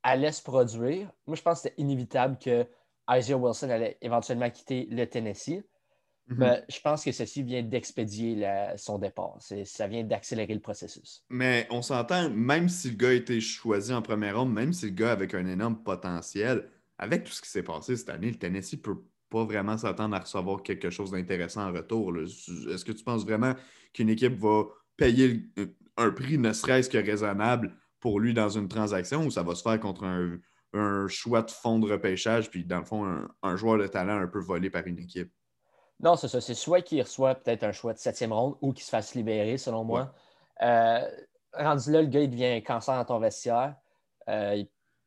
allait 0.02 0.32
se 0.32 0.42
produire. 0.42 1.10
Moi, 1.26 1.36
je 1.36 1.42
pense 1.42 1.62
que 1.62 1.68
c'était 1.68 1.80
inévitable 1.80 2.38
que 2.38 2.66
Isaiah 3.10 3.36
Wilson 3.36 3.70
allait 3.70 3.98
éventuellement 4.00 4.50
quitter 4.50 4.86
le 4.90 5.04
Tennessee. 5.06 5.62
Mhm. 6.28 6.36
Mais 6.38 6.64
je 6.68 6.80
pense 6.80 7.04
que 7.04 7.12
ceci 7.12 7.42
vient 7.42 7.62
d'expédier 7.62 8.46
son 8.76 8.98
départ. 8.98 9.38
Ça 9.64 9.88
vient 9.88 10.04
d'accélérer 10.04 10.54
le 10.54 10.60
processus. 10.60 11.24
Mais 11.28 11.66
on 11.70 11.82
s'entend, 11.82 12.30
même 12.30 12.68
si 12.68 12.90
le 12.90 12.96
gars 12.96 13.08
a 13.08 13.12
été 13.12 13.40
choisi 13.40 13.92
en 13.92 14.02
première 14.02 14.38
ronde, 14.38 14.52
même 14.52 14.72
si 14.72 14.86
le 14.86 14.92
gars 14.92 15.12
avec 15.12 15.34
un 15.34 15.46
énorme 15.46 15.82
potentiel, 15.82 16.68
avec 16.98 17.24
tout 17.24 17.32
ce 17.32 17.42
qui 17.42 17.48
s'est 17.48 17.62
passé 17.62 17.96
cette 17.96 18.10
année, 18.10 18.30
le 18.30 18.36
Tennessee 18.36 18.74
ne 18.74 18.78
peut 18.78 19.02
pas 19.28 19.44
vraiment 19.44 19.76
s'attendre 19.76 20.14
à 20.14 20.20
recevoir 20.20 20.62
quelque 20.62 20.90
chose 20.90 21.10
d'intéressant 21.10 21.68
en 21.68 21.72
retour. 21.72 22.16
Est-ce 22.18 22.84
que 22.84 22.92
tu 22.92 23.02
penses 23.02 23.24
vraiment 23.24 23.54
qu'une 23.92 24.10
équipe 24.10 24.38
va 24.38 24.64
payer 24.96 25.50
un 25.96 26.10
prix 26.10 26.38
ne 26.38 26.52
serait-ce 26.52 26.88
que 26.88 26.98
raisonnable 26.98 27.74
pour 28.00 28.20
lui 28.20 28.34
dans 28.34 28.48
une 28.48 28.68
transaction 28.68 29.24
ou 29.24 29.30
ça 29.30 29.42
va 29.42 29.54
se 29.54 29.62
faire 29.62 29.78
contre 29.78 30.04
un, 30.04 30.38
choix 31.08 31.42
de 31.42 31.50
fond 31.50 31.78
de 31.78 31.90
repêchage, 31.90 32.50
puis 32.50 32.64
dans 32.64 32.78
le 32.78 32.84
fond, 32.84 33.04
un, 33.42 33.56
joueur 33.56 33.78
de 33.78 33.86
talent 33.86 34.18
un 34.20 34.26
peu 34.26 34.40
volé 34.40 34.70
par 34.70 34.86
une 34.86 34.98
équipe? 34.98 35.32
Non, 36.00 36.16
c'est 36.16 36.28
ça. 36.28 36.40
C'est 36.40 36.54
soit 36.54 36.80
qu'il 36.80 37.02
reçoit 37.02 37.34
peut-être 37.34 37.64
un 37.64 37.72
choix 37.72 37.92
de 37.92 37.98
septième 37.98 38.32
ronde 38.32 38.56
ou 38.62 38.72
qu'il 38.72 38.84
se 38.84 38.90
fasse 38.90 39.14
libérer, 39.14 39.58
selon 39.58 39.84
moi. 39.84 40.14
Euh, 40.62 41.06
rendu 41.52 41.92
là, 41.92 42.02
le 42.02 42.08
gars, 42.08 42.20
il 42.20 42.30
devient 42.30 42.46
un 42.46 42.60
cancer 42.60 42.94
dans 42.94 43.04
ton 43.04 43.18
vestiaire. 43.18 43.74
Euh, 44.28 44.62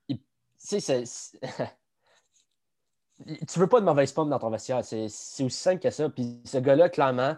tu 0.08 0.79
sais, 0.79 1.03
tu 3.25 3.60
veux 3.60 3.67
pas 3.67 3.79
de 3.79 3.86
mauvaise 3.86 4.12
pomme 4.12 4.29
dans 4.29 4.39
ton 4.39 4.49
vestiaire. 4.49 4.84
C'est 4.84 5.06
aussi 5.06 5.49
simple 5.49 5.82
que 5.82 5.89
ça. 5.89 6.10
Puis 6.10 6.41
ce 6.45 6.58
gars-là, 6.58 6.89
clairement, 6.89 7.36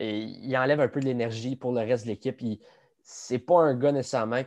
il 0.00 0.56
enlève 0.56 0.80
un 0.80 0.88
peu 0.88 1.00
de 1.00 1.06
l'énergie 1.06 1.56
pour 1.56 1.72
le 1.72 1.80
reste 1.80 2.04
de 2.04 2.10
l'équipe. 2.10 2.40
C'est 3.02 3.38
pas 3.38 3.60
un 3.60 3.74
gars 3.74 3.92
nécessairement 3.92 4.42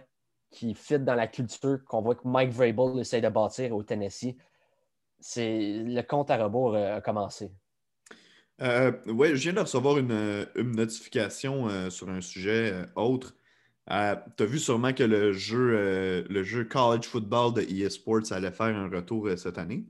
qui 0.51 0.73
fit 0.73 0.99
dans 0.99 1.15
la 1.15 1.27
culture 1.27 1.83
qu'on 1.85 2.01
voit 2.01 2.15
que 2.15 2.27
Mike 2.27 2.51
Vrabel 2.51 2.99
essaie 2.99 3.21
de 3.21 3.29
bâtir 3.29 3.75
au 3.75 3.83
Tennessee. 3.83 4.35
C'est 5.19 5.83
le 5.85 6.01
compte 6.01 6.31
à 6.31 6.43
rebours 6.43 6.75
euh, 6.75 6.97
a 6.97 7.01
commencé. 7.01 7.51
Euh, 8.61 8.91
oui, 9.07 9.29
je 9.29 9.43
viens 9.43 9.53
de 9.53 9.59
recevoir 9.59 9.97
une, 9.97 10.45
notification 10.55 11.69
euh, 11.69 11.89
sur 11.89 12.09
un 12.09 12.21
sujet 12.21 12.73
autre. 12.95 13.35
tu 13.87 13.93
as 13.93 14.45
vu 14.45 14.59
sûrement 14.59 14.93
que 14.93 15.03
le 15.03 15.33
jeu, 15.33 16.25
le 16.29 16.43
jeu 16.43 16.65
College 16.65 17.05
Football 17.05 17.53
de 17.53 17.61
EA 17.61 17.89
Sports 17.89 18.31
allait 18.31 18.51
faire 18.51 18.75
un 18.75 18.89
retour 18.89 19.29
cette 19.37 19.57
année. 19.57 19.85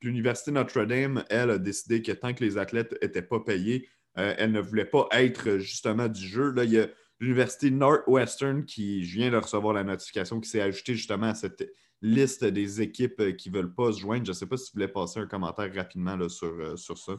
l'Université 0.00 0.50
Notre-Dame, 0.50 1.24
elle, 1.28 1.50
a 1.50 1.58
décidé 1.58 2.00
que 2.00 2.12
tant 2.12 2.32
que 2.32 2.44
les 2.44 2.58
athlètes 2.58 2.96
n'étaient 3.02 3.22
pas 3.22 3.40
payés, 3.40 3.88
elle 4.14 4.52
ne 4.52 4.60
voulait 4.60 4.86
pas 4.86 5.06
être 5.12 5.58
justement 5.58 6.08
du 6.08 6.26
jeu. 6.26 6.52
Là, 6.52 6.64
il 6.64 6.72
y 6.72 6.80
a 6.80 6.86
l'Université 7.18 7.70
Northwestern 7.70 8.64
qui, 8.64 9.04
je 9.04 9.18
viens 9.18 9.30
de 9.30 9.36
recevoir 9.36 9.74
la 9.74 9.84
notification, 9.84 10.40
qui 10.40 10.48
s'est 10.48 10.60
ajoutée 10.60 10.94
justement 10.94 11.28
à 11.28 11.34
cette 11.34 11.68
liste 12.02 12.44
des 12.44 12.82
équipes 12.82 13.36
qui 13.36 13.50
ne 13.50 13.56
veulent 13.56 13.74
pas 13.74 13.92
se 13.92 14.00
joindre. 14.00 14.26
Je 14.26 14.30
ne 14.30 14.36
sais 14.36 14.46
pas 14.46 14.56
si 14.56 14.66
tu 14.66 14.72
voulais 14.74 14.88
passer 14.88 15.20
un 15.20 15.26
commentaire 15.26 15.72
rapidement 15.74 16.16
là, 16.16 16.28
sur, 16.28 16.78
sur 16.78 16.98
ça. 16.98 17.14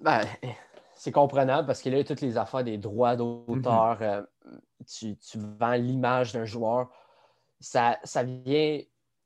Ben, 0.00 0.22
c'est 1.02 1.10
comprenable 1.10 1.66
parce 1.66 1.82
qu'il 1.82 1.94
y 1.94 1.98
a 1.98 2.04
toutes 2.04 2.20
les 2.20 2.36
affaires 2.36 2.62
des 2.62 2.78
droits 2.78 3.16
d'auteur. 3.16 4.00
Mhm. 4.00 4.02
Euh, 4.02 4.22
tu, 4.86 5.38
vends 5.58 5.74
l'image 5.74 6.32
d'un 6.32 6.44
joueur. 6.44 6.90
Ça, 7.58 7.98
ça 8.04 8.22
vient 8.22 8.80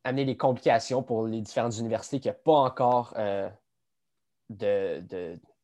amener 0.05 0.25
des 0.25 0.39
complications 0.39 1.03
pour 1.03 1.27
les 1.27 1.43
différentes 1.43 1.77
universités 1.77 2.19
qui 2.19 2.29
n'ont 2.29 2.37
pas 2.45 2.53
encore 2.53 3.13
euh, 3.19 3.51
de, 4.49 5.03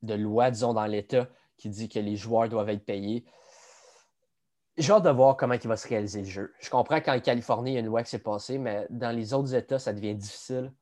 de, 0.03 0.15
loi, 0.15 0.51
disons, 0.51 0.75
dans 0.75 0.85
l'État 0.85 1.29
qui 1.57 1.71
dit 1.71 1.89
que 1.89 1.99
les 1.99 2.17
joueurs 2.17 2.51
doivent 2.51 2.69
être 2.69 2.85
payés. 2.85 3.25
J'ai 4.79 4.93
hâte 4.93 5.05
de 5.05 5.11
voir 5.11 5.37
comment 5.37 5.55
il 5.55 5.69
va 5.69 5.77
se 5.77 5.87
réaliser 5.87 6.21
le 6.21 6.29
jeu. 6.29 6.53
Je 6.61 6.71
comprends 6.71 7.01
qu'en 7.01 7.21
Californie, 7.21 7.73
il 7.73 7.75
y 7.75 7.77
a 7.77 7.81
une 7.81 7.87
loi 7.87 8.03
qui 8.03 8.11
s'est 8.11 8.19
passée, 8.19 8.59
mais 8.59 8.87
dans 8.89 9.15
les 9.15 9.35
autres 9.35 9.55
États, 9.55 9.79
ça 9.79 9.93
devient 9.93 10.15
difficile. 10.15 10.73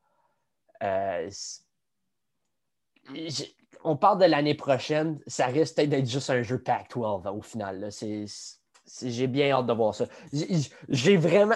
Euh, 0.81 1.29
on 3.83 3.97
parle 3.97 4.19
de 4.19 4.25
l'année 4.25 4.55
prochaine, 4.55 5.19
ça 5.27 5.47
risque 5.47 5.75
peut-être 5.75 5.89
d'être 5.89 6.09
juste 6.09 6.29
un 6.29 6.41
jeu 6.41 6.59
Pac-12 6.59 7.27
au 7.27 7.41
final. 7.41 7.89
j'ai 9.03 9.27
bien 9.27 9.51
hâte 9.51 9.65
de 9.65 9.73
voir 9.73 9.93
ça. 9.93 10.05
J'ai 10.89 11.17
vraiment. 11.17 11.55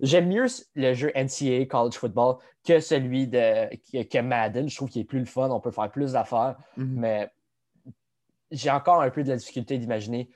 J'aime 0.00 0.28
mieux 0.28 0.46
le 0.74 0.94
jeu 0.94 1.12
NCAA 1.14 1.66
College 1.66 1.94
Football 1.94 2.36
que 2.64 2.80
celui 2.80 3.26
de 3.26 3.68
que, 4.04 4.20
Madden. 4.20 4.68
Je 4.68 4.76
trouve 4.76 4.88
qu'il 4.88 5.02
est 5.02 5.04
plus 5.04 5.20
le 5.20 5.26
fun, 5.26 5.50
on 5.50 5.60
peut 5.60 5.70
faire 5.70 5.90
plus 5.90 6.12
d'affaires, 6.12 6.56
mm-hmm. 6.78 6.86
mais 6.86 7.30
j'ai 8.50 8.70
encore 8.70 9.02
un 9.02 9.10
peu 9.10 9.22
de 9.22 9.28
la 9.28 9.36
difficulté 9.36 9.78
d'imaginer 9.78 10.30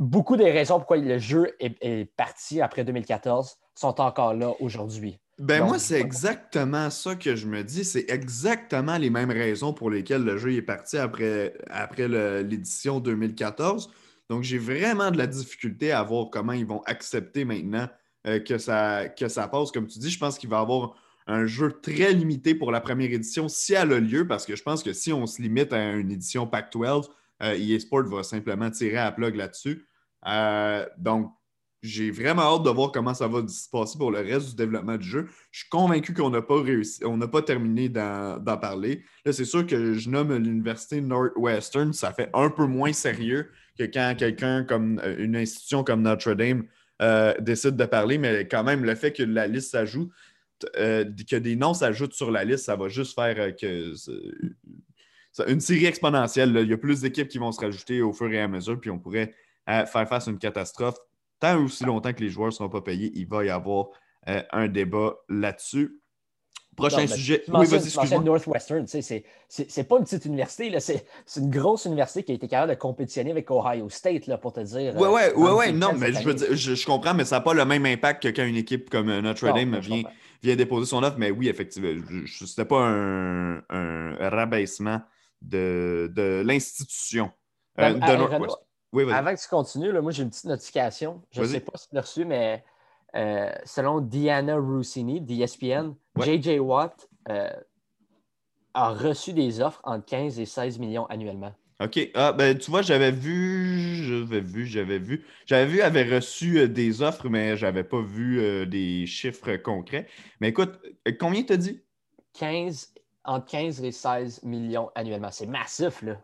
beaucoup 0.00 0.36
des 0.36 0.50
raisons 0.50 0.78
pourquoi 0.78 0.96
le 0.96 1.18
jeu 1.18 1.54
est 1.60 2.06
parti 2.16 2.60
après 2.60 2.82
2014 2.84 3.56
sont 3.74 4.00
encore 4.00 4.34
là 4.34 4.52
aujourd'hui. 4.60 5.20
Ben 5.38 5.64
moi, 5.64 5.78
c'est 5.78 5.98
exactement 5.98 6.90
ça 6.90 7.14
que 7.14 7.34
je 7.34 7.46
me 7.46 7.64
dis. 7.64 7.82
C'est 7.84 8.10
exactement 8.10 8.98
les 8.98 9.08
mêmes 9.08 9.30
raisons 9.30 9.72
pour 9.72 9.90
lesquelles 9.90 10.22
le 10.22 10.36
jeu 10.36 10.52
est 10.52 10.62
parti 10.62 10.98
après, 10.98 11.54
après 11.70 12.08
l'édition 12.42 13.00
2014. 13.00 13.90
Donc, 14.28 14.42
j'ai 14.42 14.58
vraiment 14.58 15.10
de 15.10 15.16
la 15.16 15.26
difficulté 15.26 15.92
à 15.92 16.02
voir 16.02 16.28
comment 16.30 16.52
ils 16.52 16.66
vont 16.66 16.82
accepter 16.82 17.46
maintenant 17.46 17.88
euh, 18.26 18.38
que, 18.38 18.58
ça, 18.58 19.08
que 19.08 19.28
ça 19.28 19.48
passe. 19.48 19.72
Comme 19.72 19.86
tu 19.86 19.98
dis, 19.98 20.10
je 20.10 20.18
pense 20.18 20.36
qu'il 20.36 20.50
va 20.50 20.58
y 20.58 20.60
avoir 20.60 20.94
un 21.26 21.46
jeu 21.46 21.72
très 21.80 22.12
limité 22.12 22.54
pour 22.54 22.70
la 22.70 22.82
première 22.82 23.10
édition 23.10 23.48
si 23.48 23.72
elle 23.72 23.94
a 23.94 23.98
lieu, 23.98 24.26
parce 24.26 24.44
que 24.44 24.56
je 24.56 24.62
pense 24.62 24.82
que 24.82 24.92
si 24.92 25.10
on 25.10 25.26
se 25.26 25.40
limite 25.40 25.72
à 25.72 25.92
une 25.92 26.10
édition 26.10 26.46
Pac-12, 26.46 27.08
euh, 27.42 27.56
EA 27.58 27.80
Sport 27.80 28.04
va 28.04 28.22
simplement 28.22 28.70
tirer 28.70 28.98
à 28.98 29.10
plug 29.10 29.36
là-dessus. 29.36 29.86
Euh, 30.26 30.86
donc, 30.98 31.32
j'ai 31.82 32.10
vraiment 32.10 32.42
hâte 32.42 32.62
de 32.62 32.70
voir 32.70 32.92
comment 32.92 33.14
ça 33.14 33.26
va 33.26 33.46
se 33.48 33.68
passer 33.70 33.96
pour 33.96 34.10
le 34.10 34.18
reste 34.18 34.50
du 34.50 34.56
développement 34.56 34.98
du 34.98 35.08
jeu. 35.08 35.28
Je 35.50 35.60
suis 35.60 35.68
convaincu 35.70 36.12
qu'on 36.12 36.28
n'a 36.28 36.42
pas 36.42 36.60
réussi, 36.60 37.02
on 37.06 37.16
n'a 37.16 37.26
pas 37.26 37.40
terminé 37.40 37.88
d'en 37.88 38.58
parler. 38.60 39.02
Là, 39.24 39.32
c'est 39.32 39.46
sûr 39.46 39.66
que 39.66 39.94
je 39.94 40.10
nomme 40.10 40.36
l'Université 40.36 41.00
Northwestern, 41.00 41.92
ça 41.94 42.12
fait 42.12 42.28
un 42.34 42.50
peu 42.50 42.66
moins 42.66 42.92
sérieux 42.92 43.50
que 43.78 43.84
quand 43.84 44.14
quelqu'un 44.18 44.64
comme 44.64 45.00
euh, 45.02 45.16
une 45.18 45.36
institution 45.36 45.82
comme 45.82 46.02
Notre-Dame 46.02 46.64
euh, 47.00 47.32
décide 47.40 47.76
de 47.76 47.86
parler, 47.86 48.18
mais 48.18 48.46
quand 48.46 48.62
même, 48.62 48.84
le 48.84 48.94
fait 48.94 49.12
que 49.12 49.22
la 49.22 49.46
liste 49.46 49.70
s'ajoute, 49.70 50.10
que 50.74 51.36
des 51.36 51.56
noms 51.56 51.72
s'ajoutent 51.72 52.12
sur 52.12 52.30
la 52.30 52.44
liste, 52.44 52.66
ça 52.66 52.76
va 52.76 52.88
juste 52.88 53.14
faire 53.14 53.54
une 55.48 55.60
série 55.60 55.86
exponentielle. 55.86 56.54
Il 56.60 56.68
y 56.68 56.74
a 56.74 56.76
plus 56.76 57.00
d'équipes 57.00 57.28
qui 57.28 57.38
vont 57.38 57.52
se 57.52 57.60
rajouter 57.60 58.02
au 58.02 58.12
fur 58.12 58.30
et 58.30 58.38
à 58.38 58.48
mesure, 58.48 58.78
puis 58.78 58.90
on 58.90 58.98
pourrait 58.98 59.34
faire 59.66 60.08
face 60.08 60.28
à 60.28 60.30
une 60.30 60.38
catastrophe 60.38 60.98
tant 61.40 61.64
aussi 61.64 61.84
longtemps 61.84 62.12
que 62.12 62.20
les 62.20 62.28
joueurs 62.28 62.48
ne 62.48 62.52
seront 62.52 62.68
pas 62.68 62.82
payés, 62.82 63.10
il 63.14 63.26
va 63.26 63.44
y 63.44 63.50
avoir 63.50 63.88
euh, 64.28 64.42
un 64.52 64.68
débat 64.68 65.16
là-dessus. 65.28 65.96
Prochain 66.76 67.06
sujet. 67.06 67.42
Oui, 67.48 67.66
vas-y, 67.66 68.20
Northwestern, 68.20 68.86
c'est 68.86 69.88
pas 69.88 69.98
une 69.98 70.04
petite 70.04 70.24
université, 70.24 70.78
c'est 70.78 71.04
une 71.36 71.50
grosse 71.50 71.84
université 71.84 72.22
qui 72.22 72.32
a 72.32 72.34
été 72.36 72.48
capable 72.48 72.72
de 72.72 72.78
compétitionner 72.78 73.32
avec 73.32 73.50
Ohio 73.50 73.90
State, 73.90 74.28
là, 74.28 74.38
pour 74.38 74.52
te 74.52 74.60
dire. 74.60 74.94
Oui, 74.96 75.08
oui, 75.10 75.20
oui, 75.36 75.50
ouais, 75.50 75.72
non, 75.72 75.92
mais 75.94 76.12
je, 76.12 76.22
veux 76.22 76.32
dire, 76.32 76.54
je, 76.54 76.86
comprends, 76.86 77.12
mais 77.12 77.24
ça 77.24 77.36
n'a 77.36 77.40
pas 77.40 77.54
le 77.54 77.64
même 77.64 77.84
impact 77.84 78.22
que 78.22 78.28
quand 78.28 78.44
une 78.44 78.56
équipe 78.56 78.88
comme 78.88 79.10
euh, 79.10 79.20
Notre 79.20 79.46
Dame 79.52 79.78
vient, 79.78 80.04
vient, 80.42 80.56
déposer 80.56 80.86
son 80.86 81.02
offre. 81.02 81.18
Mais 81.18 81.30
oui, 81.30 81.48
effectivement, 81.48 81.90
ce 82.26 82.44
n'était 82.44 82.64
pas 82.64 82.80
un, 82.80 83.58
un, 83.68 84.30
rabaissement 84.30 85.02
de, 85.42 86.10
de 86.14 86.42
l'institution 86.46 87.30
euh, 87.78 87.92
de 87.92 88.16
Northwestern. 88.16 88.69
Avant 88.92 89.34
que 89.34 89.40
tu 89.40 89.48
continues, 89.48 89.92
moi 90.00 90.12
j'ai 90.12 90.22
une 90.22 90.30
petite 90.30 90.46
notification. 90.46 91.22
Je 91.30 91.42
ne 91.42 91.46
sais 91.46 91.60
pas 91.60 91.72
si 91.76 91.88
tu 91.88 91.94
l'as 91.94 92.00
reçu, 92.00 92.24
mais 92.24 92.64
euh, 93.16 93.50
selon 93.64 94.00
Diana 94.00 94.56
Rossini 94.56 95.20
d'ESPN, 95.20 95.94
JJ 96.18 96.58
Watt 96.60 97.08
euh, 97.28 97.50
a 98.74 98.90
reçu 98.90 99.32
des 99.32 99.60
offres 99.60 99.80
entre 99.84 100.04
15 100.06 100.38
et 100.38 100.46
16 100.46 100.78
millions 100.78 101.06
annuellement. 101.06 101.52
OK. 101.82 101.98
Ah, 102.14 102.32
ben, 102.32 102.56
tu 102.58 102.70
vois, 102.70 102.82
j'avais 102.82 103.10
vu, 103.10 104.04
j'avais 104.04 104.40
vu, 104.40 104.66
j'avais 104.66 104.98
vu. 104.98 105.24
J'avais 105.46 105.66
vu, 105.66 105.80
avait 105.80 106.04
reçu 106.04 106.58
euh, 106.58 106.68
des 106.68 107.00
offres, 107.02 107.28
mais 107.28 107.56
je 107.56 107.64
n'avais 107.64 107.84
pas 107.84 108.02
vu 108.02 108.66
des 108.66 109.06
chiffres 109.06 109.56
concrets. 109.56 110.06
Mais 110.40 110.48
écoute, 110.48 110.78
combien 111.18 111.42
t'as 111.42 111.56
dit? 111.56 111.82
15, 112.34 112.92
entre 113.24 113.46
15 113.46 113.82
et 113.82 113.92
16 113.92 114.42
millions 114.44 114.90
annuellement. 114.94 115.30
C'est 115.30 115.46
massif, 115.46 116.02
là. 116.02 116.20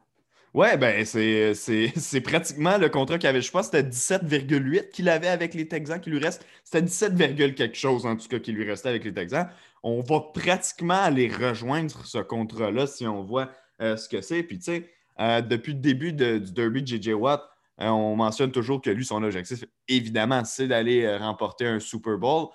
Ouais, 0.56 0.78
ben 0.78 1.04
c'est 1.04 2.20
pratiquement 2.22 2.78
le 2.78 2.88
contrat 2.88 3.18
qu'il 3.18 3.28
avait. 3.28 3.42
Je 3.42 3.50
pense 3.50 3.66
c'était 3.66 3.82
17,8 3.82 4.88
qu'il 4.88 5.10
avait 5.10 5.28
avec 5.28 5.52
les 5.52 5.68
Texans 5.68 6.00
qui 6.00 6.08
lui 6.08 6.18
reste. 6.18 6.46
C'était 6.64 6.80
17, 6.80 7.54
quelque 7.54 7.76
chose 7.76 8.06
en 8.06 8.16
tout 8.16 8.26
cas 8.26 8.38
qui 8.38 8.52
lui 8.52 8.64
restait 8.64 8.88
avec 8.88 9.04
les 9.04 9.12
Texans. 9.12 9.50
On 9.82 10.00
va 10.00 10.20
pratiquement 10.32 10.94
aller 10.94 11.28
rejoindre 11.28 12.06
ce 12.06 12.16
contrat-là 12.16 12.86
si 12.86 13.06
on 13.06 13.22
voit 13.22 13.50
euh, 13.82 13.98
ce 13.98 14.08
que 14.08 14.22
c'est. 14.22 14.42
Puis 14.44 14.56
tu 14.56 14.64
sais, 14.64 14.90
euh, 15.20 15.42
depuis 15.42 15.74
le 15.74 15.80
début 15.80 16.14
du 16.14 16.40
derby 16.40 16.82
de 16.82 16.86
JJ 16.86 17.08
Watt, 17.08 17.42
euh, 17.82 17.88
on 17.88 18.16
mentionne 18.16 18.50
toujours 18.50 18.80
que 18.80 18.88
lui, 18.88 19.04
son 19.04 19.22
objectif, 19.22 19.62
évidemment, 19.88 20.42
c'est 20.46 20.68
d'aller 20.68 21.18
remporter 21.18 21.66
un 21.66 21.80
Super 21.80 22.16
Bowl, 22.16 22.46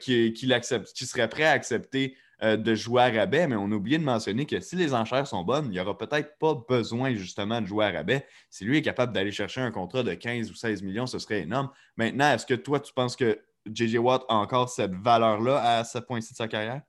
qu'il 0.00 0.32
qui 0.32 1.06
serait 1.06 1.28
prêt 1.28 1.44
à 1.44 1.52
accepter 1.52 2.16
euh, 2.44 2.56
de 2.56 2.74
jouer 2.74 3.02
à 3.02 3.10
rabais, 3.10 3.46
mais 3.46 3.56
on 3.56 3.72
a 3.72 3.74
oublié 3.74 3.98
de 3.98 4.04
mentionner 4.04 4.46
que 4.46 4.60
si 4.60 4.76
les 4.76 4.94
enchères 4.94 5.26
sont 5.26 5.42
bonnes, 5.42 5.66
il 5.66 5.70
n'y 5.70 5.80
aura 5.80 5.96
peut-être 5.96 6.38
pas 6.38 6.54
besoin 6.68 7.14
justement 7.14 7.60
de 7.60 7.66
jouer 7.66 7.86
à 7.86 7.90
rabais. 7.90 8.26
Si 8.50 8.64
lui 8.64 8.78
est 8.78 8.82
capable 8.82 9.12
d'aller 9.12 9.32
chercher 9.32 9.60
un 9.60 9.70
contrat 9.70 10.02
de 10.02 10.14
15 10.14 10.50
ou 10.50 10.54
16 10.54 10.82
millions, 10.82 11.06
ce 11.06 11.18
serait 11.18 11.40
énorme. 11.40 11.70
Maintenant, 11.96 12.30
est-ce 12.30 12.46
que 12.46 12.54
toi, 12.54 12.80
tu 12.80 12.92
penses 12.92 13.16
que 13.16 13.40
J.J. 13.66 13.98
Watt 13.98 14.24
a 14.28 14.34
encore 14.34 14.68
cette 14.68 14.94
valeur-là 14.94 15.78
à 15.78 15.84
ce 15.84 15.98
point-ci 15.98 16.32
de 16.32 16.36
sa 16.36 16.46
carrière? 16.46 16.82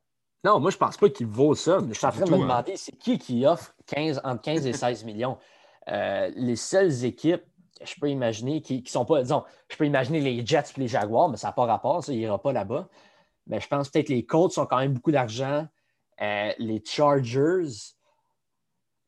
Non, 0.43 0.59
moi, 0.59 0.69
je 0.69 0.75
ne 0.75 0.79
pense 0.79 0.97
pas 0.97 1.09
qu'il 1.09 1.27
vaut 1.27 1.55
ça. 1.55 1.79
Je 1.89 1.93
suis 1.93 2.05
en 2.05 2.11
train 2.11 2.25
de 2.25 2.29
me 2.29 2.35
hein. 2.35 2.39
demander, 2.39 2.77
c'est 2.77 2.95
qui 2.97 3.17
qui 3.17 3.45
offre 3.45 3.73
15, 3.87 4.21
entre 4.23 4.41
15 4.41 4.67
et 4.67 4.73
16 4.73 5.05
millions? 5.05 5.37
Euh, 5.87 6.31
les 6.35 6.55
seules 6.55 7.05
équipes 7.05 7.43
je 7.83 7.95
peux 7.99 8.09
imaginer 8.09 8.61
qui, 8.61 8.81
ne 8.81 8.87
sont 8.87 9.05
pas, 9.05 9.21
disons, 9.21 9.43
je 9.69 9.75
peux 9.75 9.85
imaginer 9.85 10.19
les 10.19 10.45
Jets 10.45 10.71
et 10.77 10.79
les 10.79 10.87
Jaguars, 10.87 11.29
mais 11.29 11.37
ça 11.37 11.47
n'a 11.47 11.53
pas 11.53 11.65
rapport, 11.65 12.03
ça, 12.03 12.13
il 12.13 12.19
n'ira 12.19 12.41
pas 12.41 12.53
là-bas. 12.53 12.87
Mais 13.47 13.59
je 13.59 13.67
pense 13.67 13.89
peut-être 13.89 14.07
que 14.07 14.13
les 14.13 14.25
Colts 14.25 14.57
ont 14.57 14.65
quand 14.65 14.79
même 14.79 14.93
beaucoup 14.93 15.11
d'argent. 15.11 15.67
Euh, 16.21 16.51
les 16.57 16.81
Chargers. 16.85 17.67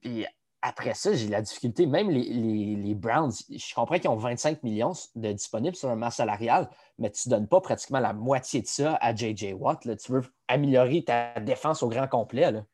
Puis 0.02 0.26
après 0.62 0.94
ça, 0.94 1.14
j'ai 1.14 1.28
la 1.28 1.42
difficulté. 1.42 1.86
Même 1.86 2.10
les, 2.10 2.96
Browns, 2.96 3.32
je 3.50 3.74
comprends 3.74 4.00
qu'ils 4.00 4.10
ont 4.10 4.18
25 4.18 4.64
millions 4.64 4.94
de 5.16 5.32
disponibles 5.32 5.76
sur 5.76 5.90
un 5.90 5.96
masse 5.96 6.18
salarial, 6.18 6.70
mais 6.98 7.10
tu 7.12 7.30
ne 7.30 7.36
donnes 7.36 7.48
pas 7.48 7.62
pratiquement 7.62 8.00
la 8.00 8.14
moitié 8.14 8.62
de 8.62 8.68
ça 8.68 8.98
à 9.02 9.16
J.J. 9.16 9.54
Watt. 9.54 9.86
Là. 9.86 9.96
Tu 9.96 10.12
veux 10.12 10.24
améliorer 10.48 11.04
ta 11.04 11.40
défense 11.40 11.84
au 11.84 11.90
grand 11.90 12.08
complet. 12.08 12.52
Là. 12.52 12.66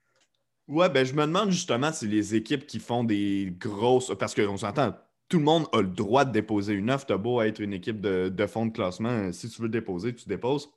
Ouais, 0.67 0.89
ben 0.89 1.05
je 1.05 1.13
me 1.13 1.25
demande 1.25 1.51
justement 1.51 1.91
si 1.91 2.07
les 2.07 2.35
équipes 2.35 2.65
qui 2.65 2.79
font 2.79 3.03
des 3.03 3.53
grosses. 3.57 4.11
Parce 4.17 4.33
qu'on 4.33 4.57
s'entend, 4.57 4.93
tout 5.27 5.37
le 5.37 5.43
monde 5.43 5.67
a 5.73 5.81
le 5.81 5.87
droit 5.87 6.25
de 6.25 6.31
déposer 6.31 6.73
une 6.73 6.89
offre. 6.89 7.05
Tu 7.05 7.17
beau 7.17 7.41
être 7.41 7.59
une 7.59 7.73
équipe 7.73 7.99
de, 7.99 8.29
de 8.29 8.47
fonds 8.47 8.65
de 8.65 8.71
classement. 8.71 9.31
Si 9.31 9.49
tu 9.49 9.61
veux 9.61 9.69
déposer, 9.69 10.15
tu 10.15 10.27
déposes. 10.27 10.69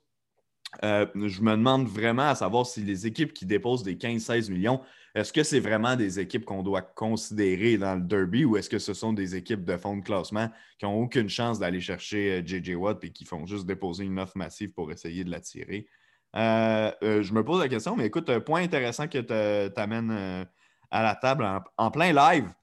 Euh, 0.83 1.05
je 1.15 1.41
me 1.41 1.51
demande 1.51 1.87
vraiment 1.87 2.29
à 2.29 2.35
savoir 2.35 2.65
si 2.65 2.81
les 2.81 3.07
équipes 3.07 3.33
qui 3.33 3.45
déposent 3.45 3.83
des 3.83 3.95
15-16 3.95 4.51
millions, 4.51 4.81
est-ce 5.15 5.31
que 5.31 5.43
c'est 5.43 5.59
vraiment 5.59 5.95
des 5.95 6.19
équipes 6.19 6.45
qu'on 6.45 6.61
doit 6.61 6.81
considérer 6.81 7.77
dans 7.77 7.95
le 7.95 8.01
derby 8.01 8.45
ou 8.45 8.57
est-ce 8.57 8.69
que 8.69 8.77
ce 8.77 8.93
sont 8.93 9.13
des 9.13 9.35
équipes 9.35 9.63
de 9.63 9.77
fonds 9.77 9.97
de 9.97 10.03
classement 10.03 10.49
qui 10.77 10.85
n'ont 10.85 11.01
aucune 11.01 11.29
chance 11.29 11.57
d'aller 11.59 11.81
chercher 11.81 12.43
JJ 12.45 12.71
euh, 12.71 12.75
Watt 12.75 13.03
et 13.03 13.11
qui 13.11 13.25
font 13.25 13.45
juste 13.45 13.65
déposer 13.65 14.03
une 14.03 14.19
offre 14.19 14.37
massive 14.37 14.71
pour 14.71 14.91
essayer 14.91 15.23
de 15.23 15.31
l'attirer? 15.31 15.87
Euh, 16.35 16.91
je 17.01 17.33
me 17.33 17.43
pose 17.43 17.61
la 17.61 17.69
question, 17.69 17.95
mais 17.95 18.05
écoute, 18.05 18.29
un 18.29 18.41
point 18.41 18.61
intéressant 18.61 19.07
que 19.07 19.19
tu 19.19 19.79
amènes 19.79 20.45
à 20.91 21.03
la 21.03 21.15
table 21.15 21.47
en, 21.77 21.91
plein 21.91 22.13
live 22.13 22.53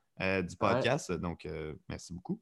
du 0.46 0.56
podcast. 0.56 1.10
Donc, 1.10 1.48
merci 1.88 2.12
beaucoup. 2.12 2.40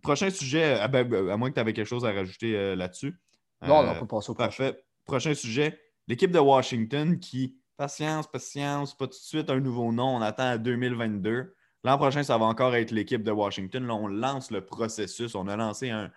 prochain 0.00 0.30
sujet, 0.30 0.78
ah 0.80 0.88
ben, 0.88 1.28
à 1.28 1.36
moins 1.36 1.50
que 1.50 1.54
tu 1.54 1.60
avais 1.60 1.74
quelque 1.74 1.88
chose 1.88 2.06
à 2.06 2.12
rajouter 2.12 2.76
là-dessus. 2.76 3.14
Non, 3.62 3.88
on 3.88 3.98
peut 3.98 4.06
passer 4.06 4.30
au 4.30 4.34
prochain. 4.34 4.72
Prochain 5.04 5.34
sujet. 5.34 5.78
L'équipe 6.08 6.30
de 6.30 6.38
Washington 6.38 7.18
qui, 7.18 7.56
patience, 7.76 8.30
patience, 8.30 8.96
pas 8.96 9.06
tout 9.06 9.12
de 9.12 9.24
suite 9.24 9.50
un 9.50 9.60
nouveau 9.60 9.92
nom, 9.92 10.16
on 10.16 10.20
attend 10.20 10.50
à 10.50 10.58
2022. 10.58 11.54
L'an 11.84 11.98
prochain, 11.98 12.22
ça 12.22 12.38
va 12.38 12.44
encore 12.44 12.74
être 12.74 12.92
l'équipe 12.92 13.22
de 13.22 13.32
Washington. 13.32 13.86
Là, 13.86 13.94
on 13.94 14.06
lance 14.06 14.50
le 14.50 14.64
processus. 14.64 15.34
On 15.34 15.48
a 15.48 15.56
lancé 15.56 15.90
un, 15.90 16.10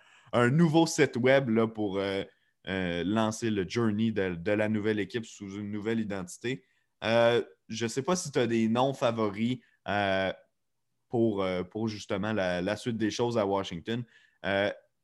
nouveau 0.50 0.86
site 0.86 1.16
web 1.16 1.48
là, 1.48 1.66
pour 1.66 1.98
euh, 1.98 2.22
euh, 2.68 3.02
lancer 3.04 3.50
le 3.50 3.68
journey 3.68 4.12
de, 4.12 4.50
la 4.52 4.68
nouvelle 4.68 5.00
équipe 5.00 5.24
sous 5.24 5.56
une 5.56 5.70
nouvelle 5.70 5.98
identité. 5.98 6.62
Euh, 7.04 7.42
je 7.68 7.84
ne 7.84 7.88
sais 7.88 8.02
pas 8.02 8.16
si 8.16 8.30
tu 8.30 8.38
as 8.38 8.46
des 8.46 8.68
noms 8.68 8.92
favoris 8.92 9.58
pour, 11.08 11.46
pour 11.70 11.88
justement 11.88 12.32
la, 12.32 12.76
suite 12.76 12.96
des 12.96 13.10
choses 13.10 13.38
à 13.38 13.46
Washington. 13.46 14.04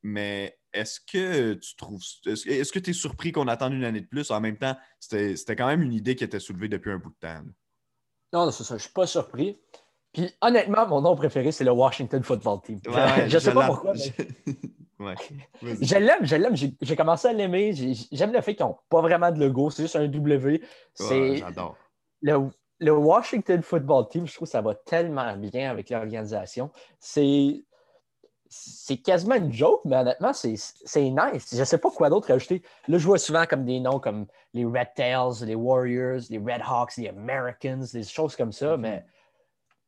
mais 0.02 0.56
est-ce 0.72 1.00
que 1.00 1.54
tu 1.54 1.76
trouves. 1.76 2.02
Est-ce 2.26 2.72
que 2.72 2.78
tu 2.78 2.90
es 2.90 2.92
surpris 2.92 3.32
qu'on 3.32 3.48
attende 3.48 3.74
une 3.74 3.84
année 3.84 4.00
de 4.00 4.06
plus? 4.06 4.30
En 4.30 4.40
même 4.40 4.56
temps, 4.56 4.76
c'était 4.98 5.56
quand 5.56 5.66
même 5.66 5.82
une 5.82 5.92
idée 5.92 6.16
qui 6.16 6.24
était 6.24 6.40
soulevée 6.40 6.68
depuis 6.68 6.90
un 6.90 6.98
bout 6.98 7.10
de 7.10 7.16
temps. 7.20 7.42
Non, 8.32 8.50
c'est 8.50 8.64
ça. 8.64 8.74
Je 8.74 8.74
ne 8.74 8.80
suis 8.80 8.92
pas 8.92 9.06
surpris. 9.06 9.60
Puis 10.12 10.30
honnêtement, 10.40 10.86
mon 10.86 11.02
nom 11.02 11.16
préféré, 11.16 11.52
c'est 11.52 11.64
le 11.64 11.72
Washington 11.72 12.22
Football 12.22 12.60
Team. 12.62 12.80
je 12.84 13.34
ne 13.34 13.38
sais 13.38 13.52
pas 13.52 13.66
pourquoi. 13.66 13.94
je 15.02 15.98
l'aime, 15.98 16.24
je 16.24 16.36
l'aime. 16.36 16.56
J'ai 16.56 16.96
commencé 16.96 17.28
à 17.28 17.32
l'aimer. 17.32 17.72
J'aime 18.10 18.32
le 18.32 18.40
fait 18.40 18.54
qu'ils 18.54 18.66
n'ont 18.66 18.76
pas 18.88 19.00
vraiment 19.00 19.30
de 19.30 19.40
logo, 19.40 19.70
c'est 19.70 19.82
juste 19.82 19.96
un 19.96 20.06
W. 20.06 20.62
J'adore. 20.98 21.76
Le, 22.20 22.50
le, 22.78 22.92
Washington 22.92 23.62
Football 23.62 24.08
Team, 24.08 24.26
je 24.26 24.34
trouve 24.34 24.46
que 24.46 24.52
ça 24.52 24.60
va 24.60 24.74
tellement 24.74 25.36
bien 25.36 25.70
avec 25.70 25.90
l'organisation. 25.90 26.70
C'est 27.00 27.64
c'est 28.54 28.98
quasiment 28.98 29.36
une 29.36 29.52
joke, 29.52 29.80
mais 29.86 29.96
honnêtement, 29.96 30.32
c'est 30.34 30.50
nice. 30.50 31.48
Je 31.52 31.58
ne 31.58 31.64
sais 31.64 31.78
pas 31.78 31.90
quoi 31.90 32.10
d'autre 32.10 32.30
ajouter. 32.30 32.62
Là, 32.86 32.98
je 32.98 33.06
vois 33.06 33.18
souvent 33.18 33.46
comme 33.46 33.64
des 33.64 33.80
noms 33.80 33.98
comme 33.98 34.26
les 34.52 34.66
Red 34.66 34.88
Tails, 34.94 35.46
les 35.46 35.54
Warriors, 35.54 36.20
les 36.28 36.36
Red 36.36 36.60
Hawks, 36.68 36.98
les 36.98 37.08
Americans, 37.08 37.82
des 37.92 38.02
choses 38.02 38.36
comme 38.36 38.52
ça, 38.52 38.76
mais 38.76 39.04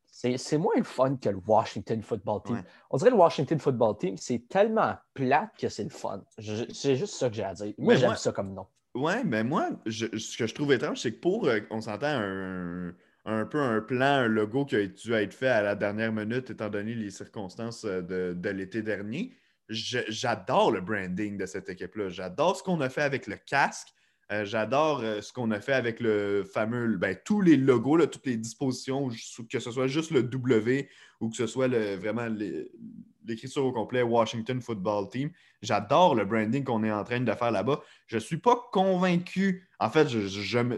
c'est 0.07 0.57
moins 0.57 0.75
le 0.77 0.85
fun 0.85 1.17
que 1.17 1.29
le 1.29 1.41
Washington 1.47 2.01
Football 2.03 2.41
Team. 2.45 2.63
On 2.91 2.97
dirait 2.97 3.11
le 3.11 3.17
Washington 3.17 3.59
Football 3.59 3.99
Team, 3.99 4.17
c'est 4.17 4.49
tellement 4.49 4.95
plate 5.13 5.51
que 5.59 5.69
c'est 5.69 5.85
le 5.85 5.91
fun. 5.91 6.23
C'est 6.39 6.97
juste 6.97 7.15
ça 7.15 7.29
que 7.29 7.35
j'ai 7.35 7.45
à 7.45 7.53
dire. 7.53 7.75
Moi, 7.77 7.97
j'aime 7.97 8.17
ça 8.17 8.33
comme 8.33 8.55
nom. 8.55 8.67
Ouais, 8.95 9.25
mais 9.25 9.45
moi, 9.45 9.71
ce 9.87 10.37
que 10.37 10.47
je 10.47 10.55
trouve 10.55 10.73
étrange, 10.73 11.01
c'est 11.01 11.13
que 11.13 11.21
pour, 11.21 11.47
euh, 11.47 11.59
on 11.71 11.81
s'entend, 11.81 12.07
un, 12.07 12.95
un 13.25 13.47
peu 13.47 13.61
un 13.61 13.81
plan, 13.81 14.05
un 14.05 14.29
logo 14.29 14.65
qui 14.65 14.77
a 14.77 14.87
dû 14.87 15.13
être 15.15 15.35
fait 15.35 15.49
à 15.49 15.63
la 15.63 15.75
dernière 15.75 16.13
minute, 16.13 16.51
étant 16.51 16.69
donné 16.69 16.95
les 16.95 17.11
circonstances 17.11 17.85
euh, 17.85 18.35
de, 18.35 18.49
l'été 18.51 18.83
dernier. 18.83 19.35
J'adore 19.69 20.73
le 20.73 20.83
branding 20.83 21.39
de 21.39 21.47
cette 21.47 21.71
équipe-là. 21.71 22.11
J'adore 22.11 22.57
ce 22.57 22.63
qu'on 22.63 22.81
a 22.83 22.91
fait 22.91 23.03
avec 23.03 23.27
le 23.27 23.37
casque. 23.37 23.89
Euh, 24.31 24.45
j'adore 24.45 25.01
euh, 25.01 25.23
ce 25.23 25.33
qu'on 25.33 25.51
a 25.51 25.61
fait 25.61 25.73
avec 25.73 26.01
le 26.01 26.45
fameux, 26.45 26.97
ben, 26.97 27.17
tous 27.25 27.41
les 27.41 27.57
logos, 27.57 28.05
toutes 28.07 28.27
les 28.27 28.37
dispositions, 28.37 29.09
que 29.51 29.59
ce 29.59 29.71
soit 29.71 29.87
juste 29.87 30.11
le 30.11 30.23
W 30.23 30.89
ou 31.21 31.31
que 31.31 31.37
ce 31.37 31.47
soit 31.47 31.69
vraiment 31.69 32.29
l'écriture 33.25 33.65
au 33.65 33.73
complet 33.73 34.03
Washington 34.03 34.61
Football 34.61 35.09
Team. 35.09 35.31
J'adore 35.63 36.15
le 36.15 36.25
branding 36.25 36.65
qu'on 36.65 36.85
est 36.85 36.93
en 36.93 37.05
train 37.05 37.21
de 37.21 37.33
faire 37.33 37.51
là-bas. 37.51 37.81
Je 38.07 38.17
ne 38.17 38.21
suis 38.21 38.39
pas 38.39 38.57
convaincu. 38.73 39.69
En 39.79 39.91
fait, 39.91 40.09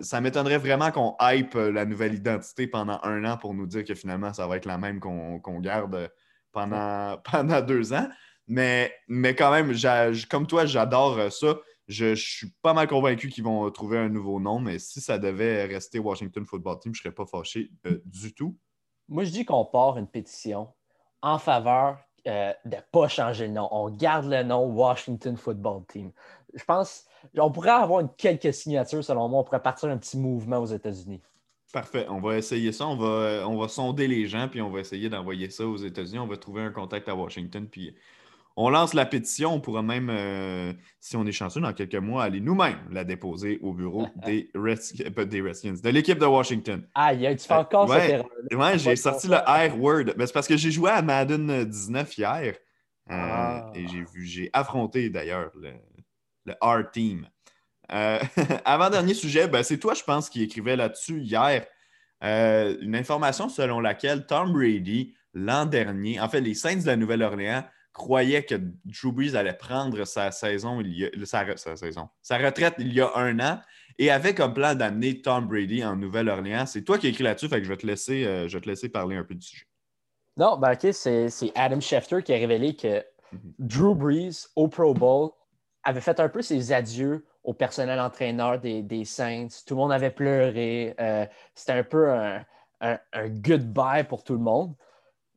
ça 0.03 0.21
m'étonnerait 0.21 0.59
vraiment 0.59 0.91
qu'on 0.91 1.17
hype 1.21 1.55
euh, 1.57 1.71
la 1.71 1.85
nouvelle 1.85 2.15
identité 2.15 2.67
pendant 2.67 3.01
un 3.03 3.25
an 3.25 3.37
pour 3.37 3.55
nous 3.55 3.67
dire 3.67 3.85
que 3.85 3.95
finalement, 3.95 4.33
ça 4.33 4.47
va 4.47 4.57
être 4.57 4.67
la 4.67 4.79
même 4.79 5.01
qu'on 5.01 5.61
garde 5.61 6.11
pendant, 6.53 7.19
pendant 7.31 7.61
deux 7.61 7.93
ans. 7.93 8.09
Mais, 8.49 8.95
mais 9.09 9.35
quand 9.35 9.51
même, 9.51 9.75
comme 10.31 10.47
toi, 10.47 10.67
j'adore 10.67 11.33
ça. 11.33 11.57
Je, 11.89 12.15
suis 12.17 12.51
pas 12.63 12.75
mal 12.75 12.89
convaincu 12.89 13.29
qu'ils 13.29 13.45
vont 13.45 13.71
trouver 13.71 13.99
un 13.99 14.09
nouveau 14.09 14.41
nom, 14.41 14.59
mais 14.59 14.79
si 14.81 15.01
ça 15.01 15.19
devait 15.19 15.65
rester 15.67 16.01
Washington 16.01 16.45
Football 16.45 16.81
Team, 16.81 16.95
je 16.95 17.01
ne 17.01 17.03
serais 17.05 17.15
pas 17.15 17.27
fâché 17.27 17.71
euh, 17.87 18.01
du 18.05 18.35
tout. 18.35 18.57
Moi, 19.09 19.23
je 19.23 19.31
dis 19.31 19.45
qu'on 19.45 19.65
part 19.65 19.97
une 19.97 20.09
pétition 20.09 20.75
en 21.23 21.39
faveur 21.39 21.99
euh, 22.27 22.53
de 22.65 22.77
ne 22.77 22.81
pas 22.93 23.09
changer 23.09 23.47
le 23.47 23.53
nom. 23.53 23.69
On 23.71 23.89
garde 23.91 24.27
le 24.27 24.43
nom 24.43 24.67
Washington 24.67 25.37
Football 25.37 25.85
Team. 25.87 26.11
Je 26.55 26.65
pense 26.65 27.07
on 27.39 27.51
pourrait 27.51 27.71
avoir 27.71 28.05
quelques 28.17 28.53
signatures, 28.53 29.05
selon 29.05 29.29
moi. 29.29 29.41
On 29.41 29.45
pourrait 29.45 29.63
partir 29.63 29.89
un 29.89 29.97
petit 29.97 30.19
mouvement 30.19 30.59
aux 30.59 30.67
États-Unis. 30.67 31.21
Parfait. 31.73 32.07
On 32.09 32.21
va 32.21 32.39
essayer 32.39 32.73
ça. 32.73 32.87
On 32.87 32.97
va, 32.97 33.47
on 33.49 33.59
va 33.59 33.69
sonder 33.69 34.09
les 34.09 34.27
gens, 34.27 34.49
puis 34.49 34.63
on 34.63 34.71
va 34.71 34.81
essayer 34.81 35.09
d'envoyer 35.09 35.51
ça 35.51 35.67
aux 35.67 35.77
États-Unis. 35.77 36.19
On 36.19 36.27
va 36.27 36.37
trouver 36.37 36.63
un 36.63 36.71
contact 36.71 37.09
à 37.09 37.15
Washington, 37.15 37.67
puis 37.69 37.95
on 38.57 38.71
lance 38.71 38.95
la 38.95 39.05
pétition. 39.05 39.53
On 39.55 39.61
pourra 39.61 39.83
même, 39.83 40.11
euh, 40.11 40.73
si 40.99 41.17
on 41.17 41.27
est 41.27 41.33
chanceux, 41.33 41.61
dans 41.61 41.75
quelques 41.75 41.95
mois, 41.95 42.25
aller 42.25 42.41
nous-mêmes 42.41 42.81
la 42.91 43.05
déposer 43.05 43.59
au 43.63 43.75
bureau 43.75 44.09
des, 44.27 44.51
Redskins, 44.55 45.11
des 45.25 45.41
Redskins, 45.43 45.77
de 45.83 45.89
l'équipe 45.91 46.19
de 46.19 46.27
Washington. 46.27 46.87
Ah, 46.95 47.15
tu 47.15 47.39
fais 47.39 47.55
encore 47.55 47.93
euh, 47.93 48.23
ouais, 48.53 48.79
j'ai 48.79 48.97
sorti 48.97 49.29
le 49.29 49.37
R-word. 49.37 50.15
Ben, 50.17 50.27
c'est 50.27 50.33
parce 50.33 50.49
que 50.49 50.57
j'ai 50.57 50.71
joué 50.71 50.91
à 50.91 51.03
Madden 51.03 51.65
19 51.65 52.19
hier. 52.19 52.55
Euh, 53.11 53.13
ah. 53.13 53.71
Et 53.75 53.87
j'ai 53.87 54.03
vu, 54.13 54.25
j'ai 54.25 54.51
affronté 54.53 55.11
d'ailleurs 55.11 55.53
le, 55.55 55.73
le 56.47 56.55
R-Team. 56.61 57.29
Avant-dernier 58.65 59.15
sujet, 59.15 59.47
ben, 59.47 59.63
c'est 59.63 59.79
toi, 59.79 59.95
je 59.95 60.03
pense, 60.03 60.29
qui 60.29 60.43
écrivait 60.43 60.75
là-dessus 60.75 61.21
hier. 61.21 61.67
une 62.23 62.97
information 62.97 63.49
selon 63.49 63.81
laquelle 63.81 64.27
Tom 64.27 64.53
Brady, 64.53 65.15
l'an 65.35 65.67
dernier, 65.67 66.19
en 66.19 66.29
fait, 66.29 66.41
les 66.41 66.55
Saints 66.55 66.79
de 66.79 66.87
la 66.87 66.97
Nouvelle-Orléans 66.97 67.63
croyait 67.97 68.45
que 68.45 68.55
Drew 68.85 69.11
Brees 69.11 69.37
allait 69.37 69.55
prendre 69.55 70.05
sa 70.05 70.31
saison, 70.31 70.81
il 70.83 70.99
y 70.99 71.07
a, 71.07 71.11
sa, 71.57 71.77
saison, 71.77 72.09
sa 72.21 72.37
retraite 72.37 72.75
il 72.79 72.93
y 72.93 73.01
a 73.01 73.11
un 73.17 73.41
an 73.41 73.59
et 73.99 74.11
avait 74.11 74.35
comme 74.35 74.53
plan 74.53 74.75
d'amener 74.75 75.23
Tom 75.23 75.47
Brady 75.49 75.83
en 75.83 75.97
Nouvelle-Orléans. 75.97 76.67
C'est 76.67 76.83
toi 76.83 76.99
qui 76.99 77.07
as 77.07 77.11
écrit 77.11 77.25
là-dessus, 77.25 77.49
fait 77.49 77.59
que 77.59 77.65
je 77.65 77.71
vais 77.71 77.79
te 77.79 77.87
laisser, 77.87 78.27
euh, 78.27 78.49
je 78.49 78.59
vais 78.59 78.61
te 78.61 78.69
laisser 78.69 78.91
parler 78.91 79.17
un 79.17 79.25
peu 79.25 79.35
du 79.35 79.47
sujet. 79.47 79.65
Non, 80.37 80.59
ben 80.59 80.75
OK, 80.75 80.93
c'est 80.93 81.31
Adam 81.55 81.81
Schefter 81.81 82.23
qui 82.23 82.35
a 82.35 82.37
révélé 82.37 82.77
que 82.77 83.03
mhm. 83.33 83.55
Drew 83.59 83.95
Brees 83.95 84.47
au 84.55 84.69
Pro 84.69 84.93
Bowl 84.93 85.31
avait 85.83 86.03
fait 86.03 86.21
un 86.21 86.29
peu 86.29 86.43
ses 86.43 86.73
adieux 86.73 87.25
au 87.45 87.55
personnel 87.55 87.99
entraîneur 87.99 88.61
des, 88.61 89.05
Saints. 89.07 89.49
Tout 89.67 89.75
le 89.75 89.81
monde 89.81 89.93
avait 89.93 90.11
pleuré. 90.11 90.95
Euh, 91.01 91.25
c'était 91.55 91.73
un 91.73 91.85
peu 91.85 92.11
un, 92.11 92.45
un, 92.83 92.99
un 93.15 93.29
goodbye 93.29 94.05
pour 94.07 94.23
tout 94.23 94.35
le 94.35 94.41
monde. 94.41 94.75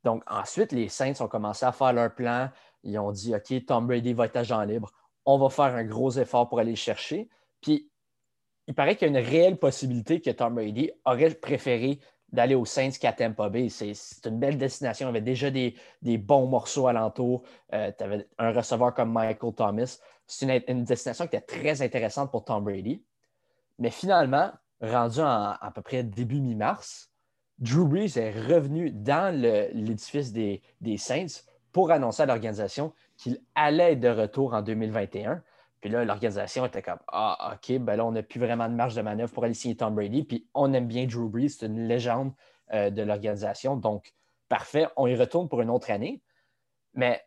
Donc, 0.04 0.24
ensuite, 0.28 0.72
les 0.72 0.90
Saints 0.90 1.14
ont 1.20 1.28
commencé 1.28 1.66
à 1.66 1.72
faire 1.72 1.94
leur 1.94 2.14
plan. 2.14 2.50
Ils 2.84 2.98
ont 3.00 3.12
dit 3.12 3.36
OK, 3.36 3.66
Tom 3.66 3.88
Brady 3.88 4.14
va 4.14 4.26
être 4.26 4.38
agent 4.38 4.62
libre. 4.64 4.92
On 5.26 5.38
va 5.38 5.50
faire 5.50 5.76
un 5.76 5.84
gros 5.84 6.12
effort 6.12 6.48
pour 6.50 6.60
aller 6.60 6.72
le 6.72 6.78
chercher. 6.78 7.30
Puis, 7.62 7.90
il 8.68 8.76
paraît 8.76 8.96
qu'il 8.96 9.12
y 9.12 9.16
a 9.16 9.20
une 9.20 9.26
réelle 9.26 9.58
possibilité 9.58 10.22
que 10.22 10.30
Tom 10.30 10.56
Brady 10.56 10.92
aurait 11.06 11.34
préféré 11.34 12.00
d'aller 12.32 12.56
aux 12.56 12.66
Saints 12.66 12.92
qu'à 12.92 13.14
Tampa 13.14 13.50
Bay. 13.50 13.70
C'est 13.70 14.26
une 14.26 14.40
belle 14.40 14.58
destination. 14.58 15.08
Il 15.08 15.10
y 15.10 15.18
avait 15.18 15.22
déjà 15.22 15.50
des, 15.50 15.76
bons 16.18 16.48
morceaux 16.48 16.88
alentour. 16.88 17.44
Euh, 17.74 17.92
tu 17.98 18.04
avais 18.04 18.28
un 18.38 18.52
receveur 18.52 18.94
comme 18.94 19.12
Michael 19.12 19.54
Thomas. 19.54 20.00
C'est 20.28 20.64
une, 20.68 20.84
destination 20.84 21.28
qui 21.28 21.36
était 21.36 21.46
très 21.46 21.82
intéressante 21.82 22.32
pour 22.32 22.46
Tom 22.46 22.64
Brady. 22.64 23.04
Mais 23.80 23.90
finalement, 23.90 24.52
rendu 24.82 25.20
à 25.22 25.72
peu 25.74 25.82
près 25.82 26.04
début 26.04 26.40
mi-mars, 26.40 27.09
Drew 27.60 27.86
Brees 27.86 28.18
est 28.18 28.32
revenu 28.32 28.90
dans 28.90 29.36
l'édifice 29.36 30.32
des, 30.32 30.62
Saints 30.98 31.44
pour 31.72 31.92
annoncer 31.92 32.24
à 32.24 32.26
l'organisation 32.26 32.94
qu'il 33.18 33.40
allait 33.54 33.94
être 33.94 34.00
de 34.00 34.10
retour 34.10 34.54
en 34.54 34.62
2021. 34.62 35.44
Puis 35.82 35.90
là, 35.90 36.04
l'organisation 36.04 36.66
était 36.66 36.82
comme 36.82 37.00
Ah, 37.08 37.54
OK, 37.54 37.78
ben 37.80 37.96
là, 37.96 38.06
on 38.06 38.12
n'a 38.12 38.24
plus 38.24 38.40
vraiment 38.40 38.68
de 38.68 38.74
marge 38.74 38.96
de 38.96 39.02
manœuvre 39.02 39.32
pour 39.34 39.44
aller 39.44 39.54
signer 39.54 39.76
Tom 39.76 39.96
Brady. 39.96 40.24
Puis 40.24 40.48
on 40.54 40.74
aime 40.74 40.88
bien 40.88 41.06
Drew 41.06 41.30
Brees, 41.30 41.50
c'est 41.50 41.66
une 41.66 41.88
légende 41.88 42.32
euh, 42.74 42.90
de 42.90 43.02
l'organisation. 43.02 43.76
Donc, 43.76 44.14
parfait, 44.48 44.88
on 44.96 45.08
y 45.08 45.16
retourne 45.16 45.48
pour 45.48 45.62
une 45.62 45.70
autre 45.70 45.92
année. 45.92 46.22
Mais 46.94 47.22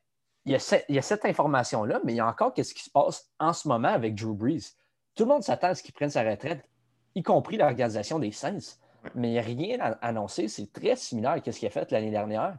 il 0.44 0.52
y 0.52 0.56
a, 0.56 1.02
cette 1.02 1.24
information-là, 1.24 2.00
mais 2.04 2.14
il 2.14 2.16
y 2.16 2.20
a 2.20 2.26
encore 2.26 2.52
qu'est-ce 2.52 2.74
qui 2.74 2.82
se 2.82 2.90
passe 2.90 3.30
en 3.38 3.52
ce 3.52 3.68
moment 3.68 3.88
avec 3.88 4.14
Drew 4.14 4.34
Brees. 4.34 4.74
Tout 5.14 5.24
le 5.24 5.28
monde 5.28 5.42
s'attend 5.42 5.68
à 5.68 5.74
ce 5.74 5.82
qu'il 5.82 5.94
prenne 5.94 6.10
sa 6.10 6.22
retraite, 6.22 6.68
y 7.14 7.22
compris 7.22 7.58
l'organisation 7.58 8.18
des 8.18 8.32
Saints 8.32 8.78
mais 9.14 9.32
il 9.32 9.38
a 9.38 9.42
rien 9.42 9.78
à 9.80 9.90
annoncer. 10.06 10.48
C'est 10.48 10.72
très 10.72 10.96
similaire 10.96 11.32
à 11.32 11.52
ce 11.52 11.58
qu'il 11.58 11.68
a 11.68 11.70
fait 11.70 11.90
l'année 11.90 12.10
dernière. 12.10 12.58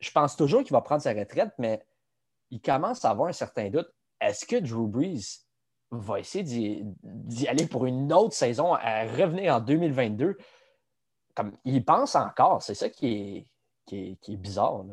Je 0.00 0.10
pense 0.10 0.36
toujours 0.36 0.62
qu'il 0.62 0.72
va 0.72 0.80
prendre 0.80 1.02
sa 1.02 1.12
retraite, 1.12 1.52
mais 1.58 1.82
il 2.50 2.60
commence 2.60 3.04
à 3.04 3.10
avoir 3.10 3.28
un 3.28 3.32
certain 3.32 3.70
doute. 3.70 3.88
Est-ce 4.20 4.46
que 4.46 4.56
Drew 4.56 4.86
Brees 4.86 5.42
va 5.90 6.20
essayer 6.20 6.82
d'y 7.02 7.48
aller 7.48 7.66
pour 7.66 7.86
une 7.86 8.12
autre 8.12 8.34
saison, 8.34 8.74
à 8.74 9.04
revenir 9.04 9.54
en 9.54 9.60
2022? 9.60 10.36
Comme, 11.34 11.52
il 11.64 11.84
pense 11.84 12.14
encore. 12.14 12.62
C'est 12.62 12.74
ça 12.74 12.88
qui 12.88 13.06
est, 13.06 13.46
qui 13.86 14.32
est, 14.32 14.36
bizarre. 14.36 14.84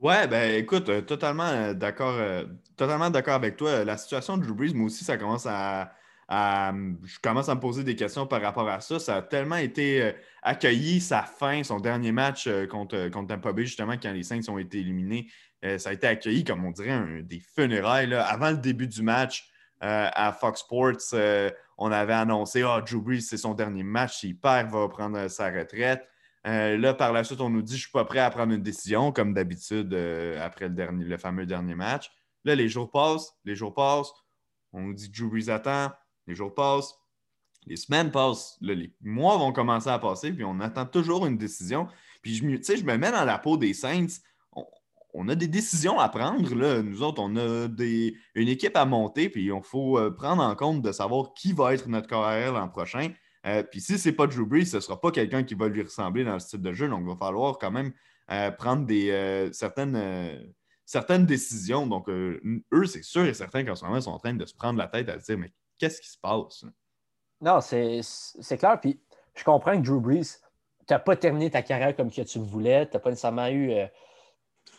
Ouais, 0.00 0.26
ben 0.26 0.54
écoute, 0.54 0.88
euh, 0.88 1.00
totalement 1.02 1.46
euh, 1.46 1.74
d'accord, 1.74 2.14
euh, 2.14 2.44
totalement 2.76 3.10
d'accord 3.10 3.34
avec 3.34 3.56
toi. 3.56 3.84
La 3.84 3.96
situation 3.96 4.36
de 4.36 4.44
Drew 4.44 4.54
Brees, 4.54 4.74
moi 4.74 4.86
aussi, 4.86 5.04
ça 5.04 5.16
commence 5.16 5.46
à, 5.46 5.92
euh, 6.30 6.92
je 7.04 7.18
commence 7.20 7.48
à 7.48 7.54
me 7.54 7.60
poser 7.60 7.84
des 7.84 7.96
questions 7.96 8.26
par 8.26 8.40
rapport 8.40 8.68
à 8.68 8.80
ça. 8.80 8.98
Ça 8.98 9.16
a 9.16 9.22
tellement 9.22 9.56
été 9.56 10.02
euh, 10.02 10.12
accueilli, 10.42 11.00
sa 11.00 11.22
fin, 11.22 11.62
son 11.62 11.80
dernier 11.80 12.12
match 12.12 12.46
euh, 12.46 12.66
contre, 12.66 13.08
contre 13.08 13.34
Tampa 13.34 13.52
Bay, 13.52 13.64
justement, 13.64 13.94
quand 13.94 14.12
les 14.12 14.22
Saints 14.22 14.48
ont 14.48 14.58
été 14.58 14.80
éliminés. 14.80 15.28
ça 15.78 15.90
a 15.90 15.92
été 15.92 16.06
accueilli, 16.06 16.44
comme 16.44 16.64
on 16.64 16.70
dirait, 16.70 17.22
des 17.22 17.40
funérailles. 17.40 18.12
Avant 18.14 18.50
le 18.50 18.56
début 18.56 18.88
du 18.88 19.02
match 19.02 19.48
à 19.80 20.32
Fox 20.32 20.60
Sports, 20.60 21.14
on 21.78 21.92
avait 21.92 22.12
annoncé 22.12 22.62
Ah, 22.62 22.78
oh, 22.78 22.80
Drew 22.80 23.20
c'est 23.20 23.36
son 23.36 23.54
dernier 23.54 23.82
match. 23.82 24.18
S'il 24.18 24.38
perd, 24.38 24.68
il 24.68 24.72
va 24.72 24.88
prendre 24.88 25.28
sa 25.28 25.50
retraite. 25.50 26.04
là, 26.44 26.94
par 26.94 27.12
la 27.12 27.22
suite, 27.22 27.40
on 27.40 27.48
nous 27.48 27.62
dit 27.62 27.74
Je 27.74 27.76
ne 27.76 27.82
suis 27.82 27.92
pas 27.92 28.04
prêt 28.04 28.18
à 28.18 28.30
prendre 28.30 28.52
une 28.52 28.62
décision, 28.62 29.12
comme 29.12 29.34
d'habitude, 29.34 29.94
après 30.40 30.68
le, 30.68 30.74
dernier, 30.74 31.04
le 31.04 31.18
fameux 31.18 31.46
dernier 31.46 31.76
match. 31.76 32.10
Là, 32.44 32.56
les 32.56 32.68
jours 32.68 32.90
passent, 32.90 33.32
les 33.44 33.54
jours 33.54 33.74
passent. 33.74 34.12
On 34.72 34.80
nous 34.80 34.94
dit 34.94 35.10
Brees 35.10 35.50
attend, 35.50 35.92
les 36.26 36.34
jours 36.34 36.54
passent, 36.54 36.94
les 37.66 37.76
semaines 37.76 38.10
passent, 38.10 38.56
les 38.60 38.92
mois 39.00 39.36
vont 39.36 39.52
commencer 39.52 39.88
à 39.88 39.98
passer, 39.98 40.32
puis 40.32 40.44
on 40.44 40.60
attend 40.60 40.86
toujours 40.86 41.26
une 41.26 41.38
décision. 41.38 41.86
Puis 42.22 42.34
je, 42.34 42.42
je 42.42 42.84
me 42.84 42.96
mets 42.96 43.12
dans 43.12 43.24
la 43.24 43.38
peau 43.38 43.56
des 43.56 43.74
Saints. 43.74 44.06
On, 45.14 45.28
a 45.28 45.34
des 45.34 45.48
décisions 45.48 46.00
à 46.00 46.08
prendre. 46.08 46.54
Là. 46.54 46.82
Nous 46.82 47.02
autres, 47.02 47.20
on 47.22 47.36
a 47.36 47.68
des, 47.68 48.16
une 48.34 48.48
équipe 48.48 48.76
à 48.76 48.84
monter, 48.84 49.28
puis 49.28 49.46
il 49.46 49.62
faut 49.62 49.98
euh, 49.98 50.10
prendre 50.10 50.42
en 50.42 50.54
compte 50.54 50.82
de 50.82 50.90
savoir 50.90 51.34
qui 51.34 51.52
va 51.52 51.74
être 51.74 51.88
notre 51.88 52.08
carrière 52.08 52.54
l'an 52.54 52.68
prochain. 52.68 53.10
Euh, 53.46 53.62
puis 53.62 53.80
si 53.80 53.98
ce 53.98 54.08
n'est 54.08 54.14
pas 54.14 54.26
Drew 54.26 54.46
Brees, 54.46 54.66
ce 54.66 54.76
ne 54.76 54.80
sera 54.80 55.00
pas 55.00 55.10
quelqu'un 55.10 55.42
qui 55.42 55.54
va 55.54 55.68
lui 55.68 55.82
ressembler 55.82 56.24
dans 56.24 56.34
le 56.34 56.38
style 56.38 56.62
de 56.62 56.72
jeu. 56.72 56.88
Donc, 56.88 57.00
il 57.02 57.08
va 57.08 57.16
falloir 57.16 57.58
quand 57.58 57.70
même 57.70 57.92
euh, 58.30 58.50
prendre 58.52 58.86
des, 58.86 59.50
certaines, 59.52 60.54
certaines 60.86 61.26
décisions. 61.26 61.86
Donc, 61.86 62.08
eux, 62.08 62.86
c'est 62.86 63.02
sûr 63.02 63.24
et 63.26 63.34
certain 63.34 63.64
qu'en 63.64 63.74
ce 63.74 63.84
moment, 63.84 63.98
ils 63.98 64.02
sont 64.02 64.12
en 64.12 64.18
train 64.18 64.34
de 64.34 64.46
se 64.46 64.54
prendre 64.54 64.78
la 64.78 64.86
tête 64.86 65.08
à 65.10 65.20
se 65.20 65.26
dire 65.26 65.38
Mais 65.38 65.52
qu'est-ce 65.82 66.00
qui 66.00 66.08
se 66.08 66.18
passe? 66.18 66.64
Non, 67.40 67.60
c'est 67.60 68.56
clair. 68.56 68.78
Puis 68.80 69.00
je 69.34 69.42
comprends 69.42 69.72
que 69.72 69.84
Drew 69.84 70.00
Brees, 70.00 70.38
tu 70.86 70.94
n'as 70.94 71.00
pas 71.00 71.16
terminé 71.16 71.50
ta 71.50 71.62
carrière 71.62 71.96
comme 71.96 72.10
que 72.10 72.22
tu 72.22 72.38
le 72.38 72.44
voulais. 72.44 72.86
Tu 72.86 72.96
n'as 72.96 73.00
pas 73.00 73.10
nécessairement 73.10 73.48
eu. 73.48 73.72
Euh, 73.72 73.86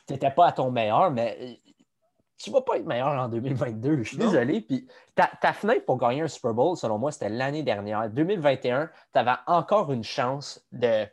tu 0.07 0.13
n'étais 0.13 0.31
pas 0.31 0.47
à 0.47 0.51
ton 0.53 0.71
meilleur, 0.71 1.11
mais 1.11 1.37
euh, 1.41 1.71
tu 2.37 2.51
ne 2.51 2.55
vas 2.55 2.61
pas 2.61 2.77
être 2.77 2.85
meilleur 2.85 3.09
en 3.09 3.27
2022. 3.27 4.03
Je 4.03 4.09
suis 4.09 4.17
désolé. 4.17 4.61
Puis 4.61 4.87
ta, 5.13 5.29
ta, 5.41 5.51
fenêtre 5.51 5.85
pour 5.85 5.97
gagner 5.97 6.21
un 6.21 6.27
Super 6.29 6.53
Bowl, 6.53 6.77
selon 6.77 6.97
moi, 6.97 7.11
c'était 7.11 7.29
l'année 7.29 7.63
dernière. 7.63 8.09
2021, 8.09 8.89
tu 9.11 9.19
avais 9.19 9.35
encore 9.45 9.91
une 9.91 10.05
chance 10.05 10.65
de. 10.71 11.05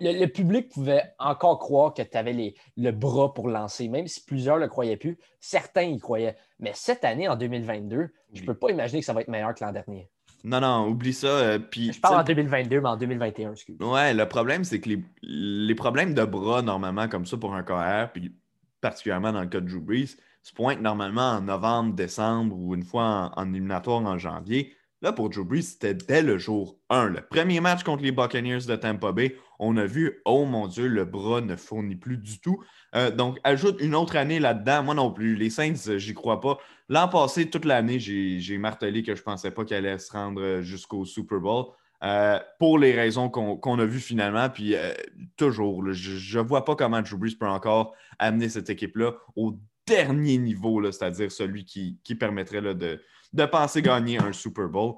Le, 0.00 0.26
public 0.26 0.70
pouvait 0.70 1.12
encore 1.18 1.58
croire 1.58 1.92
que 1.94 2.02
tu 2.02 2.16
avais 2.16 2.54
le 2.76 2.90
bras 2.90 3.34
pour 3.34 3.48
lancer, 3.48 3.88
même 3.88 4.06
si 4.06 4.24
plusieurs 4.24 4.56
ne 4.56 4.62
le 4.62 4.68
croyaient 4.68 4.96
plus. 4.96 5.18
Certains 5.40 5.82
y 5.82 5.98
croyaient. 5.98 6.36
Mais 6.58 6.72
cette 6.74 7.04
année, 7.04 7.28
en 7.28 7.36
2022, 7.36 8.08
je 8.32 8.40
ne 8.40 8.46
peux 8.46 8.54
pas 8.54 8.70
imaginer 8.70 9.00
que 9.00 9.06
ça 9.06 9.12
va 9.12 9.20
être 9.20 9.28
meilleur 9.28 9.54
que 9.54 9.64
l'an 9.64 9.72
dernier. 9.72 10.08
Non, 10.44 10.60
non, 10.60 10.88
oublie 10.88 11.12
ça. 11.12 11.26
Euh, 11.26 11.58
puis, 11.58 11.92
je 11.92 12.00
parle 12.00 12.20
en 12.20 12.24
2022, 12.24 12.80
mais 12.80 12.88
en 12.88 12.96
2021, 12.96 13.52
excuse. 13.52 13.76
Ouais, 13.80 14.14
le 14.14 14.26
problème, 14.26 14.64
c'est 14.64 14.80
que 14.80 14.90
les, 15.22 15.74
problèmes 15.74 16.14
de 16.14 16.24
bras, 16.24 16.62
normalement, 16.62 17.08
comme 17.08 17.26
ça 17.26 17.36
pour 17.36 17.54
un 17.54 17.62
KR, 17.62 18.10
puis 18.12 18.34
particulièrement 18.80 19.32
dans 19.32 19.42
le 19.42 19.48
cas 19.48 19.60
de 19.60 19.68
Drew 19.68 19.80
Brees, 19.80 20.16
se 20.42 20.54
pointent 20.54 20.80
normalement 20.80 21.32
en 21.32 21.42
novembre, 21.42 21.94
décembre 21.94 22.56
ou 22.56 22.74
une 22.74 22.82
fois 22.82 23.32
en, 23.36 23.52
éliminatoire 23.52 24.00
en 24.00 24.16
janvier. 24.16 24.74
Là, 25.02 25.12
pour 25.12 25.28
Drew 25.28 25.44
Brees, 25.44 25.62
c'était 25.62 25.94
dès 25.94 26.22
le 26.22 26.38
jour 26.38 26.78
1. 26.88 27.08
Le 27.08 27.20
premier 27.20 27.60
match 27.60 27.82
contre 27.82 28.02
les 28.02 28.12
Buccaneers 28.12 28.64
de 28.66 28.76
Tampa 28.76 29.12
Bay, 29.12 29.36
on 29.60 29.76
a 29.76 29.84
vu, 29.84 30.20
oh 30.24 30.46
mon 30.46 30.66
Dieu, 30.66 30.88
le 30.88 31.04
bras 31.04 31.42
ne 31.42 31.54
fournit 31.54 31.94
plus 31.94 32.16
du 32.16 32.40
tout. 32.40 32.64
Euh, 32.96 33.10
donc, 33.10 33.38
ajoute 33.44 33.76
une 33.80 33.94
autre 33.94 34.16
année 34.16 34.40
là-dedans. 34.40 34.82
Moi 34.82 34.94
non 34.94 35.12
plus. 35.12 35.36
Les 35.36 35.50
Saints, 35.50 35.98
j'y 35.98 36.14
crois 36.14 36.40
pas. 36.40 36.58
L'an 36.88 37.08
passé, 37.08 37.48
toute 37.48 37.66
l'année, 37.66 38.00
j'ai 38.00 38.58
martelé 38.58 39.02
que 39.02 39.14
je 39.14 39.20
ne 39.20 39.24
pensais 39.24 39.50
pas 39.50 39.64
qu'elle 39.66 39.86
allait 39.86 39.98
se 39.98 40.10
rendre 40.10 40.40
euh, 40.40 40.62
jusqu'au 40.62 41.04
Super 41.04 41.38
Bowl. 41.38 41.66
Euh, 42.02 42.40
pour 42.58 42.78
les 42.78 42.92
raisons 42.92 43.28
qu'on 43.28 43.78
a 43.78 43.84
vues 43.84 44.00
finalement. 44.00 44.48
Puis 44.48 44.74
euh, 44.74 44.94
toujours, 45.36 45.92
je 45.92 46.38
ne 46.38 46.44
vois 46.44 46.64
pas 46.64 46.74
comment 46.74 47.02
Drew 47.02 47.18
Brees 47.18 47.36
peut 47.38 47.46
encore 47.46 47.94
amener 48.18 48.48
cette 48.48 48.70
équipe-là 48.70 49.12
au 49.36 49.58
dernier 49.86 50.38
niveau, 50.38 50.82
c'est-à-dire 50.90 51.30
celui 51.30 51.66
qui, 51.66 52.14
permettrait 52.18 52.62
de, 52.62 53.02
de, 53.34 53.44
penser 53.44 53.82
gagner 53.82 54.18
un 54.18 54.32
Super 54.32 54.68
Bowl. 54.68 54.94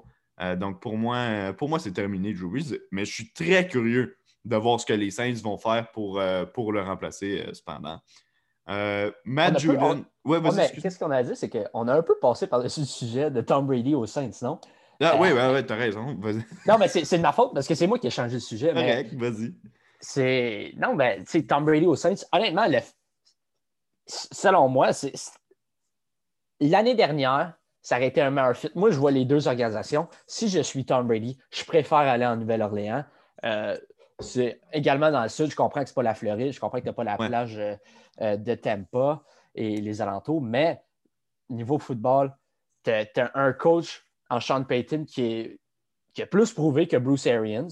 donc 0.57 0.81
pour 0.81 0.97
moi, 0.97 1.53
pour 1.57 1.67
moi 1.67 1.79
c'est 1.79 1.91
terminé, 1.91 2.33
Drew 2.33 2.49
Brees. 2.49 2.79
Mais 2.91 3.03
je 3.03 3.11
suis 3.11 3.33
très 3.33 3.67
curieux 3.67 4.15
de 4.45 4.55
voir 4.55 4.79
ce 4.79 4.85
que 4.85 4.93
les 4.93 5.11
Saints 5.11 5.33
vont 5.43 5.57
faire 5.57 5.91
pour, 5.91 6.21
pour 6.53 6.71
le 6.71 6.81
remplacer 6.81 7.45
cependant. 7.53 7.99
Euh, 8.69 9.11
Matt 9.25 9.59
Judon. 9.59 10.05
Ouais, 10.23 10.39
Qu'est-ce 10.81 10.97
qu'on 10.97 11.11
a 11.11 11.21
dit? 11.23 11.35
C'est 11.35 11.49
qu'on 11.49 11.87
a 11.87 11.93
un 11.93 12.01
peu 12.01 12.17
passé 12.19 12.47
par-dessus 12.47 12.81
le 12.81 12.85
sujet 12.85 13.31
de 13.31 13.41
Tom 13.41 13.67
Brady 13.67 13.93
au 13.95 14.05
Saints, 14.05 14.31
non? 14.41 14.59
Ah, 15.01 15.17
oui, 15.19 15.31
ouais, 15.33 15.51
ouais, 15.51 15.65
t'as 15.65 15.75
raison. 15.75 16.17
non, 16.65 16.77
mais 16.77 16.87
c'est 16.87 17.17
de 17.17 17.21
ma 17.21 17.33
faute 17.33 17.53
parce 17.53 17.67
que 17.67 17.75
c'est 17.75 17.87
moi 17.87 17.99
qui 17.99 18.07
ai 18.07 18.11
changé 18.11 18.35
le 18.35 18.39
sujet. 18.39 18.73
Correct, 18.73 19.13
vas-y. 19.15 19.53
C'est. 19.99 20.73
Non, 20.77 20.95
ben, 20.95 21.23
tu 21.25 21.31
sais, 21.31 21.43
Tom 21.43 21.65
Brady 21.65 21.85
au 21.85 21.95
Saints, 21.95 22.23
honnêtement, 22.31 22.67
selon 24.07 24.69
moi, 24.69 24.93
c'est. 24.93 25.13
L'année 26.61 26.95
dernière, 26.95 27.53
ça 27.81 27.97
aurait 27.97 28.07
été 28.07 28.21
un 28.21 28.29
meilleur 28.29 28.55
fit. 28.55 28.69
Moi, 28.75 28.91
je 28.91 28.97
vois 28.97 29.11
les 29.11 29.25
deux 29.25 29.47
organisations. 29.47 30.07
Si 30.25 30.47
je 30.47 30.61
suis 30.61 30.85
Tom 30.85 31.05
Brady, 31.05 31.37
je 31.51 31.65
préfère 31.65 31.97
aller 31.97 32.25
en 32.25 32.37
Nouvelle-Orléans. 32.37 33.03
Euh, 33.43 33.77
c'est 34.19 34.61
également 34.71 35.11
dans 35.11 35.23
le 35.23 35.29
sud, 35.29 35.49
je 35.49 35.55
comprends 35.55 35.81
que 35.81 35.89
ce 35.89 35.93
n'est 35.93 35.95
pas 35.95 36.03
la 36.03 36.15
Floride, 36.15 36.51
je 36.51 36.59
comprends 36.59 36.77
que 36.77 36.83
tu 36.83 36.89
n'as 36.89 36.93
pas 36.93 37.03
la 37.03 37.17
plage 37.17 37.57
euh, 37.57 37.75
euh, 38.21 38.37
de 38.37 38.55
Tampa 38.55 39.23
et 39.55 39.77
les 39.77 40.01
alentours, 40.01 40.41
mais 40.41 40.81
niveau 41.49 41.77
football, 41.77 42.35
tu 42.83 42.91
as, 42.91 43.31
un 43.35 43.53
coach 43.53 44.05
en 44.29 44.39
Sean 44.39 44.63
Payton 44.63 45.05
qui, 45.05 45.23
est, 45.23 45.59
qui 46.13 46.21
a 46.21 46.25
plus 46.25 46.53
prouvé 46.53 46.87
que 46.87 46.97
Bruce 46.97 47.27
Arians. 47.27 47.67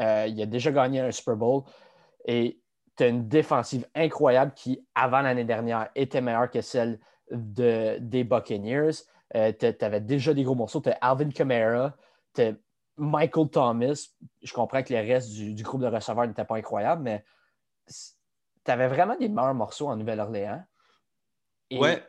Euh, 0.00 0.26
il 0.28 0.40
a 0.40 0.46
déjà 0.46 0.70
gagné 0.70 1.00
un 1.00 1.10
Super 1.10 1.36
Bowl 1.36 1.62
et 2.24 2.60
tu 2.96 3.04
as 3.04 3.08
une 3.08 3.28
défensive 3.28 3.86
incroyable 3.94 4.52
qui, 4.54 4.86
avant 4.94 5.22
l'année 5.22 5.44
dernière, 5.44 5.88
était 5.94 6.20
meilleure 6.20 6.50
que 6.50 6.60
celle 6.60 7.00
de, 7.30 7.98
des 8.00 8.24
Buccaneers. 8.24 8.90
tu 9.32 9.74
avais 9.80 10.00
déjà 10.00 10.34
des 10.34 10.44
gros 10.44 10.54
morceaux. 10.54 10.80
Tu 10.80 10.90
as 10.90 10.98
Alvin 11.00 11.30
Kamara, 11.30 11.96
tu 12.34 12.54
Michael 12.98 13.48
Thomas, 13.48 14.10
je 14.42 14.52
comprends 14.52 14.82
que 14.82 14.92
le 14.92 15.00
reste 15.00 15.32
du, 15.32 15.62
groupe 15.62 15.80
de 15.80 15.86
receveurs 15.86 16.26
n'était 16.26 16.44
pas 16.44 16.56
incroyable, 16.56 17.02
mais 17.02 17.24
tu 17.88 18.70
avais 18.70 18.88
vraiment 18.88 19.16
des 19.16 19.28
meilleurs 19.28 19.54
morceaux 19.54 19.88
en 19.88 19.96
Nouvelle-Orléans. 19.96 20.64
Ouais. 21.72 22.04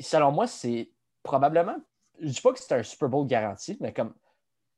selon 0.00 0.32
moi, 0.32 0.46
c'est 0.46 0.90
probablement. 1.22 1.76
Je 2.18 2.26
ne 2.26 2.30
dis 2.30 2.40
pas 2.40 2.52
que 2.52 2.58
c'est 2.58 2.74
un 2.74 2.82
Super 2.82 3.08
Bowl 3.08 3.26
garanti, 3.26 3.76
mais 3.80 3.92
comme 3.92 4.14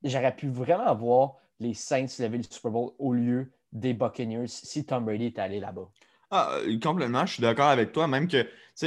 j'aurais 0.02 0.34
pu 0.34 0.48
vraiment 0.48 0.94
voir 0.94 1.36
les 1.58 1.74
Saints 1.74 2.06
lever 2.18 2.38
le 2.38 2.44
Super 2.44 2.70
Bowl 2.70 2.92
au 2.98 3.12
lieu 3.12 3.52
des 3.72 3.94
Buccaneers 3.94 4.46
si 4.46 4.84
Tom 4.84 5.04
Brady 5.04 5.26
était 5.26 5.40
allé 5.40 5.60
là-bas. 5.60 5.88
Ah, 6.30 6.50
euh, 6.54 6.78
complètement, 6.80 7.26
je 7.26 7.34
suis 7.34 7.42
d'accord 7.42 7.68
avec 7.68 7.92
toi. 7.92 8.08
Même 8.08 8.28
que, 8.28 8.46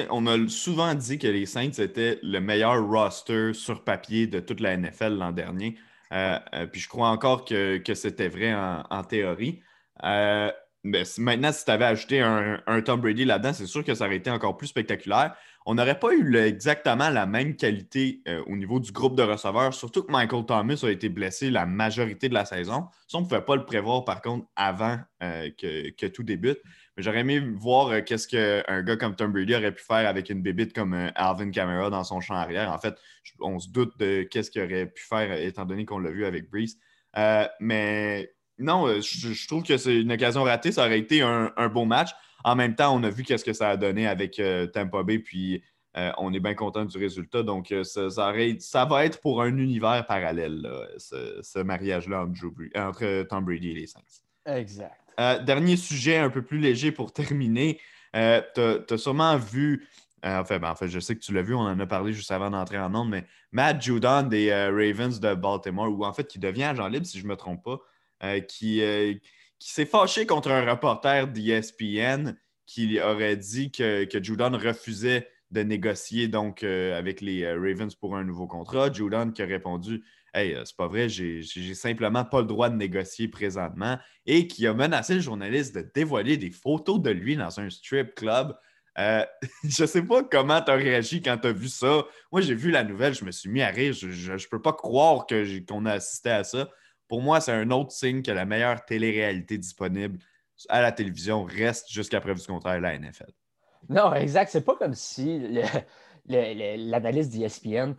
on 0.09 0.27
a 0.27 0.47
souvent 0.49 0.93
dit 0.95 1.17
que 1.17 1.27
les 1.27 1.45
Saints 1.45 1.71
étaient 1.71 2.19
le 2.23 2.39
meilleur 2.39 2.85
roster 2.85 3.53
sur 3.53 3.83
papier 3.83 4.27
de 4.27 4.39
toute 4.39 4.59
la 4.59 4.75
NFL 4.75 5.17
l'an 5.17 5.31
dernier. 5.31 5.77
Euh, 6.13 6.39
euh, 6.53 6.67
puis 6.67 6.81
je 6.81 6.87
crois 6.87 7.09
encore 7.09 7.45
que, 7.45 7.81
c'était 7.93 8.27
vrai 8.27 8.53
en, 8.53 9.03
théorie. 9.03 9.61
Mais 10.83 11.03
maintenant, 11.17 11.51
si 11.51 11.65
tu 11.65 11.71
avais 11.71 11.85
ajouté 11.85 12.21
un, 12.21 12.81
Tom 12.81 13.01
Brady 13.01 13.25
là-dedans, 13.25 13.53
c'est 13.53 13.65
sûr 13.65 13.83
que 13.83 13.93
ça 13.93 14.05
aurait 14.05 14.17
été 14.17 14.29
encore 14.29 14.57
plus 14.57 14.67
spectaculaire. 14.67 15.35
On 15.65 15.75
n'aurait 15.75 15.99
pas 15.99 16.13
eu 16.13 16.35
exactement 16.37 17.09
la 17.09 17.25
même 17.25 17.57
qualité 17.57 18.21
au 18.45 18.55
niveau 18.55 18.79
du 18.79 18.93
groupe 18.93 19.17
de 19.17 19.23
receveurs, 19.23 19.73
surtout 19.73 20.03
que 20.03 20.11
Michael 20.11 20.45
Thomas 20.45 20.79
a 20.83 20.89
été 20.89 21.09
blessé 21.09 21.49
la 21.49 21.65
majorité 21.65 22.29
de 22.29 22.33
la 22.33 22.45
saison. 22.45 22.87
Ça, 23.07 23.17
on 23.17 23.21
ne 23.21 23.25
pouvait 23.25 23.41
pas 23.41 23.57
le 23.57 23.65
prévoir, 23.65 24.05
par 24.05 24.21
contre, 24.21 24.45
avant 24.55 24.97
que, 25.19 26.07
tout 26.07 26.23
débute. 26.23 26.59
J'aurais 26.97 27.19
aimé 27.19 27.39
voir 27.39 27.89
euh, 27.89 28.01
qu'est-ce 28.01 28.27
qu'un 28.27 28.81
gars 28.81 28.97
comme 28.97 29.15
Tom 29.15 29.31
Brady 29.31 29.55
aurait 29.55 29.71
pu 29.71 29.83
faire 29.83 30.09
avec 30.09 30.31
une 30.31 30.41
bébite 30.41 30.73
comme 30.73 30.95
euh, 30.95 31.11
Alvin 31.13 31.51
Kamara 31.51 31.91
dans 31.91 32.03
son 32.03 32.21
champ 32.21 32.33
arrière. 32.33 32.71
En 32.71 32.79
fait, 32.79 32.95
on 33.39 33.59
se 33.59 33.69
doute 33.69 33.97
de 33.99 34.23
qu'est-ce 34.23 34.49
qu'il 34.49 34.63
aurait 34.63 34.87
pu 34.87 35.03
faire 35.03 35.31
étant 35.31 35.65
donné 35.65 35.85
qu'on 35.85 35.99
l'a 35.99 36.09
vu 36.09 36.25
avec 36.25 36.49
Breeze. 36.49 36.79
Euh, 37.15 37.47
mais 37.59 38.33
non, 38.57 38.87
je, 38.99 39.47
trouve 39.47 39.61
que 39.61 39.77
c'est 39.77 39.95
une 39.95 40.11
occasion 40.11 40.41
ratée. 40.43 40.71
Ça 40.71 40.85
aurait 40.85 40.97
été 40.97 41.21
un, 41.21 41.69
beau 41.69 41.85
match. 41.85 42.09
En 42.43 42.55
même 42.55 42.75
temps, 42.75 42.95
on 42.95 43.03
a 43.03 43.11
vu 43.11 43.23
qu'est-ce 43.23 43.45
que 43.45 43.53
ça 43.53 43.69
a 43.69 43.77
donné 43.77 44.07
avec 44.07 44.41
Tampa 44.73 45.03
Bay, 45.03 45.19
puis 45.19 45.63
on 46.17 46.33
est 46.33 46.39
bien 46.39 46.55
content 46.55 46.85
du 46.85 46.97
résultat. 46.97 47.43
Donc, 47.43 47.73
ça, 47.83 48.09
ça, 48.09 48.85
va 48.85 49.05
être 49.05 49.21
pour 49.21 49.43
un 49.43 49.55
univers 49.57 50.03
parallèle, 50.07 50.67
ce, 50.97 51.61
mariage-là 51.61 52.27
entre 52.75 53.23
Tom 53.23 53.45
Brady 53.45 53.69
et 53.69 53.73
les 53.75 53.87
Saints. 53.87 54.01
Exact. 54.45 55.06
Euh, 55.19 55.39
dernier 55.39 55.77
sujet 55.77 56.17
un 56.17 56.29
peu 56.29 56.43
plus 56.43 56.59
léger 56.59 56.91
pour 56.91 57.11
terminer. 57.13 57.79
Euh, 58.15 58.41
tu 58.53 58.93
as, 58.93 58.97
sûrement 58.97 59.37
vu, 59.37 59.87
euh, 60.25 60.43
ben, 60.43 60.75
je 60.81 60.99
sais 60.99 61.15
que 61.15 61.21
tu 61.21 61.33
l'as 61.33 61.41
vu, 61.41 61.55
on 61.55 61.61
en 61.61 61.79
a 61.79 61.85
parlé 61.87 62.13
juste 62.13 62.31
avant 62.31 62.51
d'entrer 62.51 62.77
en 62.77 62.93
ondes, 62.93 63.09
mais 63.09 63.25
Matt 63.51 63.81
Judon 63.81 64.23
des 64.23 64.53
Ravens 64.53 65.19
de 65.19 65.33
Baltimore, 65.33 65.89
ou 65.89 66.05
en 66.05 66.13
fait 66.13 66.27
qui 66.27 66.39
devient 66.39 66.65
agent 66.65 66.87
libre, 66.87 67.05
si 67.05 67.17
je 67.17 67.23
ne 67.23 67.29
me 67.29 67.35
trompe 67.35 67.63
pas, 67.63 68.39
qui, 68.41 68.81
qui 69.59 69.71
s'est 69.71 69.85
fâché 69.85 70.25
contre 70.25 70.51
un 70.51 70.69
reporter 70.69 71.27
d'ESPN 71.27 72.35
qui 72.65 72.99
aurait 72.99 73.37
dit 73.37 73.71
que, 73.71 74.05
que 74.05 74.21
Judon 74.21 74.51
refusait 74.57 75.27
de 75.51 75.61
négocier 75.61 76.27
donc 76.27 76.63
avec 76.63 77.21
les 77.21 77.51
Ravens 77.51 77.93
pour 77.95 78.15
un 78.15 78.23
nouveau 78.23 78.47
contrat. 78.47 78.91
Judon 78.91 79.31
qui 79.31 79.41
a 79.41 79.45
répondu 79.45 80.03
Hey, 80.33 80.53
euh, 80.53 80.63
c'est 80.65 80.75
pas 80.75 80.87
vrai, 80.87 81.09
j'ai 81.09 81.73
simplement 81.73 82.25
pas 82.25 82.41
le 82.41 82.47
droit 82.47 82.69
de 82.69 82.75
négocier 82.75 83.27
présentement 83.27 83.97
et 84.25 84.47
qui 84.47 84.67
a 84.67 84.73
menacé 84.73 85.15
le 85.15 85.21
journaliste 85.21 85.75
de 85.75 85.89
dévoiler 85.93 86.37
des 86.37 86.51
photos 86.51 87.01
de 87.01 87.09
lui 87.09 87.35
dans 87.35 87.59
un 87.59 87.69
strip 87.69 88.13
club. 88.15 88.55
Euh, 88.99 89.25
je 89.63 89.85
sais 89.85 90.01
pas 90.01 90.23
comment 90.23 90.61
tu 90.61 90.71
as 90.71 90.75
réagi 90.75 91.21
quand 91.21 91.37
tu 91.37 91.47
as 91.47 91.53
vu 91.53 91.69
ça. 91.69 92.03
Moi, 92.31 92.41
j'ai 92.41 92.55
vu 92.55 92.71
la 92.71 92.83
nouvelle, 92.83 93.13
je 93.13 93.25
me 93.25 93.31
suis 93.31 93.49
mis 93.49 93.61
à 93.61 93.69
rire. 93.69 93.93
Je 93.93 94.31
ne 94.31 94.49
peux 94.49 94.61
pas 94.61 94.73
croire 94.73 95.25
qu'on 95.27 95.85
a 95.85 95.93
assisté 95.93 96.29
à 96.29 96.43
ça. 96.43 96.69
pour 97.07 97.21
moi, 97.21 97.39
c'est 97.39 97.53
un 97.53 97.71
autre 97.71 97.91
signe 97.91 98.21
que 98.21 98.31
la 98.31 98.45
meilleure 98.45 98.83
télé-réalité 98.85 99.57
disponible 99.57 100.19
à 100.69 100.81
la 100.81 100.91
télévision 100.91 101.43
reste 101.43 101.91
jusqu'à 101.91 102.19
preuve 102.19 102.39
du 102.39 102.47
contraire 102.47 102.81
la 102.81 102.97
NFL. 102.97 103.31
Non, 103.89 104.13
exact. 104.13 104.49
C'est 104.51 104.65
pas 104.65 104.75
comme 104.75 104.93
si 104.93 105.61
l'analyste 106.25 107.31
d'ESPN, 107.31 107.93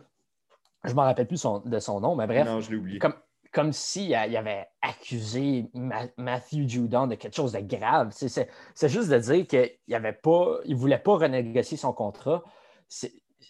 je 0.83 0.89
ne 0.89 0.95
me 0.95 1.01
rappelle 1.01 1.27
plus 1.27 1.45
de 1.65 1.79
son 1.79 1.99
nom, 1.99 2.15
mais 2.15 2.27
bref. 2.27 2.47
Non, 2.47 2.61
je 2.61 2.71
l'ai 2.71 2.77
oublié. 2.77 2.99
Comme, 2.99 3.15
comme 3.51 3.73
s'il 3.73 4.13
avait 4.15 4.67
accusé 4.81 5.69
Matthew 6.17 6.67
Judon 6.67 7.07
de 7.07 7.15
quelque 7.15 7.35
chose 7.35 7.53
de 7.53 7.59
grave. 7.59 8.09
C'est 8.11 8.89
juste 8.89 9.09
de 9.09 9.17
dire 9.17 9.47
qu'il 9.47 9.69
ne 9.87 10.75
voulait 10.75 10.99
pas 10.99 11.17
renégocier 11.17 11.77
son 11.77 11.93
contrat. 11.93 12.43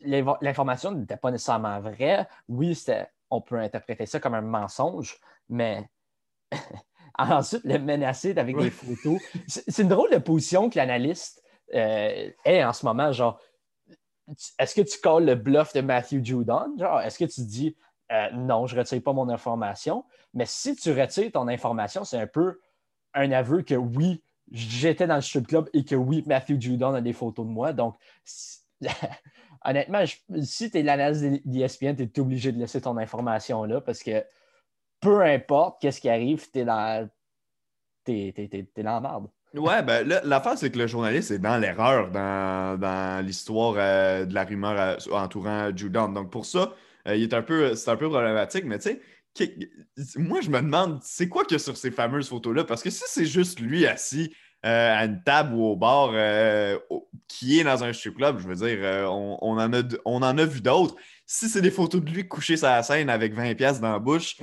L'information 0.01 0.91
n'était 0.91 1.17
pas 1.17 1.31
nécessairement 1.31 1.79
vraie. 1.79 2.27
Oui, 2.47 2.81
on 3.29 3.41
peut 3.41 3.59
interpréter 3.59 4.05
ça 4.05 4.19
comme 4.19 4.33
un 4.33 4.41
mensonge, 4.41 5.19
mais 5.49 5.87
ensuite 7.17 7.63
le 7.65 7.77
menacer 7.77 8.37
avec 8.37 8.57
des 8.57 8.71
photos. 8.71 9.19
C'est 9.47 9.81
une 9.81 9.89
drôle 9.89 10.11
de 10.11 10.17
position 10.17 10.69
que 10.69 10.77
l'analyste 10.77 11.43
euh, 11.75 12.31
est 12.45 12.63
en 12.63 12.73
ce 12.73 12.85
moment. 12.85 13.11
Genre, 13.11 13.39
est-ce 14.57 14.75
que 14.75 14.81
tu 14.81 14.99
colles 14.99 15.25
le 15.25 15.35
bluff 15.35 15.73
de 15.73 15.81
Matthew 15.81 16.23
Judon? 16.23 16.75
Genre, 16.77 17.01
est-ce 17.01 17.17
que 17.19 17.25
tu 17.25 17.41
dis 17.41 17.75
euh, 18.11 18.29
non, 18.33 18.67
je 18.67 18.75
ne 18.75 18.79
retire 18.81 19.01
pas 19.03 19.13
mon 19.13 19.29
information? 19.29 20.05
Mais 20.33 20.45
si 20.45 20.75
tu 20.75 20.91
retires 20.91 21.31
ton 21.31 21.47
information, 21.47 22.03
c'est 22.03 22.19
un 22.19 22.27
peu 22.27 22.59
un 23.13 23.31
aveu 23.31 23.61
que 23.61 23.75
oui, 23.75 24.23
j'étais 24.51 25.07
dans 25.07 25.15
le 25.15 25.21
strip 25.21 25.47
club 25.47 25.69
et 25.73 25.83
que 25.83 25.95
oui, 25.95 26.23
Matthew 26.25 26.59
Judon 26.59 26.93
a 26.93 27.01
des 27.01 27.13
photos 27.13 27.45
de 27.45 27.51
moi. 27.51 27.73
Donc, 27.73 27.95
honnêtement, 29.63 30.03
si 30.41 30.71
tu 30.71 30.77
es 30.79 30.83
l'analyse 30.83 31.41
d'ESPN, 31.45 31.95
tu 31.95 32.03
es 32.03 32.19
obligé 32.19 32.51
de 32.51 32.59
laisser 32.59 32.81
ton 32.81 32.97
information 32.97 33.63
là 33.63 33.81
parce 33.81 34.03
que 34.03 34.23
peu 34.99 35.21
importe 35.21 35.81
qu'est-ce 35.81 36.01
qui 36.01 36.09
arrive, 36.09 36.49
tu 36.51 36.59
es 36.59 36.65
t'es, 38.03 38.83
dans 38.83 38.93
la 38.93 39.01
merde. 39.01 39.27
Ouais, 39.55 39.81
ben 39.81 40.07
l'affaire, 40.25 40.57
c'est 40.57 40.69
que 40.69 40.77
le 40.77 40.85
journaliste 40.85 41.31
est 41.31 41.39
dans 41.39 41.57
l'erreur 41.57 42.11
dans, 42.11 43.25
l'histoire 43.25 43.75
euh, 43.77 44.25
de 44.25 44.33
la 44.33 44.43
rumeur 44.43 44.79
euh, 44.79 44.95
entourant 45.11 45.75
Judon. 45.75 46.09
Donc, 46.09 46.29
pour 46.29 46.45
ça, 46.45 46.73
euh, 47.07 47.15
il 47.15 47.23
est 47.23 47.33
un 47.33 47.41
peu, 47.41 47.73
c'est 47.73 47.89
un 47.89 47.95
peu 47.95 48.09
problématique, 48.09 48.65
mais 48.65 48.77
tu 48.77 48.99
sais, 49.33 49.55
moi, 50.17 50.41
je 50.41 50.51
me 50.51 50.61
demande, 50.61 50.99
c'est 51.01 51.27
quoi 51.29 51.45
qu'il 51.45 51.53
y 51.53 51.59
a 51.59 51.63
sur 51.63 51.77
ces 51.77 51.89
fameuses 51.89 52.29
photos-là? 52.29 52.63
Parce 52.63 52.83
que 52.83 52.91
si 52.91 53.03
c'est 53.07 53.25
juste 53.25 53.59
lui 53.59 53.87
assis 53.87 54.33
à 54.61 55.05
une 55.05 55.23
table 55.23 55.53
ou 55.53 55.63
au 55.67 55.75
bar 55.77 56.11
qui 57.29 57.59
est 57.59 57.63
dans 57.63 57.81
un 57.83 57.93
strip 57.93 58.17
club, 58.17 58.39
je 58.39 58.47
veux 58.47 58.55
dire, 58.55 59.09
on, 59.09 59.57
en 59.57 59.73
a, 59.73 59.81
on 60.03 60.21
en 60.21 60.37
a 60.37 60.45
vu 60.45 60.59
d'autres. 60.59 60.95
Si 61.25 61.47
c'est 61.47 61.61
des 61.61 61.71
photos 61.71 62.01
de 62.01 62.09
lui 62.09 62.27
couché 62.27 62.57
sur 62.57 62.67
la 62.67 62.83
scène 62.83 63.09
avec 63.09 63.33
20$ 63.33 63.79
dans 63.79 63.93
la 63.93 63.99
bouche, 63.99 64.35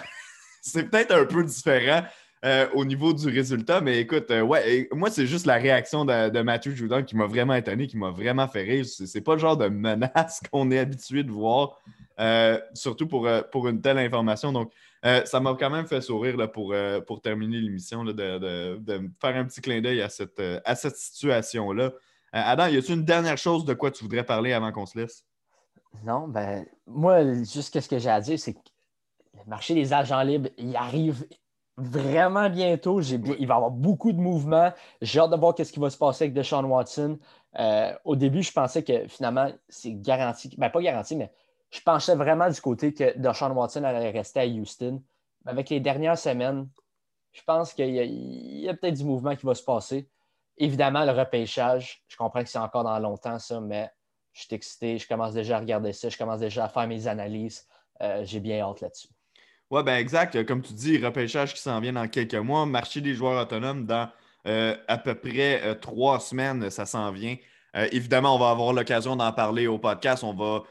c'est 0.60 0.90
peut-être 0.90 1.14
un 1.14 1.24
peu 1.24 1.44
différent. 1.44 2.02
Euh, 2.44 2.66
au 2.74 2.84
niveau 2.84 3.12
du 3.12 3.28
résultat. 3.28 3.80
Mais 3.80 4.00
écoute, 4.00 4.28
euh, 4.32 4.40
ouais, 4.40 4.88
moi, 4.90 5.10
c'est 5.10 5.28
juste 5.28 5.46
la 5.46 5.54
réaction 5.54 6.04
de, 6.04 6.42
Matthew 6.42 6.70
Judon 6.70 7.04
qui 7.04 7.14
m'a 7.14 7.26
vraiment 7.26 7.54
étonné, 7.54 7.86
qui 7.86 7.96
m'a 7.96 8.10
vraiment 8.10 8.48
fait 8.48 8.62
rire. 8.62 8.84
C'est 8.84 9.20
pas 9.20 9.34
le 9.34 9.38
genre 9.38 9.56
de 9.56 9.68
menace 9.68 10.40
qu'on 10.52 10.72
est 10.72 10.78
habitué 10.80 11.22
de 11.22 11.30
voir, 11.30 11.78
euh, 12.18 12.58
surtout 12.74 13.06
pour, 13.06 13.28
pour 13.52 13.68
une 13.68 13.80
telle 13.80 13.98
information. 13.98 14.50
Donc, 14.50 14.72
ça 15.04 15.38
m'a 15.38 15.54
quand 15.54 15.70
même 15.70 15.86
fait 15.86 16.00
sourire 16.00 16.36
là, 16.36 16.48
pour, 16.48 16.74
pour 17.06 17.20
terminer 17.20 17.60
l'émission, 17.60 18.02
de, 18.02 18.12
de, 18.12 19.10
faire 19.20 19.36
un 19.36 19.44
petit 19.44 19.60
clin 19.60 19.80
d'œil 19.80 20.02
à 20.02 20.08
cette, 20.08 20.42
à 20.64 20.74
cette 20.74 20.96
situation-là. 20.96 21.92
Adam, 22.32 22.66
y 22.66 22.76
a-t-il 22.76 22.94
une 22.94 23.04
dernière 23.04 23.38
chose 23.38 23.64
de 23.64 23.74
quoi 23.74 23.92
tu 23.92 24.02
voudrais 24.02 24.24
parler 24.24 24.52
avant 24.52 24.72
qu'on 24.72 24.86
se 24.86 24.98
laisse? 24.98 25.24
Non, 26.04 26.26
ben, 26.26 26.66
moi, 26.88 27.22
juste 27.44 27.78
ce 27.78 27.88
que 27.88 27.98
j'ai 27.98 28.10
à 28.10 28.20
dire, 28.20 28.38
c'est 28.38 28.54
que 28.54 28.60
le 29.34 29.48
marché 29.48 29.74
des 29.74 29.92
agents 29.92 30.22
libres, 30.22 30.48
il 30.56 30.74
arrive 30.74 31.24
vraiment 31.76 32.50
bientôt. 32.50 33.00
Il 33.00 33.20
va 33.20 33.34
y 33.34 33.42
avoir 33.44 33.70
beaucoup 33.70 34.12
de 34.12 34.20
mouvements. 34.20 34.72
J'ai 35.00 35.20
hâte 35.20 35.30
de 35.30 35.36
voir 35.36 35.54
ce 35.56 35.72
qui 35.72 35.80
va 35.80 35.90
se 35.90 35.96
passer 35.96 36.24
avec 36.24 36.34
Deshaun 36.34 36.64
Watson. 36.64 37.18
Euh, 37.58 37.92
au 38.04 38.16
début, 38.16 38.42
je 38.42 38.52
pensais 38.52 38.82
que 38.82 39.06
finalement, 39.08 39.50
c'est 39.68 39.94
garanti. 39.94 40.54
Ben, 40.58 40.70
pas 40.70 40.80
garanti, 40.80 41.16
mais 41.16 41.32
je 41.70 41.80
pensais 41.80 42.14
vraiment 42.14 42.48
du 42.48 42.60
côté 42.60 42.92
que 42.92 43.16
Deshaun 43.18 43.52
Watson 43.52 43.84
allait 43.84 44.10
rester 44.10 44.40
à 44.40 44.46
Houston. 44.46 45.02
Avec 45.46 45.70
les 45.70 45.80
dernières 45.80 46.18
semaines, 46.18 46.68
je 47.32 47.42
pense 47.42 47.72
qu'il 47.72 47.90
y 47.90 48.68
a, 48.68 48.74
peut-être 48.74 48.94
du 48.94 49.04
mouvement 49.04 49.34
qui 49.34 49.46
va 49.46 49.54
se 49.54 49.62
passer. 49.62 50.08
Évidemment, 50.58 51.04
le 51.04 51.12
repêchage, 51.12 52.04
je 52.08 52.16
comprends 52.16 52.42
que 52.42 52.48
c'est 52.48 52.58
encore 52.58 52.84
dans 52.84 52.98
longtemps, 52.98 53.38
ça, 53.38 53.60
mais 53.60 53.90
je 54.32 54.42
suis 54.42 54.54
excité, 54.54 54.98
je 54.98 55.08
commence 55.08 55.32
déjà 55.32 55.56
à 55.56 55.60
regarder 55.60 55.92
ça, 55.92 56.08
je 56.08 56.18
commence 56.18 56.40
déjà 56.40 56.66
à 56.66 56.68
faire 56.68 56.86
mes 56.86 57.06
analyses. 57.08 57.66
Euh, 58.02 58.22
j'ai 58.24 58.40
bien 58.40 58.60
hâte 58.60 58.80
là-dessus. 58.82 59.08
Oui, 59.72 59.82
ben 59.82 59.96
exact. 59.96 60.44
Comme 60.44 60.60
tu 60.60 60.74
dis, 60.74 60.98
repêchage 60.98 61.54
qui 61.54 61.60
s'en 61.62 61.80
vient 61.80 61.94
dans 61.94 62.06
quelques 62.06 62.34
mois, 62.34 62.66
marché 62.66 63.00
des 63.00 63.14
joueurs 63.14 63.40
autonomes 63.40 63.86
dans 63.86 64.06
euh, 64.46 64.76
à 64.86 64.98
peu 64.98 65.14
près 65.14 65.62
euh, 65.64 65.74
trois 65.74 66.20
semaines, 66.20 66.68
ça 66.68 66.84
s'en 66.84 67.10
vient. 67.10 67.36
Euh, 67.74 67.88
évidemment, 67.90 68.36
on 68.36 68.38
va 68.38 68.50
avoir 68.50 68.74
l'occasion 68.74 69.16
d'en 69.16 69.32
parler 69.32 69.66
au 69.66 69.78
podcast. 69.78 70.24
On 70.24 70.34
va 70.34 70.64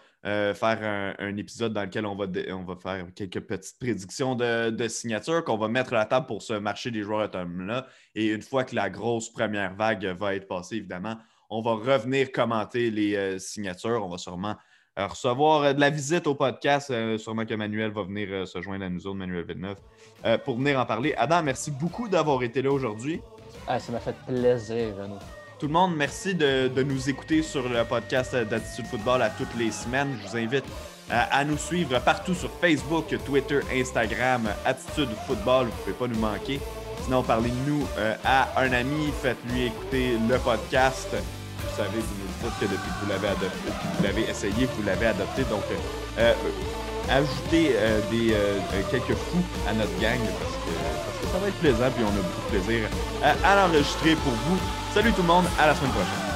faire 0.53 1.15
un, 1.17 1.35
épisode 1.35 1.73
dans 1.73 1.81
lequel 1.81 2.05
on 2.05 2.15
va, 2.15 2.27
on 2.51 2.63
va 2.63 2.75
faire 2.75 3.07
quelques 3.15 3.39
petites 3.39 3.79
prédictions 3.79 4.35
de, 4.35 4.87
signatures 4.87 5.43
qu'on 5.43 5.57
va 5.57 5.67
mettre 5.67 5.93
à 5.93 5.97
la 5.97 6.05
table 6.05 6.27
pour 6.27 6.43
ce 6.43 6.53
marché 6.53 6.91
des 6.91 7.01
joueurs 7.01 7.25
autonomes-là. 7.25 7.87
Et 8.13 8.27
une 8.27 8.43
fois 8.43 8.63
que 8.65 8.75
la 8.75 8.91
grosse 8.91 9.31
première 9.31 9.73
vague 9.73 10.05
va 10.05 10.35
être 10.35 10.47
passée, 10.47 10.75
évidemment, 10.75 11.17
on 11.49 11.63
va 11.63 11.71
revenir 11.71 12.31
commenter 12.31 12.91
les 12.91 13.39
signatures. 13.39 14.05
On 14.05 14.09
va 14.09 14.19
sûrement 14.19 14.55
euh, 14.55 14.55
recevoir 15.07 15.63
euh, 15.63 15.73
de 15.73 15.79
la 15.79 15.89
visite 15.89 16.27
au 16.27 16.35
podcast. 16.35 16.91
Euh, 16.91 17.17
sûrement 17.17 17.45
que 17.45 17.53
Manuel 17.53 17.91
va 17.91 18.03
venir 18.03 18.47
se 18.47 18.61
joindre 18.61 18.85
à 18.85 18.89
nous 18.89 19.05
autres, 19.07 19.17
Manuel 19.17 19.45
Villeneuve, 19.45 19.77
pour 20.45 20.57
venir 20.57 20.79
en 20.79 20.85
parler. 20.85 21.13
Adam, 21.17 21.41
merci 21.43 21.71
beaucoup 21.71 22.07
d'avoir 22.07 22.43
été 22.43 22.61
là 22.61 22.71
aujourd'hui. 22.71 23.21
Ah, 23.67 23.79
ça 23.79 23.91
m'a 23.91 23.99
fait 23.99 24.15
plaisir, 24.27 24.95
Renaud. 24.97 25.19
Tout 25.59 25.67
le 25.67 25.73
monde, 25.73 25.95
merci 25.95 26.33
de, 26.33 26.69
nous 26.83 27.09
écouter 27.09 27.43
sur 27.43 27.67
le 27.67 27.83
podcast 27.83 28.35
d'Attitude 28.35 28.87
Football 28.87 29.21
à 29.21 29.29
toutes 29.29 29.55
les 29.57 29.71
semaines. 29.71 30.17
Je 30.21 30.29
vous 30.29 30.37
invite 30.37 30.65
à 31.09 31.43
nous 31.43 31.57
suivre 31.57 31.99
partout 31.99 32.33
sur 32.33 32.49
Facebook, 32.49 33.05
Twitter, 33.25 33.59
Instagram, 33.71 34.49
Attitude 34.65 35.09
Football. 35.27 35.67
Vous 35.67 35.71
ne 35.71 35.93
pouvez 35.93 35.93
pas 35.93 36.07
nous 36.07 36.19
manquer. 36.19 36.59
Sinon, 37.03 37.23
parlez-nous 37.23 37.85
à 38.23 38.59
un 38.59 38.71
ami, 38.73 39.11
faites-lui 39.21 39.67
écouter 39.67 40.17
le 40.27 40.37
podcast. 40.37 41.15
Vous 41.69 41.77
savez, 41.77 41.99
vous 41.99 42.15
nous 42.19 42.49
dites 42.49 42.59
que 42.59 42.65
depuis 42.65 42.89
que 42.89 43.05
vous 43.05 43.09
l'avez 43.09 43.27
adopté, 43.27 43.69
vous 43.97 44.03
l'avez 44.03 44.29
essayé, 44.29 44.67
vous 44.77 44.83
l'avez 44.83 45.07
adopté. 45.07 45.43
Donc, 45.43 45.63
euh, 45.71 45.75
euh, 46.19 46.33
ajoutez 47.09 47.75
euh, 47.75 47.99
des, 48.11 48.35
quelques 48.89 49.17
fous 49.17 49.43
à 49.69 49.73
notre 49.73 49.97
gang 49.99 50.19
parce 50.39 50.55
que, 50.63 50.71
parce 51.05 51.17
que 51.21 51.27
ça 51.31 51.37
va 51.39 51.47
être 51.47 51.59
plaisant 51.59 51.89
puis 51.95 52.03
on 52.03 52.09
a 52.09 52.21
beaucoup 52.21 52.41
de 52.51 52.59
plaisir 52.59 52.89
à 53.23 53.55
l'enregistrer 53.55 54.15
pour 54.15 54.33
vous. 54.47 54.57
Salut 54.93 55.11
tout 55.13 55.21
le 55.21 55.27
monde, 55.27 55.45
à 55.59 55.67
la 55.67 55.75
semaine 55.75 55.91
prochaine. 55.91 56.30